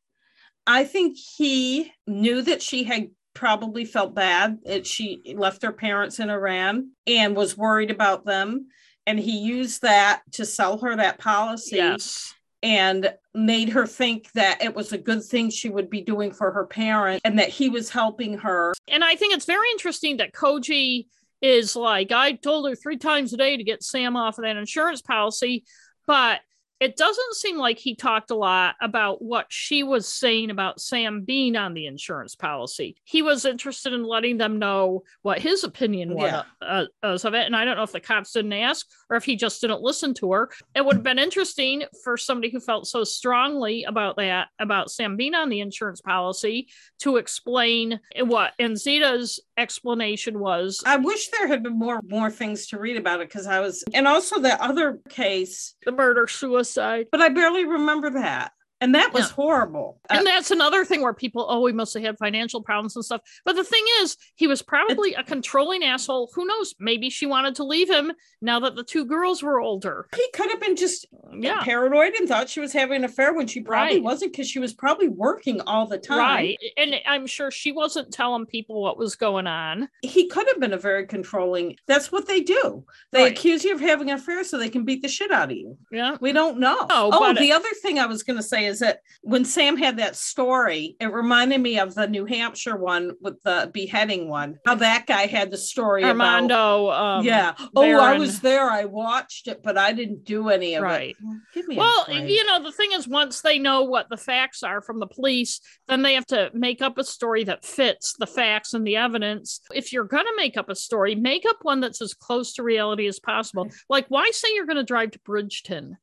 [0.67, 6.19] i think he knew that she had probably felt bad that she left her parents
[6.19, 8.69] in iran and was worried about them.
[9.07, 11.77] And he used that to sell her that policy.
[11.77, 12.35] Yes
[12.65, 16.51] and made her think that it was a good thing she would be doing for
[16.51, 18.73] her parent and that he was helping her.
[18.89, 21.07] And I think it's very interesting that Koji
[21.43, 24.57] is like, I told her three times a day to get Sam off of that
[24.57, 25.65] insurance policy,
[26.07, 26.41] but
[26.85, 31.23] it doesn't seem like he talked a lot about what she was saying about Sam
[31.23, 32.94] being on the insurance policy.
[33.05, 36.43] He was interested in letting them know what his opinion was, yeah.
[36.61, 37.47] uh, of it.
[37.47, 40.12] And I don't know if the cops didn't ask or if he just didn't listen
[40.15, 40.51] to her.
[40.74, 45.16] It would have been interesting for somebody who felt so strongly about that, about Sam
[45.16, 50.82] being on the insurance policy, to explain what Anzita's explanation was.
[50.85, 53.85] I wish there had been more more things to read about it because I was,
[53.94, 56.74] and also the other case, the murder suicide.
[57.13, 58.53] But I barely remember that.
[58.85, 59.35] And that was yeah.
[59.35, 59.98] horrible.
[60.11, 63.02] Uh, and that's another thing where people, oh, he must have had financial problems and
[63.02, 63.23] stuff.
[63.47, 66.31] But the thing is, he was probably a controlling asshole.
[66.35, 66.74] Who knows?
[66.78, 68.12] Maybe she wanted to leave him
[68.43, 70.06] now that the two girls were older.
[70.15, 71.62] He could have been just yeah.
[71.62, 74.05] paranoid and thought she was having an affair when she probably right.
[74.05, 76.19] wasn't because she was probably working all the time.
[76.19, 76.59] Right.
[76.77, 79.89] And I'm sure she wasn't telling people what was going on.
[80.02, 81.77] He could have been a very controlling.
[81.86, 82.85] That's what they do.
[83.12, 83.32] They right.
[83.32, 85.78] accuse you of having an affair so they can beat the shit out of you.
[85.90, 86.19] Yeah.
[86.20, 86.85] We don't know.
[86.90, 89.77] No, oh, the other thing I was going to say is is that when Sam
[89.77, 94.59] had that story, it reminded me of the New Hampshire one with the beheading one.
[94.67, 96.89] How that guy had the story Armando.
[96.89, 97.55] About, um, yeah.
[97.75, 98.69] Oh, I was there.
[98.69, 101.17] I watched it, but I didn't do any of right.
[101.55, 101.67] it.
[101.69, 101.79] Right.
[101.79, 105.07] well, you know, the thing is, once they know what the facts are from the
[105.07, 108.97] police, then they have to make up a story that fits the facts and the
[108.97, 109.61] evidence.
[109.73, 112.63] If you're going to make up a story, make up one that's as close to
[112.63, 113.71] reality as possible.
[113.89, 115.97] Like, why say you're going to drive to Bridgton?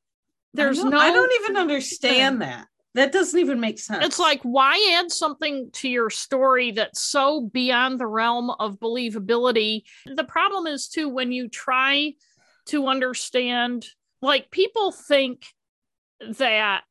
[0.54, 0.98] There's I no.
[0.98, 2.68] I don't even understand that.
[2.94, 4.06] That doesn't even make sense.
[4.06, 9.84] It's like, why add something to your story that's so beyond the realm of believability?
[10.06, 12.14] The problem is, too, when you try
[12.66, 13.86] to understand,
[14.22, 15.46] like, people think
[16.38, 16.84] that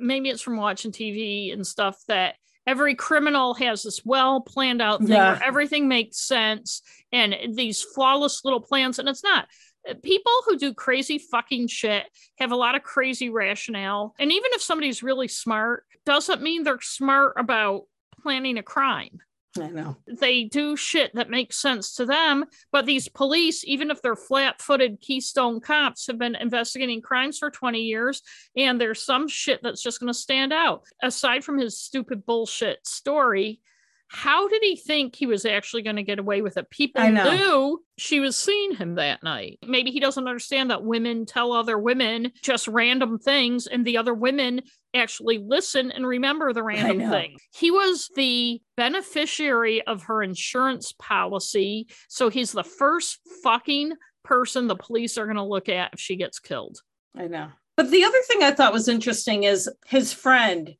[0.00, 2.36] maybe it's from watching TV and stuff that
[2.66, 5.32] every criminal has this well planned out thing yeah.
[5.32, 6.80] where everything makes sense
[7.12, 9.48] and these flawless little plans, and it's not
[9.88, 12.04] Uh, people who do crazy fucking shit
[12.38, 14.14] have a lot of crazy rationale.
[14.18, 17.82] And even if somebody's really smart, doesn't mean they're smart about
[18.22, 19.20] planning a crime.
[19.60, 19.96] I know.
[20.06, 24.62] They do shit that makes sense to them, but these police, even if they're flat
[24.62, 28.22] footed Keystone cops, have been investigating crimes for 20 years,
[28.56, 30.84] and there's some shit that's just going to stand out.
[31.02, 33.60] Aside from his stupid bullshit story,
[34.12, 36.68] how did he think he was actually going to get away with it?
[36.68, 39.58] People knew she was seeing him that night.
[39.66, 44.12] Maybe he doesn't understand that women tell other women just random things, and the other
[44.12, 44.60] women
[44.94, 47.38] actually listen and remember the random thing.
[47.54, 51.88] He was the beneficiary of her insurance policy.
[52.08, 53.94] So he's the first fucking
[54.24, 56.82] person the police are going to look at if she gets killed.
[57.16, 57.48] I know.
[57.78, 60.74] But the other thing I thought was interesting is his friend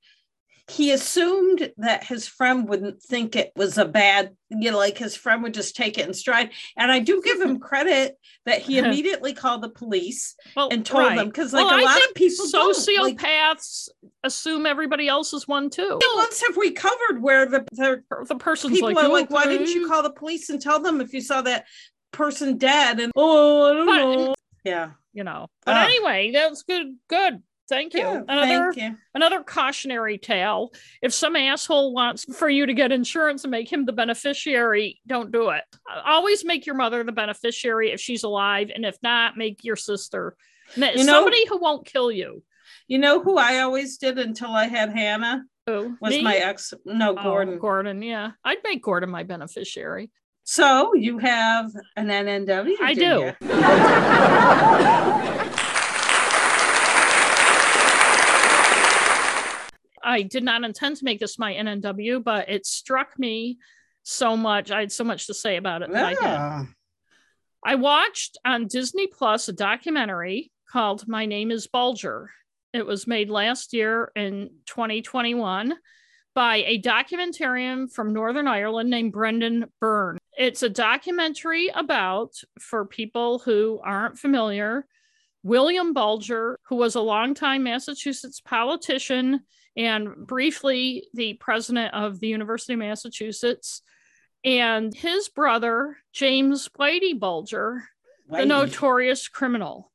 [0.73, 5.15] he assumed that his friend wouldn't think it was a bad, you know, like his
[5.15, 6.51] friend would just take it in stride.
[6.79, 8.17] And I do give him credit
[8.47, 11.17] that he immediately called the police well, and told right.
[11.17, 15.47] them because, like, well, a I lot of people, sociopaths like, assume everybody else is
[15.47, 15.99] one too.
[16.15, 19.69] Once have we covered where the the, the person's people like, are like, why didn't
[19.69, 21.67] you call the police and tell them if you saw that
[22.13, 22.99] person dead?
[22.99, 24.35] And oh, I don't but, know.
[24.65, 25.49] Yeah, you know.
[25.67, 26.97] But uh, anyway, that's good.
[27.09, 27.43] Good
[27.73, 28.07] Thank you.
[28.29, 28.99] Another, thank you.
[29.15, 30.75] Another cautionary tale.
[31.01, 35.33] If some asshole wants for you to get insurance and make him the beneficiary, don't
[35.33, 35.65] do it.
[36.05, 40.37] Always make your mother the beneficiary if she's alive, and if not, make your sister.
[40.77, 42.43] You know, somebody who won't kill you.
[42.89, 45.45] You know who I always did until I had Hannah?
[45.67, 45.97] Who?
[45.99, 46.23] was Me?
[46.23, 46.75] my ex.
[46.85, 47.59] No, Oh, Gordon.
[47.59, 48.33] Gordon, yeah.
[48.45, 50.11] I'd make Gordon my beneficiary.
[50.45, 52.75] So you have an NNW.
[52.83, 53.47] I do do.
[53.49, 54.33] you?
[60.03, 63.59] I did not intend to make this my NNW, but it struck me
[64.03, 64.71] so much.
[64.71, 66.69] I had so much to say about it that I did.
[67.65, 72.31] I watched on Disney Plus a documentary called My Name is Bulger.
[72.73, 75.75] It was made last year in 2021
[76.35, 80.19] by a documentarian from Northern Ireland named Brendan Byrne.
[80.37, 84.87] It's a documentary about, for people who aren't familiar,
[85.43, 89.41] William Bulger, who was a longtime Massachusetts politician
[89.77, 93.83] and briefly the president of the University of Massachusetts,
[94.45, 97.89] and his brother, James Whitey Bulger,
[98.29, 99.93] the notorious criminal.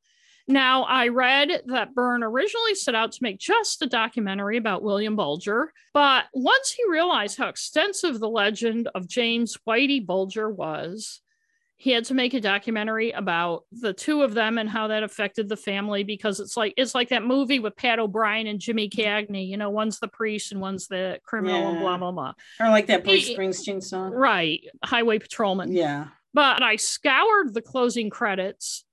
[0.48, 5.18] Now, I read that Byrne originally set out to make just a documentary about William
[5.18, 11.20] Bulger, but once he realized how extensive the legend of James Whitey Bulger was,
[11.80, 15.48] he had to make a documentary about the two of them and how that affected
[15.48, 19.48] the family because it's like it's like that movie with Pat O'Brien and Jimmy Cagney,
[19.48, 22.34] you know, one's the priest and one's the criminal and blah blah blah.
[22.60, 24.12] Or like that Bruce He- Springsteen song.
[24.12, 25.72] Right, highway patrolman.
[25.72, 26.08] Yeah.
[26.34, 28.84] But I scoured the closing credits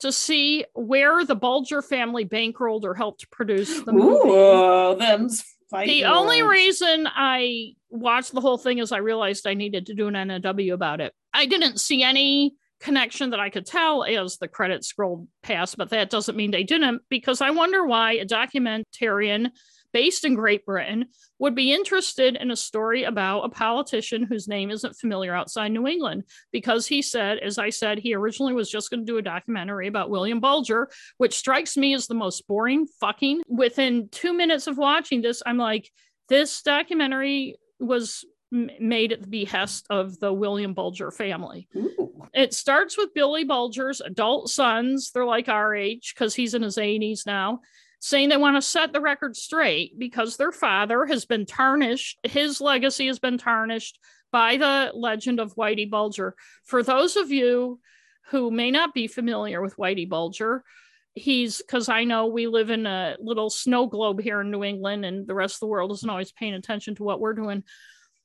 [0.00, 4.28] to see where the Bulger family bankrolled or helped produce the movie.
[4.28, 9.54] Ooh, them's fighting The only reason I watched the whole thing is I realized I
[9.54, 11.12] needed to do an NNW about it.
[11.32, 15.90] I didn't see any connection that I could tell as the credits scrolled past, but
[15.90, 19.50] that doesn't mean they didn't, because I wonder why a documentarian
[19.94, 21.06] based in Great Britain
[21.38, 25.86] would be interested in a story about a politician whose name isn't familiar outside New
[25.86, 26.24] England.
[26.52, 29.86] Because he said, as I said, he originally was just going to do a documentary
[29.86, 33.42] about William Bulger, which strikes me as the most boring fucking.
[33.48, 35.90] Within two minutes of watching this, I'm like,
[36.28, 41.68] this documentary was made at the behest of the William Bulger family.
[41.76, 42.04] Ooh.
[42.32, 45.12] It starts with Billy Bulger's adult sons.
[45.12, 47.60] They're like our age because he's in his 80s now,
[48.04, 52.18] saying they want to set the record straight because their father has been tarnished.
[52.22, 53.98] His legacy has been tarnished
[54.30, 56.34] by the legend of Whitey Bulger.
[56.64, 57.80] For those of you
[58.26, 60.64] who may not be familiar with Whitey Bulger,
[61.14, 65.06] he's because I know we live in a little snow globe here in New England
[65.06, 67.64] and the rest of the world isn't always paying attention to what we're doing.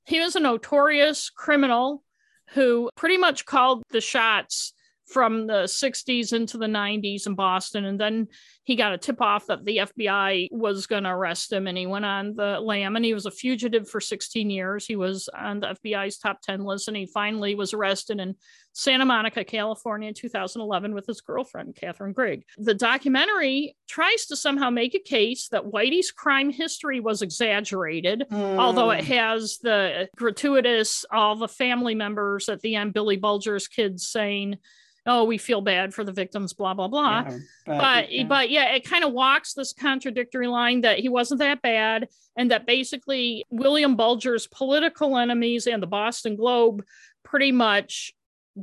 [0.03, 2.03] He was a notorious criminal
[2.49, 4.73] who pretty much called the shots
[5.11, 7.85] from the 60s into the 90s in Boston.
[7.85, 8.27] And then
[8.63, 11.87] he got a tip off that the FBI was going to arrest him and he
[11.87, 14.85] went on the lam and he was a fugitive for 16 years.
[14.85, 18.35] He was on the FBI's top 10 list and he finally was arrested in
[18.73, 22.43] Santa Monica, California in 2011 with his girlfriend, Catherine Greig.
[22.59, 28.91] The documentary tries to somehow make a case that Whitey's crime history was exaggerated although
[28.91, 29.15] it Mm.
[29.15, 34.57] has the gratuitous all the family members at the end billy bulger's kids saying
[35.09, 38.23] oh we feel bad for the victims blah blah blah Yeah, but yeah.
[38.23, 42.07] but yeah it kind of walks this contradictory line that he wasn't that bad
[42.37, 46.83] and that basically william bulger's political enemies and the boston globe
[47.23, 48.13] pretty much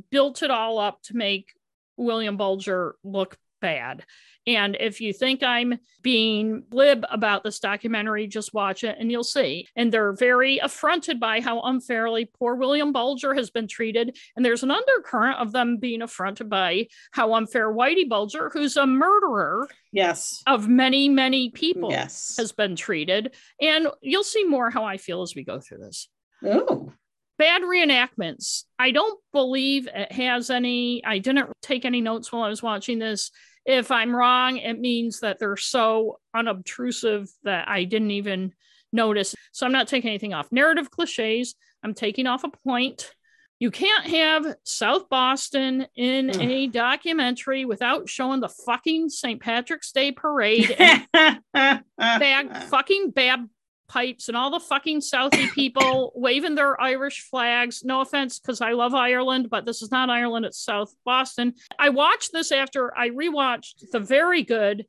[0.09, 1.53] built it all up to make
[1.97, 4.03] william bulger look bad
[4.47, 9.25] and if you think I'm being glib about this documentary, just watch it and you'll
[9.25, 9.67] see.
[9.75, 14.17] And they're very affronted by how unfairly poor William Bulger has been treated.
[14.37, 18.87] And there's an undercurrent of them being affronted by how unfair Whitey Bulger, who's a
[18.87, 20.41] murderer yes.
[20.47, 22.35] of many, many people, Yes.
[22.37, 23.35] has been treated.
[23.61, 26.07] And you'll see more how I feel as we go through this
[26.45, 26.93] Oh.
[27.37, 28.63] Bad reenactments.
[28.79, 31.03] I don't believe it has any.
[31.05, 33.31] I didn't take any notes while I was watching this.
[33.65, 38.53] If I'm wrong, it means that they're so unobtrusive that I didn't even
[38.93, 39.35] notice.
[39.51, 40.51] So I'm not taking anything off.
[40.51, 43.11] Narrative cliches, I'm taking off a point.
[43.59, 46.41] You can't have South Boston in Ugh.
[46.41, 49.41] a documentary without showing the fucking St.
[49.41, 50.75] Patrick's Day parade
[51.53, 53.49] bag fucking bab
[53.87, 57.83] pipes and all the fucking Southie people waving their Irish flags.
[57.83, 61.53] No offense, because I love Ireland, but this is not Ireland, it's South Boston.
[61.79, 64.85] I watched this after I rewatched the very good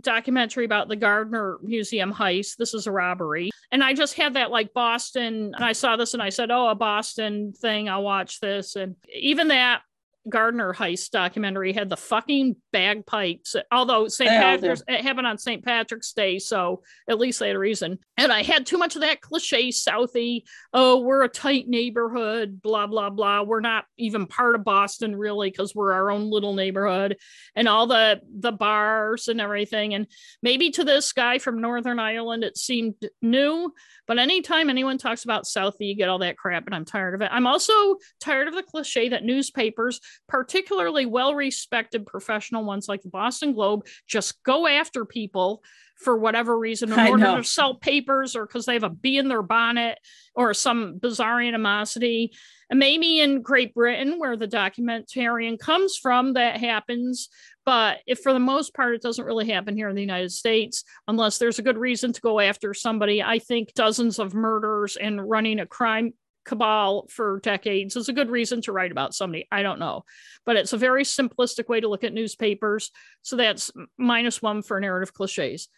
[0.00, 2.56] documentary about the Gardner Museum heist.
[2.56, 3.50] This is a robbery.
[3.70, 6.68] And I just had that like Boston, and I saw this and I said, oh,
[6.68, 8.76] a Boston thing, I'll watch this.
[8.76, 9.82] And even that
[10.28, 13.56] Gardner heist documentary had the fucking bagpipes.
[13.72, 14.30] Although St.
[14.30, 15.64] Patrick's it happened on St.
[15.64, 17.98] Patrick's Day, so at least they had a reason.
[18.16, 20.42] And I had too much of that cliche Southie.
[20.72, 23.42] Oh, we're a tight neighborhood, blah blah blah.
[23.42, 27.16] We're not even part of Boston really because we're our own little neighborhood,
[27.56, 29.94] and all the the bars and everything.
[29.94, 30.06] And
[30.42, 33.72] maybe to this guy from Northern Ireland it seemed new,
[34.06, 37.22] but anytime anyone talks about Southie, you get all that crap, and I'm tired of
[37.22, 37.30] it.
[37.32, 43.08] I'm also tired of the cliche that newspapers particularly well respected professional ones like the
[43.08, 45.62] Boston Globe, just go after people
[46.02, 47.36] for whatever reason in I order know.
[47.36, 49.98] to sell papers or because they have a bee in their bonnet
[50.34, 52.32] or some bizarre animosity.
[52.70, 57.28] And maybe in Great Britain, where the documentarian comes from, that happens.
[57.64, 60.82] But if for the most part, it doesn't really happen here in the United States,
[61.06, 63.22] unless there's a good reason to go after somebody.
[63.22, 66.14] I think dozens of murders and running a crime
[66.44, 69.46] cabal for decades is a good reason to write about somebody.
[69.50, 70.04] I don't know.
[70.44, 72.90] But it's a very simplistic way to look at newspapers.
[73.22, 75.68] So that's minus one for narrative cliches.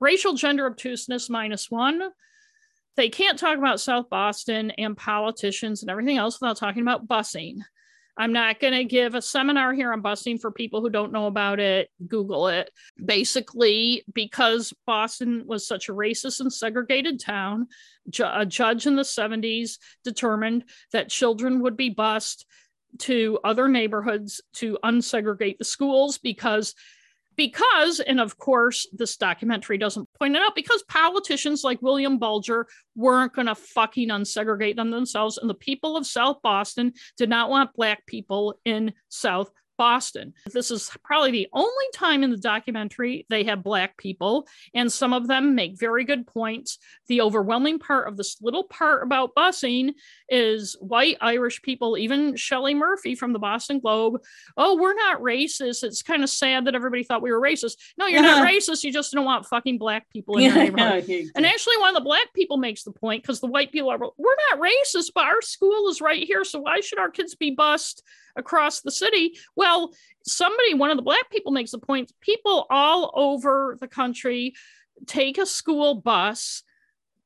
[0.00, 2.10] Racial gender obtuseness, minus one.
[2.96, 7.60] They can't talk about South Boston and politicians and everything else without talking about busing.
[8.16, 11.26] I'm not going to give a seminar here on busing for people who don't know
[11.26, 11.90] about it.
[12.06, 12.70] Google it.
[13.02, 17.68] Basically, because Boston was such a racist and segregated town,
[18.22, 22.44] a judge in the 70s determined that children would be bused
[22.98, 26.74] to other neighborhoods to unsegregate the schools because
[27.36, 32.66] because, and of course, this documentary doesn't point it out, because politicians like William Bulger
[32.94, 35.38] weren't going to fucking unsegregate them themselves.
[35.38, 40.34] And the people of South Boston did not want Black people in South Boston.
[40.52, 45.14] This is probably the only time in the documentary they have Black people, and some
[45.14, 46.76] of them make very good points.
[47.08, 49.94] The overwhelming part of this little part about busing
[50.28, 54.20] is white Irish people, even Shelley Murphy from the Boston Globe.
[54.54, 55.82] Oh, we're not racist.
[55.82, 57.78] It's kind of sad that everybody thought we were racist.
[57.96, 58.84] No, you're not racist.
[58.84, 61.08] You just don't want fucking Black people in your neighborhood.
[61.08, 63.98] and actually, one of the Black people makes the point because the white people are,
[63.98, 66.44] we're not racist, but our school is right here.
[66.44, 68.02] So why should our kids be bused?
[68.36, 69.38] across the city.
[69.56, 69.69] Well,
[70.24, 74.54] somebody, one of the black people makes the point people all over the country
[75.06, 76.62] take a school bus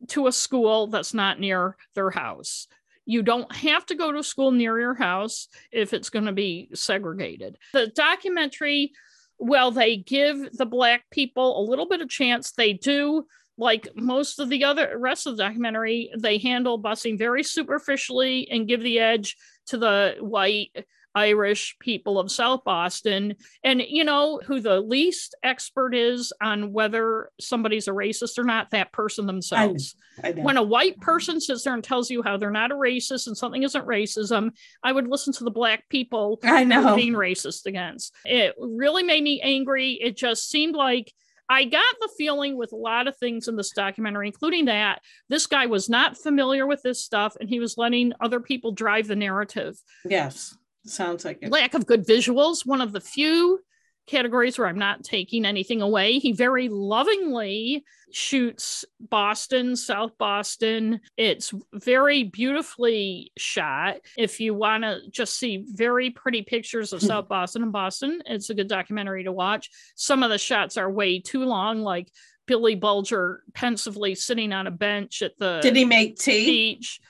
[0.09, 2.69] to a school that's not near their house.
[3.07, 6.33] You don't have to go to a school near your house if it's going to
[6.33, 7.59] be segregated.
[7.73, 8.93] The documentary,
[9.39, 12.53] well, they give the black people a little bit of chance.
[12.53, 13.27] They do
[13.57, 18.67] like most of the other rest of the documentary, they handle busing very superficially and
[18.67, 20.73] give the edge to the white
[21.15, 23.35] Irish people of South Boston.
[23.63, 28.71] And you know who the least expert is on whether somebody's a racist or not?
[28.71, 29.95] That person themselves.
[30.23, 32.77] I, I when a white person sits there and tells you how they're not a
[32.77, 34.51] racist and something isn't racism,
[34.83, 38.15] I would listen to the black people I know being racist against.
[38.25, 39.93] It really made me angry.
[39.93, 41.13] It just seemed like
[41.49, 45.47] I got the feeling with a lot of things in this documentary, including that this
[45.47, 49.17] guy was not familiar with this stuff and he was letting other people drive the
[49.17, 49.77] narrative.
[50.05, 50.57] Yes.
[50.87, 51.51] Sounds like it.
[51.51, 53.61] Lack of good visuals, one of the few
[54.07, 56.19] categories where I'm not taking anything away.
[56.19, 61.01] He very lovingly shoots Boston, South Boston.
[61.17, 63.97] It's very beautifully shot.
[64.17, 68.51] If you want to just see very pretty pictures of South Boston and Boston, it's
[68.51, 69.71] a good documentary to watch.
[69.95, 72.09] Some of the shots are way too long, like
[72.47, 76.47] Billy Bulger pensively sitting on a bench at the Did he make tea?
[76.47, 77.01] beach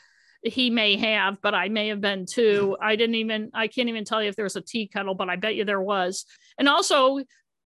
[0.45, 2.75] he may have, but I may have been too.
[2.75, 2.85] Mm-hmm.
[2.85, 5.31] I didn't even, I can't even tell you if there was a tea kettle, but
[5.31, 6.27] I bet you there was.
[6.59, 7.21] And also,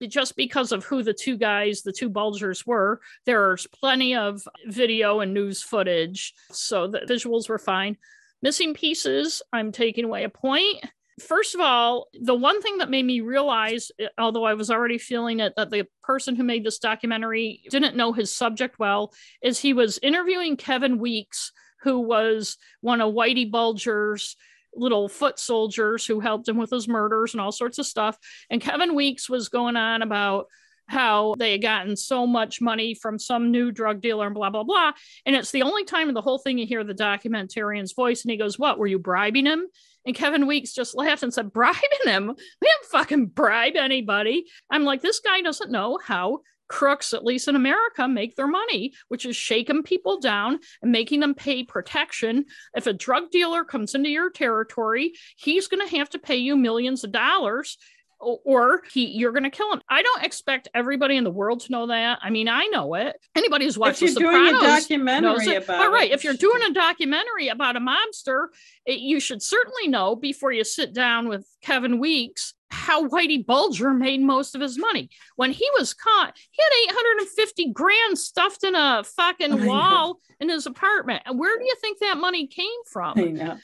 [0.06, 5.20] just because of who the two guys, the two Bulgers were, there's plenty of video
[5.20, 6.34] and news footage.
[6.52, 7.96] So the visuals were fine.
[8.40, 10.84] Missing pieces, I'm taking away a point.
[11.20, 14.98] First of all, the one thing that made me realize, uh, although I was already
[14.98, 19.59] feeling it, that the person who made this documentary didn't know his subject well, is
[19.59, 21.50] he was interviewing Kevin Weeks,
[21.82, 24.36] who was one of Whitey Bulger's
[24.74, 28.16] little foot soldiers who helped him with his murders and all sorts of stuff.
[28.50, 30.46] And Kevin Weeks was going on about
[30.88, 34.64] how they had gotten so much money from some new drug dealer and blah, blah,
[34.64, 34.92] blah.
[35.26, 38.22] And it's the only time in the whole thing you hear the documentarian's voice.
[38.22, 38.78] And he goes, What?
[38.78, 39.66] Were you bribing him?
[40.06, 42.28] And Kevin Weeks just laughed and said, Bribing him?
[42.28, 44.46] We didn't fucking bribe anybody.
[44.70, 48.93] I'm like, This guy doesn't know how crooks, at least in America, make their money,
[49.09, 52.45] which is shaking people down and making them pay protection.
[52.74, 56.57] If a drug dealer comes into your territory, he's going to have to pay you
[56.57, 57.78] millions of dollars
[58.20, 59.81] or he you're going to kill him.
[59.89, 62.19] I don't expect everybody in the world to know that.
[62.23, 63.16] I mean, I know it.
[63.35, 65.65] Anybody who's watched if you're The doing a documentary knows it.
[65.65, 68.49] about All right, it, if you're doing a documentary about a mobster,
[68.85, 73.93] it, you should certainly know before you sit down with Kevin Weeks how Whitey Bulger
[73.93, 75.11] made most of his money.
[75.36, 80.66] When he was caught, he had 850 grand stuffed in a fucking wall in his
[80.66, 81.23] apartment.
[81.32, 83.16] Where do you think that money came from?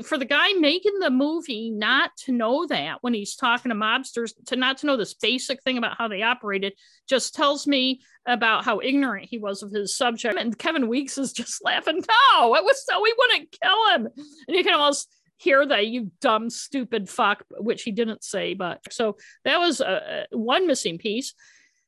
[0.04, 4.32] For the guy making the movie not to know that when he's talking to mobsters
[4.46, 6.74] to not to know this basic thing about how they operated
[7.08, 11.32] just tells me about how ignorant he was of his subject and kevin weeks is
[11.32, 14.08] just laughing no it was so we wouldn't kill him
[14.48, 18.80] and you can almost hear that you dumb stupid fuck which he didn't say but
[18.90, 21.34] so that was uh, one missing piece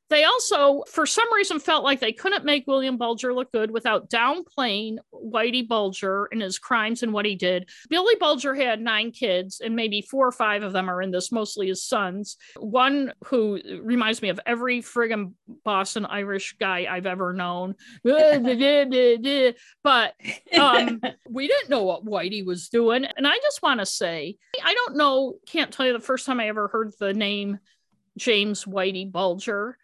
[0.09, 4.09] they also, for some reason, felt like they couldn't make William Bulger look good without
[4.09, 7.69] downplaying Whitey Bulger and his crimes and what he did.
[7.89, 11.31] Billy Bulger had nine kids, and maybe four or five of them are in this,
[11.31, 12.37] mostly his sons.
[12.57, 17.75] One who reminds me of every friggin' Boston Irish guy I've ever known.
[18.03, 18.45] but
[20.57, 23.05] um, we didn't know what Whitey was doing.
[23.05, 26.39] And I just want to say, I don't know, can't tell you the first time
[26.39, 27.59] I ever heard the name
[28.17, 29.77] James Whitey Bulger,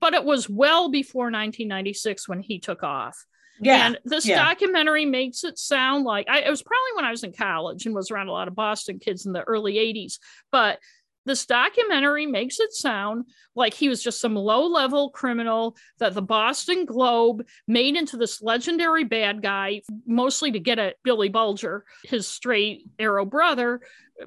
[0.00, 3.24] but it was well before 1996 when he took off.
[3.60, 3.86] yeah.
[3.86, 4.42] And this yeah.
[4.42, 7.94] documentary makes it sound like I, it was probably when I was in college and
[7.94, 10.18] was around a lot of Boston kids in the early 80s.
[10.50, 10.78] But
[11.26, 16.22] this documentary makes it sound like he was just some low level criminal that the
[16.22, 22.26] Boston Globe made into this legendary bad guy, mostly to get at Billy Bulger, his
[22.26, 23.80] straight arrow brother,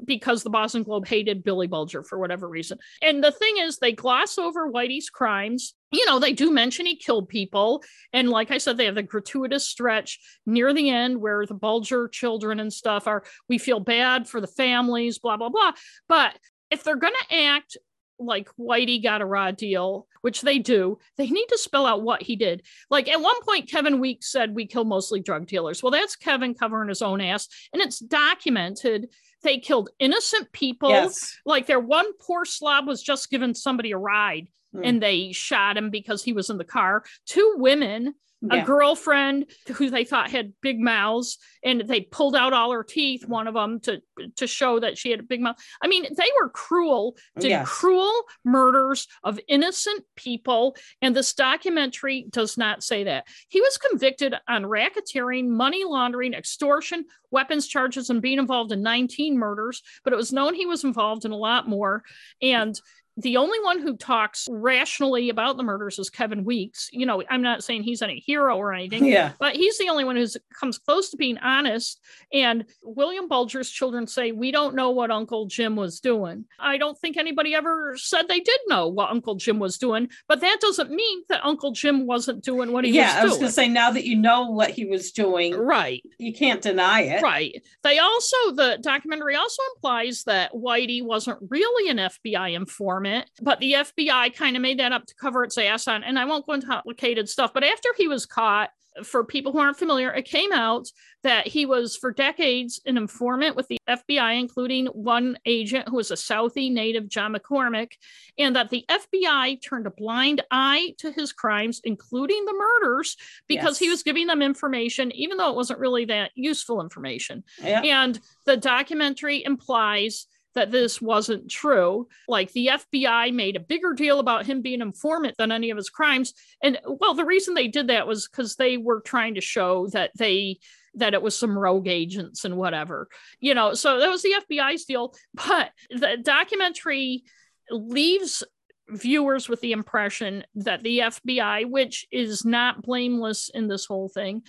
[0.06, 2.80] because the Boston Globe hated Billy Bulger for whatever reason.
[3.02, 5.74] And the thing is, they gloss over Whitey's crimes.
[5.92, 7.84] You know, they do mention he killed people.
[8.12, 12.08] And like I said, they have the gratuitous stretch near the end where the Bulger
[12.08, 15.74] children and stuff are, we feel bad for the families, blah, blah, blah.
[16.08, 16.38] But
[16.74, 17.78] if they're going to act
[18.20, 22.22] like Whitey got a raw deal, which they do, they need to spell out what
[22.22, 22.62] he did.
[22.90, 25.82] Like at one point, Kevin Weeks said we kill mostly drug dealers.
[25.82, 29.10] Well, that's Kevin covering his own ass, and it's documented.
[29.42, 30.90] They killed innocent people.
[30.90, 31.38] yes.
[31.46, 34.82] Like their one poor slob was just giving somebody a ride, Mm.
[34.88, 37.04] and they shot him because he was in the car.
[37.28, 38.16] Two women
[38.52, 39.46] a girlfriend
[39.76, 43.54] who they thought had big mouths and they pulled out all her teeth one of
[43.54, 44.02] them to
[44.36, 45.56] to show that she had a big mouth.
[45.82, 47.16] I mean they were cruel.
[47.38, 47.68] Oh, Did Yes.
[47.68, 53.28] cruel murders of innocent people and this documentary does not say that.
[53.48, 59.38] He was convicted on racketeering money laundering extortion weapons charges and being involved in 19
[59.38, 62.04] murders but it was known he was involved in a lot more.
[62.42, 62.80] And
[63.18, 66.90] the only one who talks rationally about the murders is Kevin Weeks.
[66.92, 69.34] You know, I'm not saying he's any hero or anything, Yeah.
[69.40, 70.26] but he's the only one who
[70.60, 72.00] comes close to being honest.
[72.32, 76.46] And William Bulger's children say, We don't know what Uncle Jim was doing.
[76.60, 80.42] I don't think anybody ever said they did know what Uncle Jim was doing, but
[80.42, 83.04] that doesn't mean that Uncle Jim wasn't doing what he yeah.
[83.04, 83.16] Was doing.
[83.16, 86.04] Yeah, I was going to say, now that you know what he was doing, right.
[86.18, 87.22] you can't deny it.
[87.22, 87.64] Right.
[87.84, 93.03] They also, the documentary also implies that Whitey wasn't really an FBI informant,
[93.42, 96.04] but the FBI kind of made that up to cover its ass on.
[96.04, 98.70] And I won't go into complicated stuff, but after he was caught,
[99.04, 100.88] for people who aren't familiar, it came out
[101.24, 106.12] that he was for decades an informant with the FBI, including one agent who was
[106.12, 107.94] a Southie native, John McCormick,
[108.38, 113.18] and that the FBI turned a blind eye to his crimes, including the murders,
[113.48, 117.44] because he was giving them information, even though it wasn't really that useful information.
[117.64, 117.82] Yeah.
[117.82, 122.08] And the documentary implies that this wasn't true.
[122.28, 125.90] Like the FBI made a bigger deal about him being informant than any of his
[125.90, 126.34] crimes.
[126.62, 130.12] And well, the reason they did that was because they were trying to show that
[130.18, 130.60] they
[130.96, 133.08] that it was some rogue agents and whatever,
[133.40, 133.74] you know.
[133.74, 135.14] So that was the FBI's deal.
[135.34, 137.24] But the documentary
[137.72, 138.44] leaves
[138.90, 144.44] viewers with the impression that the FBI, which is not blameless in this whole thing,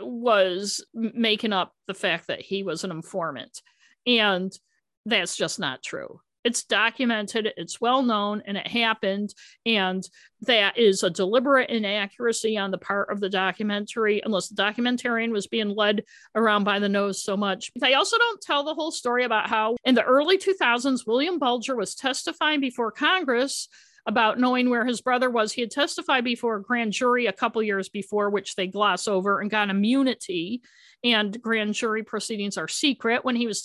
[0.00, 3.62] was making up the fact that he was an informant.
[4.06, 4.52] And
[5.06, 6.20] that's just not true.
[6.44, 9.34] It's documented, it's well known, and it happened.
[9.66, 10.08] And
[10.42, 15.46] that is a deliberate inaccuracy on the part of the documentary, unless the documentarian was
[15.46, 16.04] being led
[16.34, 17.70] around by the nose so much.
[17.78, 21.76] They also don't tell the whole story about how in the early 2000s, William Bulger
[21.76, 23.68] was testifying before Congress
[24.06, 25.52] about knowing where his brother was.
[25.52, 29.40] He had testified before a grand jury a couple years before, which they gloss over
[29.40, 30.62] and got immunity.
[31.04, 33.24] And grand jury proceedings are secret.
[33.24, 33.62] When he was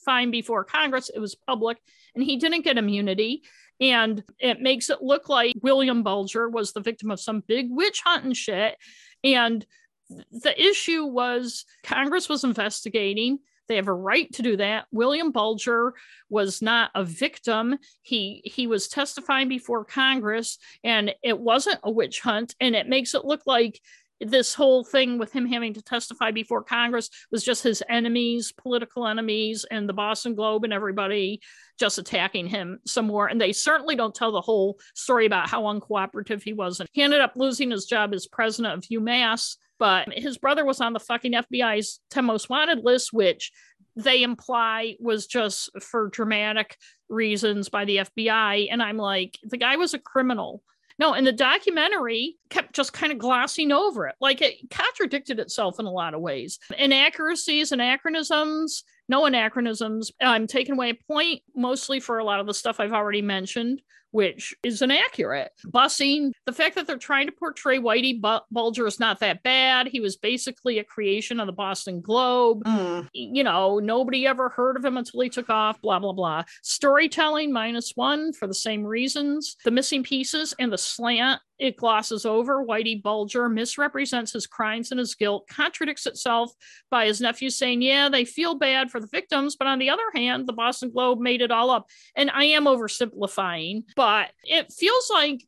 [0.00, 1.78] testifying before Congress, it was public
[2.14, 3.42] and he didn't get immunity.
[3.80, 8.02] And it makes it look like William Bulger was the victim of some big witch
[8.04, 8.76] hunt and shit.
[9.24, 9.64] And
[10.08, 13.38] the issue was Congress was investigating.
[13.68, 14.86] They have a right to do that.
[14.90, 15.94] William Bulger
[16.28, 17.78] was not a victim.
[18.02, 23.14] He he was testifying before Congress and it wasn't a witch hunt and it makes
[23.14, 23.80] it look like
[24.20, 29.06] this whole thing with him having to testify before Congress was just his enemies, political
[29.06, 31.40] enemies, and the Boston Globe and everybody
[31.78, 33.26] just attacking him some more.
[33.26, 36.80] And they certainly don't tell the whole story about how uncooperative he was.
[36.80, 40.80] And he ended up losing his job as president of UMass, but his brother was
[40.80, 43.50] on the fucking FBI's 10 most wanted list, which
[43.96, 46.76] they imply was just for dramatic
[47.08, 48.68] reasons by the FBI.
[48.70, 50.62] And I'm like, the guy was a criminal.
[51.00, 54.16] No, and the documentary kept just kind of glossing over it.
[54.20, 56.58] Like it contradicted itself in a lot of ways.
[56.76, 60.12] Inaccuracies, anachronisms, no anachronisms.
[60.20, 63.80] I'm taking away a point mostly for a lot of the stuff I've already mentioned
[64.10, 65.52] which is inaccurate.
[65.66, 68.20] Busing, the fact that they're trying to portray Whitey
[68.50, 69.88] Bulger is not that bad.
[69.88, 72.64] He was basically a creation of the Boston Globe.
[72.64, 73.08] Mm.
[73.12, 76.44] You know, nobody ever heard of him until he took off, blah, blah, blah.
[76.62, 79.56] Storytelling minus one for the same reasons.
[79.64, 84.98] The missing pieces and the slant it glosses over Whitey Bulger, misrepresents his crimes and
[84.98, 86.52] his guilt, contradicts itself
[86.90, 89.56] by his nephew saying, Yeah, they feel bad for the victims.
[89.56, 91.86] But on the other hand, the Boston Globe made it all up.
[92.16, 95.46] And I am oversimplifying, but it feels like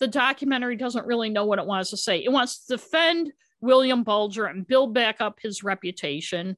[0.00, 2.24] the documentary doesn't really know what it wants to say.
[2.24, 6.56] It wants to defend William Bulger and build back up his reputation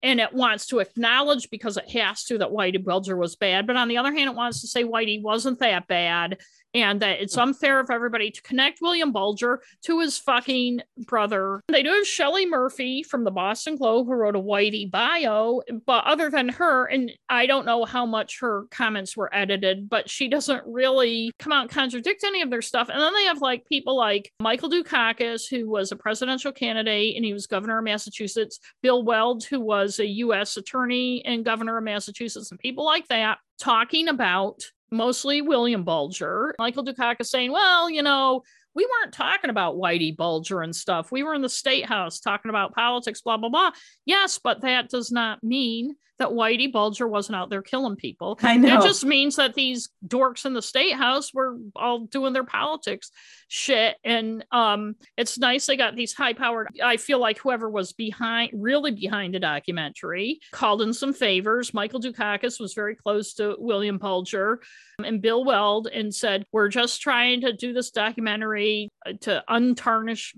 [0.00, 3.66] and it wants to acknowledge because it has to that Whitey Bulger was bad.
[3.66, 6.38] But on the other hand, it wants to say Whitey wasn't that bad
[6.74, 7.42] and that it's mm.
[7.42, 11.60] unfair of everybody to connect William Bulger to his fucking brother.
[11.68, 16.04] They do have Shelley Murphy from the Boston Globe who wrote a Whitey bio, but
[16.04, 20.28] other than her, and I don't know how much her comments were edited, but she
[20.28, 22.88] doesn't really come out and contradict any of their stuff.
[22.88, 27.24] And then they have like people like Michael Dukakis, who was a presidential candidate and
[27.24, 30.56] he was governor of Massachusetts, Bill Weld, who was a U.S.
[30.56, 36.54] attorney and governor of Massachusetts, and people like that talking about mostly William Bulger.
[36.58, 38.42] Michael Dukakis saying, well, you know,
[38.74, 41.10] we weren't talking about Whitey Bulger and stuff.
[41.10, 43.70] We were in the state house talking about politics, blah, blah, blah.
[44.04, 48.38] Yes, but that does not mean that Whitey Bulger wasn't out there killing people.
[48.42, 48.78] I know.
[48.78, 53.10] It just means that these dorks in the state house were all doing their politics
[53.48, 53.96] shit.
[54.04, 56.68] And um, it's nice they got these high powered.
[56.84, 61.72] I feel like whoever was behind, really behind the documentary, called in some favors.
[61.72, 64.60] Michael Dukakis was very close to William Bulger
[65.04, 70.34] and Bill Weld and said, We're just trying to do this documentary uh, to untarnish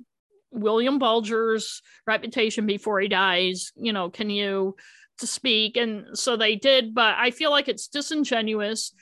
[0.51, 3.73] William Bulger's reputation before he dies.
[3.77, 4.77] You know, can you
[5.23, 5.77] to speak.
[5.77, 8.93] And so they did, but I feel like it's disingenuous.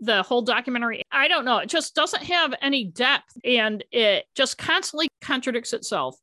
[0.00, 4.58] The whole documentary, I don't know, it just doesn't have any depth and it just
[4.58, 6.16] constantly contradicts itself.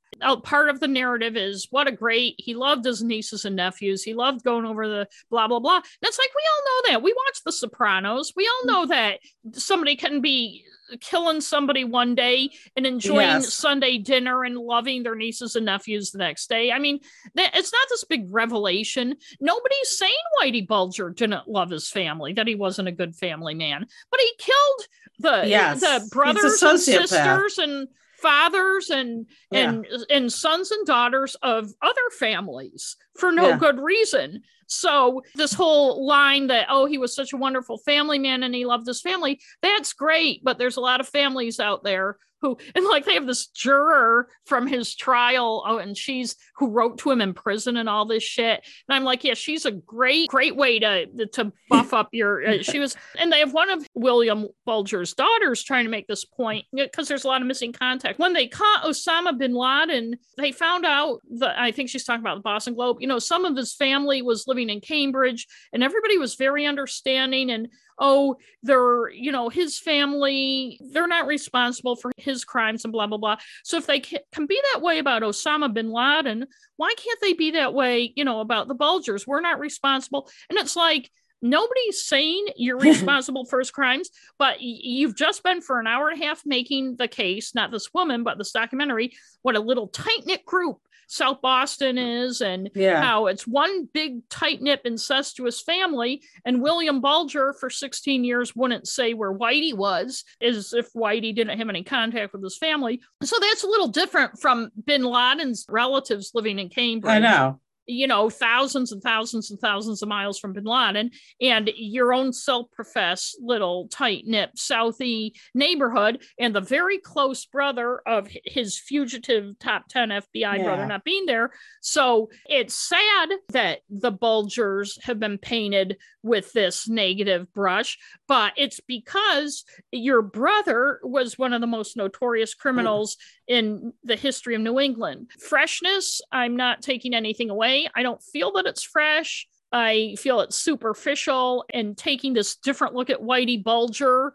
[0.43, 4.03] Part of the narrative is what a great, he loved his nieces and nephews.
[4.03, 5.77] He loved going over the blah, blah, blah.
[5.77, 7.03] And it's like, we all know that.
[7.03, 8.33] We watch The Sopranos.
[8.35, 9.19] We all know mm-hmm.
[9.51, 10.65] that somebody can be
[10.99, 13.53] killing somebody one day and enjoying yes.
[13.53, 16.71] Sunday dinner and loving their nieces and nephews the next day.
[16.71, 16.99] I mean,
[17.35, 19.15] it's not this big revelation.
[19.39, 23.85] Nobody's saying Whitey Bulger didn't love his family, that he wasn't a good family man,
[24.11, 24.87] but he killed
[25.19, 25.79] the yes.
[25.79, 27.87] the brothers and sisters and
[28.23, 29.69] fathers and yeah.
[29.69, 33.57] and and sons and daughters of other families for no yeah.
[33.57, 38.41] good reason so this whole line that oh he was such a wonderful family man
[38.41, 42.17] and he loved his family that's great but there's a lot of families out there
[42.43, 46.99] who and like they have this juror from his trial oh, and she's who wrote
[46.99, 48.63] to him in prison and all this shit.
[48.87, 52.57] And i'm like yeah she's a great great way to to buff up your uh,
[52.61, 56.65] she was and they have one of william bulger's daughters trying to make this point
[56.73, 58.19] because there's a lot of missing contact.
[58.19, 62.35] When they caught osama bin laden they found out that i think she's talking about
[62.35, 66.17] the boston globe you know some of his family was living in cambridge and everybody
[66.17, 72.43] was very understanding and oh, they're, you know, his family, they're not responsible for his
[72.45, 73.37] crimes and blah, blah, blah.
[73.63, 76.45] So if they can, be that way about Osama bin Laden,
[76.77, 79.25] why can't they be that way, you know, about the Bulgers?
[79.25, 80.29] We're not responsible.
[80.49, 81.09] And it's like,
[81.41, 84.09] nobody's saying you're responsible for his crimes,
[84.39, 87.93] but you've just been for an hour and a half making the case, not this
[87.93, 89.13] woman, but this documentary,
[89.43, 93.01] what a little tight knit group South Boston is and yeah.
[93.01, 96.21] how it's one big tight knit incestuous family.
[96.45, 101.57] And William Bulger for 16 years wouldn't say where Whitey was, as if Whitey didn't
[101.57, 103.01] have any contact with his family.
[103.23, 107.11] So that's a little different from bin Laden's relatives living in Cambridge.
[107.11, 107.59] I know.
[107.85, 111.11] You know, thousands and thousands and thousands of miles from bin Laden,
[111.41, 118.01] and your own self professed little tight knit Southie neighborhood, and the very close brother
[118.05, 120.63] of his fugitive top 10 FBI yeah.
[120.63, 121.51] brother not being there.
[121.81, 127.97] So it's sad that the Bulgers have been painted with this negative brush,
[128.27, 133.19] but it's because your brother was one of the most notorious criminals mm.
[133.57, 135.29] in the history of New England.
[135.37, 137.89] Freshness, I'm not taking anything away.
[137.93, 139.47] I don't feel that it's fresh.
[139.71, 144.33] I feel it's superficial and taking this different look at Whitey Bulger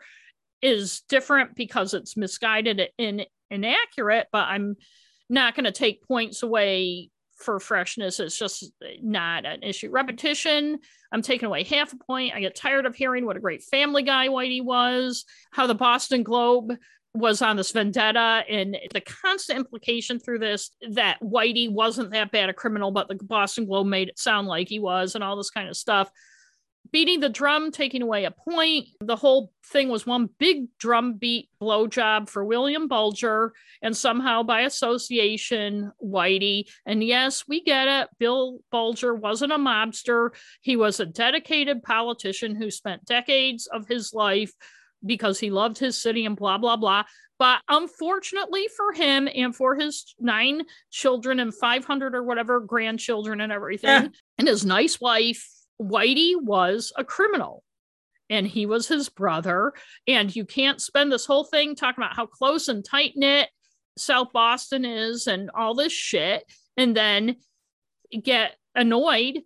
[0.60, 4.76] is different because it's misguided and inaccurate, but I'm
[5.30, 8.20] not going to take points away for freshness.
[8.20, 9.90] It's just not an issue.
[9.90, 10.78] Repetition,
[11.12, 12.34] I'm taking away half a point.
[12.34, 16.22] I get tired of hearing what a great family guy Whitey was, how the Boston
[16.22, 16.72] Globe
[17.14, 22.50] was on this vendetta, and the constant implication through this that Whitey wasn't that bad
[22.50, 25.50] a criminal, but the Boston Globe made it sound like he was, and all this
[25.50, 26.10] kind of stuff
[26.92, 28.88] beating the drum, taking away a point.
[29.00, 33.52] The whole thing was one big drum beat blowjob for William Bulger
[33.82, 36.64] and somehow by association, Whitey.
[36.86, 38.08] And yes, we get it.
[38.18, 44.12] Bill Bulger wasn't a mobster, he was a dedicated politician who spent decades of his
[44.12, 44.52] life
[45.04, 47.04] because he loved his city and blah, blah, blah.
[47.38, 53.52] But unfortunately for him and for his nine children and 500 or whatever grandchildren and
[53.52, 54.08] everything, yeah.
[54.38, 55.48] and his nice wife,
[55.80, 57.62] Whitey was a criminal
[58.30, 59.72] and he was his brother.
[60.06, 63.48] And you can't spend this whole thing talking about how close and tight knit
[63.96, 66.44] South Boston is and all this shit,
[66.76, 67.36] and then
[68.22, 69.40] get annoyed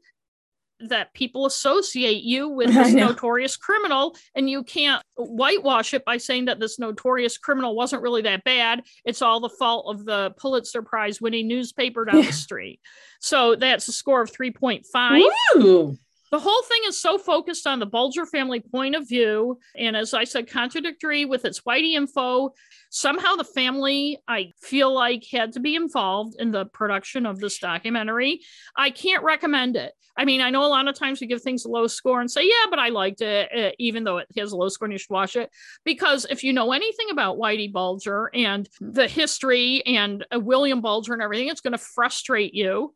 [0.88, 6.46] that people associate you with this notorious criminal and you can't whitewash it by saying
[6.46, 8.82] that this notorious criminal wasn't really that bad.
[9.04, 12.80] It's all the fault of the pulitzer prize winning newspaper down the street.
[13.20, 15.22] So that's a score of 3.5
[15.56, 15.96] Ooh
[16.32, 19.58] the whole thing is so focused on the Bulger family point of view.
[19.76, 22.54] And as I said, contradictory with its Whitey info.
[22.88, 27.58] Somehow the family, I feel like, had to be involved in the production of this
[27.58, 28.40] documentary.
[28.74, 29.92] I can't recommend it.
[30.16, 32.30] I mean, I know a lot of times we give things a low score and
[32.30, 34.92] say, yeah, but I liked it, uh, even though it has a low score and
[34.92, 35.50] you should watch it.
[35.84, 41.12] Because if you know anything about Whitey Bulger and the history and uh, William Bulger
[41.12, 42.94] and everything, it's going to frustrate you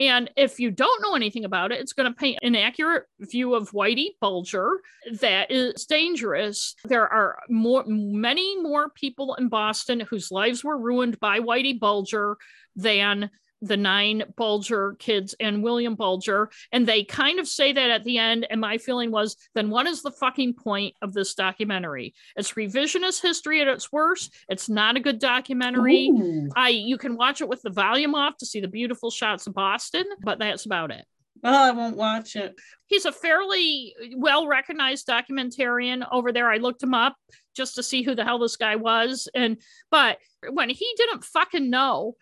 [0.00, 3.54] and if you don't know anything about it, it's going to paint an accurate view
[3.54, 4.80] of Whitey Bulger
[5.20, 6.74] that is dangerous.
[6.84, 12.38] There are more, many more people in Boston whose lives were ruined by Whitey Bulger
[12.76, 13.30] than
[13.62, 16.50] the nine Bulger kids and William Bulger.
[16.72, 18.46] And they kind of say that at the end.
[18.48, 22.14] And my feeling was, then what is the fucking point of this documentary?
[22.36, 24.34] It's revisionist history at its worst.
[24.48, 26.08] It's not a good documentary.
[26.08, 26.48] Ooh.
[26.56, 29.54] I you can watch it with the volume off to see the beautiful shots of
[29.54, 31.04] Boston, but that's about it.
[31.42, 32.54] Well, I won't watch it.
[32.86, 36.50] He's a fairly well recognized documentarian over there.
[36.50, 37.16] I looked him up
[37.56, 39.28] just to see who the hell this guy was.
[39.34, 39.58] And
[39.90, 40.18] but
[40.50, 42.16] when he didn't fucking know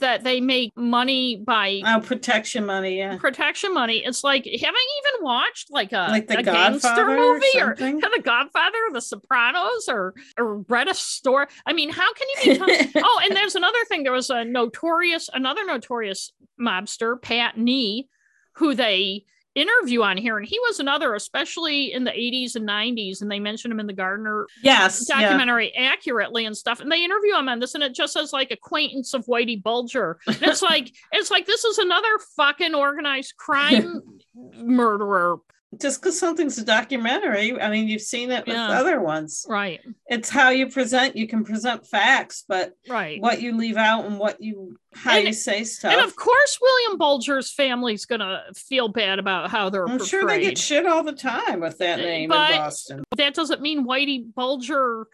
[0.00, 3.16] that they make money by oh protection money yeah.
[3.16, 4.04] Protection money.
[4.04, 8.22] It's like haven't even watched like a like the a gangster movie or, or the
[8.22, 11.46] godfather or the sopranos or or read a story?
[11.66, 14.02] I mean how can you be oh and there's another thing.
[14.02, 18.08] There was a notorious another notorious mobster pat nee
[18.56, 19.24] who they
[19.54, 23.38] interview on here and he was another especially in the 80s and 90s and they
[23.38, 25.92] mentioned him in the gardner yes documentary yeah.
[25.92, 29.12] accurately and stuff and they interview him on this and it just says like acquaintance
[29.12, 34.00] of whitey bulger and it's like it's like this is another fucking organized crime
[34.54, 35.36] murderer
[35.80, 38.78] just because something's a documentary i mean you've seen it with yeah.
[38.78, 39.46] other ones.
[39.48, 39.80] Right.
[40.06, 43.20] It's how you present you can present facts but right.
[43.20, 45.92] what you leave out and what you how and, you say stuff.
[45.92, 50.08] and of course william bulger's family's gonna feel bad about how they're i'm portrayed.
[50.08, 53.04] sure they get shit all the time with that uh, name but in boston.
[53.16, 55.06] that doesn't mean whitey bulger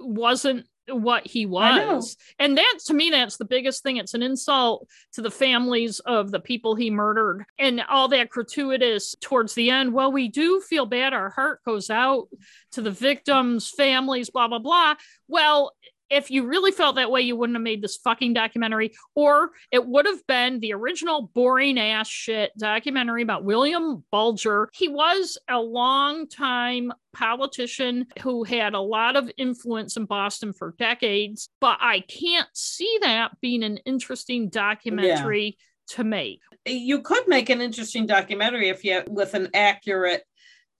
[0.00, 2.16] wasn't what he was.
[2.38, 3.96] And that to me, that's the biggest thing.
[3.96, 9.14] It's an insult to the families of the people he murdered and all that gratuitous
[9.20, 9.92] towards the end.
[9.92, 11.12] Well, we do feel bad.
[11.12, 12.28] Our heart goes out
[12.72, 14.94] to the victims' families, blah, blah, blah.
[15.28, 15.72] Well,
[16.10, 19.86] if you really felt that way, you wouldn't have made this fucking documentary, or it
[19.86, 24.68] would have been the original boring ass shit documentary about William Bulger.
[24.72, 30.74] He was a long time politician who had a lot of influence in Boston for
[30.78, 35.96] decades, but I can't see that being an interesting documentary yeah.
[35.96, 36.40] to make.
[36.66, 40.24] You could make an interesting documentary if you with an accurate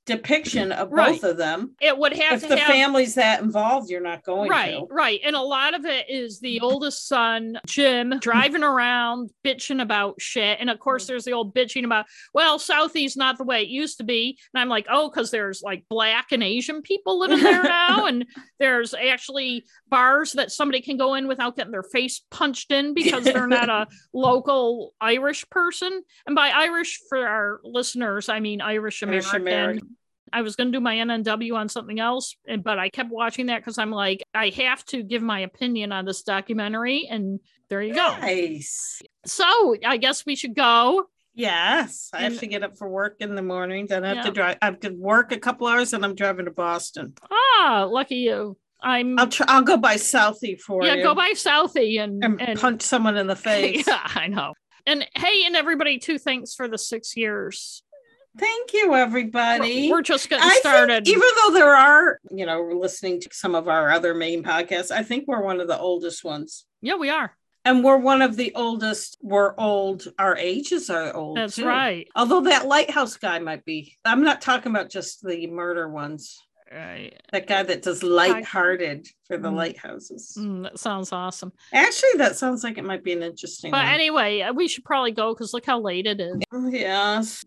[0.07, 1.21] depiction of Right.
[1.21, 1.75] both of them.
[1.81, 4.87] It would have If to the have family's that involved, you're not going right, to.
[4.89, 5.21] right.
[5.25, 10.59] And a lot of it is the oldest son, Jim, driving around bitching about shit.
[10.61, 11.07] And of course, Mm.
[11.09, 14.39] there's the old bitching about, well, Southie's not the way it used to be.
[14.55, 18.07] And I'm like, oh, because there's like black and Asian people living there now.
[18.07, 18.25] and
[18.61, 23.25] there's actually bars that somebody can go in without getting their face punched in because
[23.25, 26.03] they're not a local Irish person.
[26.27, 29.96] And by Irish, for our listeners, I mean Irish American.
[30.33, 33.47] I was going to do my NNW on something else, and- but I kept watching
[33.47, 37.07] that because I'm like, I have to give my opinion on this documentary.
[37.11, 37.41] And
[37.71, 38.17] there you go.
[38.21, 39.03] Nice.
[39.25, 41.05] So I guess we should go.
[41.35, 43.87] Yes, I have to get up for work in the morning.
[43.87, 44.23] Then I have Yeah.
[44.25, 44.57] to drive.
[44.63, 47.13] I have to work a couple hours, and I'm driving to Boston.
[47.31, 48.57] Ah, lucky you.
[48.81, 49.47] I'm, I'll try.
[49.49, 51.03] I'll go by Southie for yeah, you.
[51.03, 53.87] go by Southie and, and, and punch someone in the face.
[53.87, 54.55] yeah, I know.
[54.87, 57.83] And hey, and everybody too, thanks for the six years.
[58.39, 59.91] Thank you, everybody.
[59.91, 61.09] We're just getting I started.
[61.09, 64.91] even though there are, you know, we're listening to some of our other main podcasts,
[64.91, 66.67] I think we're one of the oldest ones.
[66.83, 67.37] yeah, we are.
[67.65, 69.19] And we're one of the oldest.
[69.23, 70.07] We're old.
[70.21, 71.37] Our ages are old.
[71.37, 71.67] That's too.
[71.67, 72.07] right.
[72.15, 73.97] Although that lighthouse guy might be.
[74.05, 76.41] I'm not talking about just the murder ones.
[76.73, 77.21] Right.
[77.33, 79.57] That guy that does lighthearted for the Mm.
[79.57, 80.37] lighthouses.
[80.39, 81.53] Mm, that sounds awesome.
[81.73, 83.95] Actually, that sounds like it might be an interesting But one.
[83.95, 86.37] anyway, uh, we should probably go because look how late it is.
[86.71, 87.45] Yes.